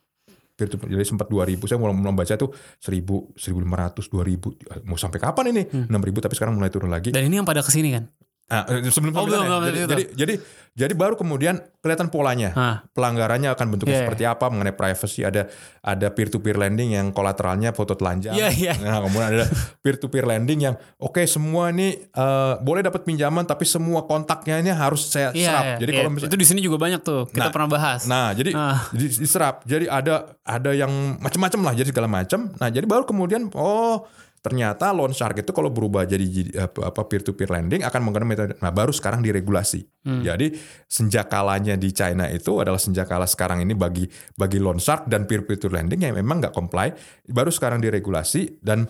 peer 0.54 0.68
to 0.68 0.76
peer 0.76 0.90
jadi 0.92 1.04
sempat 1.04 1.28
2000 1.28 1.60
saya 1.62 1.78
mulai 1.78 1.94
membaca 1.94 2.34
tuh 2.34 2.52
1000 2.80 3.36
1500 3.36 4.12
2000 4.12 4.84
mau 4.84 4.96
sampai 4.96 5.20
kapan 5.20 5.46
ini 5.52 5.64
Hmm. 5.66 5.88
6000 5.88 6.20
tapi 6.22 6.34
sekarang 6.34 6.54
mulai 6.56 6.68
turun 6.68 6.88
lagi 6.88 7.10
Dan 7.10 7.24
ini 7.24 7.36
yang 7.36 7.48
pada 7.48 7.60
ke 7.60 7.70
sini 7.70 7.92
kan? 7.92 8.08
Ah, 8.50 8.66
eh, 8.66 8.90
sebelum 8.90 9.14
Oh, 9.14 9.24
belum, 9.24 9.40
ya. 9.40 9.46
belum, 9.46 9.62
jadi, 9.64 9.80
jadi 9.86 10.04
jadi 10.16 10.34
jadi 10.72 10.94
baru 10.94 11.14
kemudian 11.14 11.60
kelihatan 11.78 12.08
polanya 12.08 12.50
Hah. 12.52 12.76
pelanggarannya 12.90 13.52
akan 13.52 13.68
bentuknya 13.70 13.94
Iya, 13.96 14.04
seperti 14.04 14.24
apa 14.24 14.46
mengenai 14.48 14.72
privacy 14.72 15.22
ada 15.22 15.46
ada 15.80 16.08
peer 16.08 16.28
to 16.28 16.40
peer 16.40 16.56
lending 16.56 16.92
yang 16.92 17.10
kolateralnya 17.10 17.70
foto 17.72 17.94
telanjang 17.94 18.34
Iya, 18.34 18.50
iya. 18.50 18.74
nah 18.76 19.00
kemudian 19.00 19.30
ada 19.30 19.46
peer 19.80 19.96
to 19.96 20.08
peer 20.08 20.24
lending 20.24 20.60
yang 20.62 20.76
oke 20.96 21.22
semua 21.24 21.70
ini 21.70 21.94
eh, 22.02 22.54
boleh 22.60 22.82
dapat 22.82 23.04
pinjaman 23.04 23.44
tapi 23.44 23.64
semua 23.64 24.04
kontaknya 24.04 24.58
ini 24.58 24.72
harus 24.72 25.06
saya 25.06 25.30
Iya, 25.30 25.46
serap 25.46 25.64
iya, 25.66 25.76
jadi 25.78 25.92
iya. 25.92 25.98
kalau 26.00 26.10
misalnya 26.10 26.32
itu 26.32 26.38
di 26.38 26.48
sini 26.48 26.60
juga 26.60 26.78
banyak 26.78 27.02
tuh. 27.02 27.22
Kita 27.28 27.40
Nah, 27.40 27.52
pernah 27.52 27.70
bahas. 27.70 28.02
Nah, 28.06 28.32
jadi 28.32 28.52
Ah. 28.52 28.82
di- 28.90 29.14
diserap. 29.16 29.62
Jadi 29.64 29.86
ada 29.86 30.34
ada 30.42 30.72
yang 30.72 30.90
macam-macam 31.18 31.60
lah, 31.62 31.74
jadi 31.76 31.88
segala 31.88 32.08
macam. 32.08 32.50
Nah, 32.52 32.68
jadi 32.68 32.84
baru 32.84 33.06
kemudian 33.06 33.54
oh 33.54 34.10
ternyata 34.40 34.92
loan 34.96 35.12
shark 35.12 35.44
itu 35.44 35.52
kalau 35.52 35.68
berubah 35.72 36.08
jadi 36.08 36.24
apa, 36.68 36.92
apa 36.92 37.02
peer 37.08 37.22
to 37.24 37.36
peer 37.36 37.52
lending 37.52 37.84
akan 37.84 38.00
menggunakan 38.04 38.30
metode. 38.30 38.54
Nah, 38.60 38.72
baru 38.72 38.92
sekarang 38.96 39.20
diregulasi. 39.20 39.84
Hmm. 40.08 40.24
Jadi 40.24 40.56
senjakalanya 40.88 41.76
di 41.76 41.92
China 41.92 42.28
itu 42.32 42.60
adalah 42.60 42.80
senjakala 42.80 43.28
sekarang 43.28 43.62
ini 43.62 43.76
bagi 43.76 44.08
bagi 44.36 44.58
loan 44.58 44.80
shark 44.80 45.12
dan 45.12 45.28
peer 45.28 45.44
to 45.44 45.56
peer 45.56 45.74
lending 45.74 46.00
yang 46.00 46.16
memang 46.16 46.40
nggak 46.40 46.56
comply. 46.56 46.92
Baru 47.28 47.52
sekarang 47.52 47.84
diregulasi 47.84 48.64
dan 48.64 48.88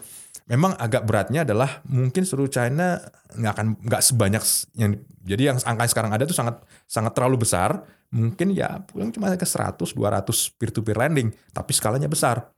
memang 0.49 0.73
agak 0.81 1.05
beratnya 1.05 1.45
adalah 1.45 1.85
mungkin 1.85 2.25
seluruh 2.25 2.49
China 2.49 2.97
nggak 3.37 3.53
akan 3.53 3.67
nggak 3.85 4.01
sebanyak 4.01 4.43
yang 4.81 4.91
jadi 5.21 5.53
yang 5.53 5.57
angka 5.61 5.81
yang 5.85 5.93
sekarang 5.93 6.11
ada 6.17 6.23
tuh 6.25 6.33
sangat 6.33 6.55
sangat 6.89 7.13
terlalu 7.13 7.45
besar 7.45 7.85
mungkin 8.09 8.57
ya 8.57 8.81
pulang 8.89 9.13
cuma 9.13 9.29
ke 9.37 9.45
100 9.45 9.77
200 9.77 10.57
peer 10.57 10.71
to 10.73 10.81
peer 10.81 10.97
lending 10.97 11.29
tapi 11.53 11.71
skalanya 11.77 12.09
besar 12.09 12.49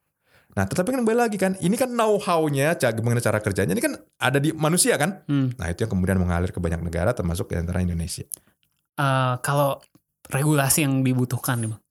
nah 0.52 0.64
tetapi 0.64 0.91
kan 0.91 0.99
kembali 0.99 1.18
lagi 1.18 1.36
kan 1.36 1.56
ini 1.58 1.74
kan 1.74 1.89
know 1.89 2.16
how-nya 2.16 2.74
cara 2.74 2.91
mengenai 2.93 3.22
cara 3.22 3.39
kerjanya 3.39 3.72
ini 3.72 3.80
kan 3.80 3.93
ada 4.18 4.36
di 4.36 4.52
manusia 4.52 4.95
kan 4.95 5.24
Hmm. 5.24 5.56
nah 5.56 5.66
itu 5.66 5.82
yang 5.82 5.91
kemudian 5.91 6.18
mengalir 6.18 6.49
ke 6.49 6.58
banyak 6.58 6.80
negara 6.80 7.12
termasuk 7.12 7.47
di 7.47 7.56
antara 7.56 7.80
Indonesia 7.80 8.28
Eh, 8.93 9.36
kalau 9.39 9.80
regulasi 10.28 10.84
yang 10.84 11.02
dibutuhkan 11.02 11.58
nih, 11.58 11.70
Bang. 11.70 11.82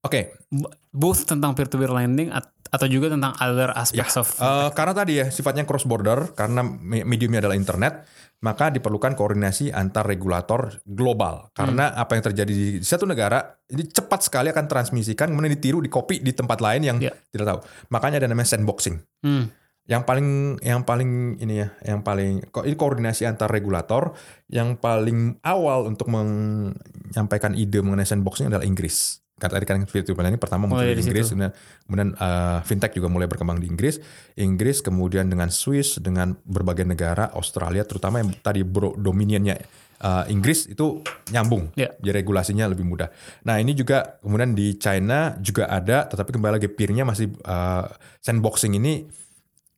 oke 0.00 0.20
B- 0.50 0.68
both 0.90 1.24
tentang 1.24 1.54
peer 1.54 1.64
to 1.64 1.76
peer 1.76 1.88
lending 1.88 2.28
at- 2.28 2.50
atau 2.66 2.86
juga 2.86 3.08
tentang 3.08 3.32
other 3.36 3.70
aspects 3.72 4.14
of 4.14 4.26
Eh, 4.32 4.68
karena 4.72 4.92
tadi 4.92 5.12
ya 5.16 5.26
sifatnya 5.26 5.62
cross 5.62 5.82
border 5.84 6.34
karena 6.34 6.60
me- 6.60 7.02
mediumnya 7.02 7.40
adalah 7.40 7.54
internet 7.54 8.04
maka 8.40 8.72
diperlukan 8.72 9.12
koordinasi 9.12 9.68
antar 9.68 10.08
regulator 10.08 10.80
global. 10.88 11.52
Karena 11.52 11.92
apa 11.92 12.16
yang 12.16 12.24
terjadi 12.32 12.48
di 12.52 12.80
satu 12.80 13.04
negara 13.04 13.60
ini 13.68 13.84
cepat 13.84 14.24
sekali 14.24 14.48
akan 14.48 14.64
transmisikan 14.64 15.28
kemudian 15.28 15.52
ditiru 15.52 15.84
di 15.84 15.92
copy 15.92 16.24
di 16.24 16.32
tempat 16.32 16.58
lain 16.64 16.82
yang 16.84 16.98
Ya. 17.00 17.12
tidak 17.28 17.46
tahu. 17.52 17.58
Makanya 17.92 18.16
ada 18.24 18.28
namanya 18.28 18.56
sandboxing. 18.56 18.96
Hmm. 19.24 19.52
yang 19.90 20.06
paling 20.06 20.54
yang 20.62 20.86
paling 20.86 21.42
ini 21.42 21.66
ya 21.66 21.74
yang 21.82 22.06
paling 22.06 22.46
ini 22.46 22.76
koordinasi 22.78 23.26
antar 23.26 23.50
regulator. 23.50 24.14
Yang 24.46 24.78
paling 24.78 25.42
awal 25.42 25.90
untuk 25.90 26.06
menyampaikan 26.06 27.58
ide 27.58 27.82
mengenai 27.82 28.06
sandboxing 28.06 28.46
adalah 28.54 28.62
Inggris 28.62 29.18
kata 29.40 29.56
tadi 29.56 29.64
kan 29.64 29.80
peer 29.88 30.04
ini 30.04 30.36
pertama 30.36 30.68
muncul 30.68 30.84
Mulai 30.84 30.94
di 30.94 31.02
Inggris 31.02 31.32
situ. 31.32 31.40
kemudian, 31.40 31.52
kemudian 31.88 32.08
uh, 32.20 32.60
fintech 32.60 32.92
juga 32.92 33.08
mulai 33.08 33.24
berkembang 33.24 33.56
di 33.56 33.66
Inggris 33.72 33.96
Inggris 34.36 34.84
kemudian 34.84 35.32
dengan 35.32 35.48
Swiss 35.48 35.96
dengan 35.96 36.36
berbagai 36.44 36.84
negara 36.84 37.32
Australia 37.32 37.82
terutama 37.88 38.20
yang 38.20 38.36
tadi 38.44 38.60
bro 38.60 38.92
dominionnya 39.00 39.56
uh, 40.04 40.28
Inggris 40.28 40.68
itu 40.68 41.00
nyambung 41.32 41.72
Ya. 41.72 41.88
jadi 42.04 42.20
regulasinya 42.20 42.68
lebih 42.68 42.84
mudah 42.84 43.08
nah 43.48 43.56
ini 43.56 43.72
juga 43.72 44.20
kemudian 44.20 44.52
di 44.52 44.76
China 44.76 45.32
juga 45.40 45.66
ada 45.72 46.04
tetapi 46.04 46.36
kembali 46.36 46.60
lagi 46.60 46.68
peernya 46.68 47.08
masih 47.08 47.32
uh, 47.48 47.88
sandboxing 48.20 48.76
ini 48.76 49.08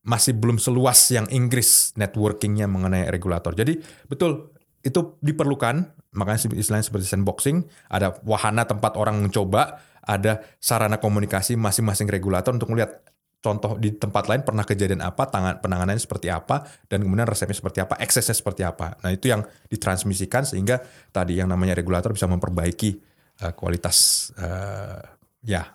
masih 0.02 0.34
belum 0.34 0.58
seluas 0.58 0.98
yang 1.14 1.30
Inggris 1.30 1.94
networkingnya 1.94 2.66
mengenai 2.66 3.06
regulator. 3.06 3.54
Jadi 3.54 3.78
betul 4.10 4.50
itu 4.82 5.14
diperlukan 5.22 6.01
makanya 6.12 6.52
istilahnya 6.52 6.86
seperti 6.86 7.08
sandboxing 7.08 7.64
ada 7.88 8.16
wahana 8.24 8.68
tempat 8.68 8.96
orang 9.00 9.20
mencoba 9.20 9.80
ada 10.02 10.42
sarana 10.58 10.98
komunikasi 10.98 11.56
masing-masing 11.56 12.10
regulator 12.10 12.52
untuk 12.52 12.68
melihat 12.74 13.00
contoh 13.42 13.74
di 13.74 13.90
tempat 13.90 14.30
lain 14.30 14.46
pernah 14.46 14.62
kejadian 14.62 15.02
apa 15.02 15.26
tangan 15.26 15.58
penanganannya 15.58 15.98
seperti 15.98 16.30
apa 16.30 16.62
dan 16.86 17.02
kemudian 17.02 17.26
resepnya 17.26 17.58
seperti 17.58 17.82
apa 17.82 17.98
eksesnya 17.98 18.38
seperti 18.38 18.62
apa. 18.62 18.94
Nah 19.02 19.10
itu 19.10 19.34
yang 19.34 19.42
ditransmisikan 19.66 20.46
sehingga 20.46 20.78
tadi 21.10 21.42
yang 21.42 21.50
namanya 21.50 21.74
regulator 21.74 22.14
bisa 22.14 22.30
memperbaiki 22.30 22.90
eh, 23.42 23.52
kualitas 23.58 24.30
eh, 24.38 25.02
ya 25.42 25.66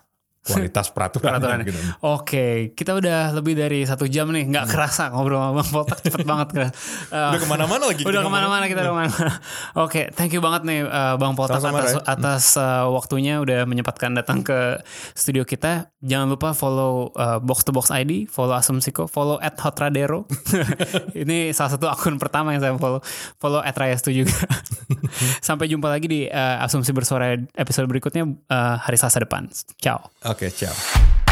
kualitas 0.48 0.86
peraturan 0.88 1.36
Peraturan. 1.36 1.58
gitu. 1.68 1.78
Oke, 2.00 2.72
kita 2.72 2.96
udah 2.96 3.36
lebih 3.36 3.52
dari 3.52 3.84
satu 3.84 4.08
jam 4.08 4.32
nih, 4.32 4.48
nggak 4.48 4.66
kerasa 4.72 5.12
ngobrol 5.12 5.38
sama 5.38 5.52
Bang 5.60 5.70
Poltak 5.70 5.98
cepet 6.00 6.24
banget. 6.24 6.48
Eh, 6.56 6.70
Udah 7.36 7.40
ke 7.40 7.48
mana-mana 7.48 7.84
lagi. 7.84 8.02
Udah 8.02 8.20
ke 8.24 8.30
mana-mana 8.32 8.64
kita 8.64 8.80
udah 8.82 8.92
ke 8.92 8.98
mana-mana. 9.04 9.32
Oke, 9.84 10.08
thank 10.16 10.32
you 10.32 10.40
banget 10.40 10.64
nih 10.64 10.80
uh, 10.88 11.14
Bang 11.20 11.36
Poltak 11.36 11.60
Sama-sama, 11.60 11.84
atas 11.84 11.92
atas 12.08 12.42
uh, 12.56 12.88
waktunya 12.88 13.38
udah 13.38 13.68
menyempatkan 13.68 14.16
datang 14.16 14.40
ke 14.40 14.80
studio 15.12 15.44
kita. 15.44 15.92
Jangan 16.00 16.32
lupa 16.32 16.54
follow 16.54 17.12
uh, 17.18 17.42
Box 17.42 17.66
to 17.66 17.74
Box 17.74 17.90
ID, 17.92 18.30
follow 18.30 18.54
Asumsiko, 18.56 19.04
follow 19.10 19.36
at 19.42 19.58
Hotradero. 19.60 20.24
Ini 21.26 21.50
salah 21.52 21.74
satu 21.74 21.90
akun 21.90 22.16
pertama 22.16 22.54
yang 22.54 22.62
saya 22.62 22.72
follow. 22.78 23.02
Follow 23.36 23.60
at 23.60 23.74
Rayastu 23.74 24.14
juga. 24.14 24.34
Sampai 25.42 25.68
jumpa 25.68 25.90
lagi 25.90 26.06
di 26.06 26.20
uh, 26.30 26.64
Asumsi 26.64 26.94
Bersuara 26.94 27.34
episode 27.54 27.86
berikutnya 27.90 28.24
uh, 28.24 28.76
hari 28.78 28.96
Selasa 28.96 29.20
depan. 29.22 29.50
Ciao. 29.78 30.08
Bucket. 30.38 30.56
Chao. 30.56 31.27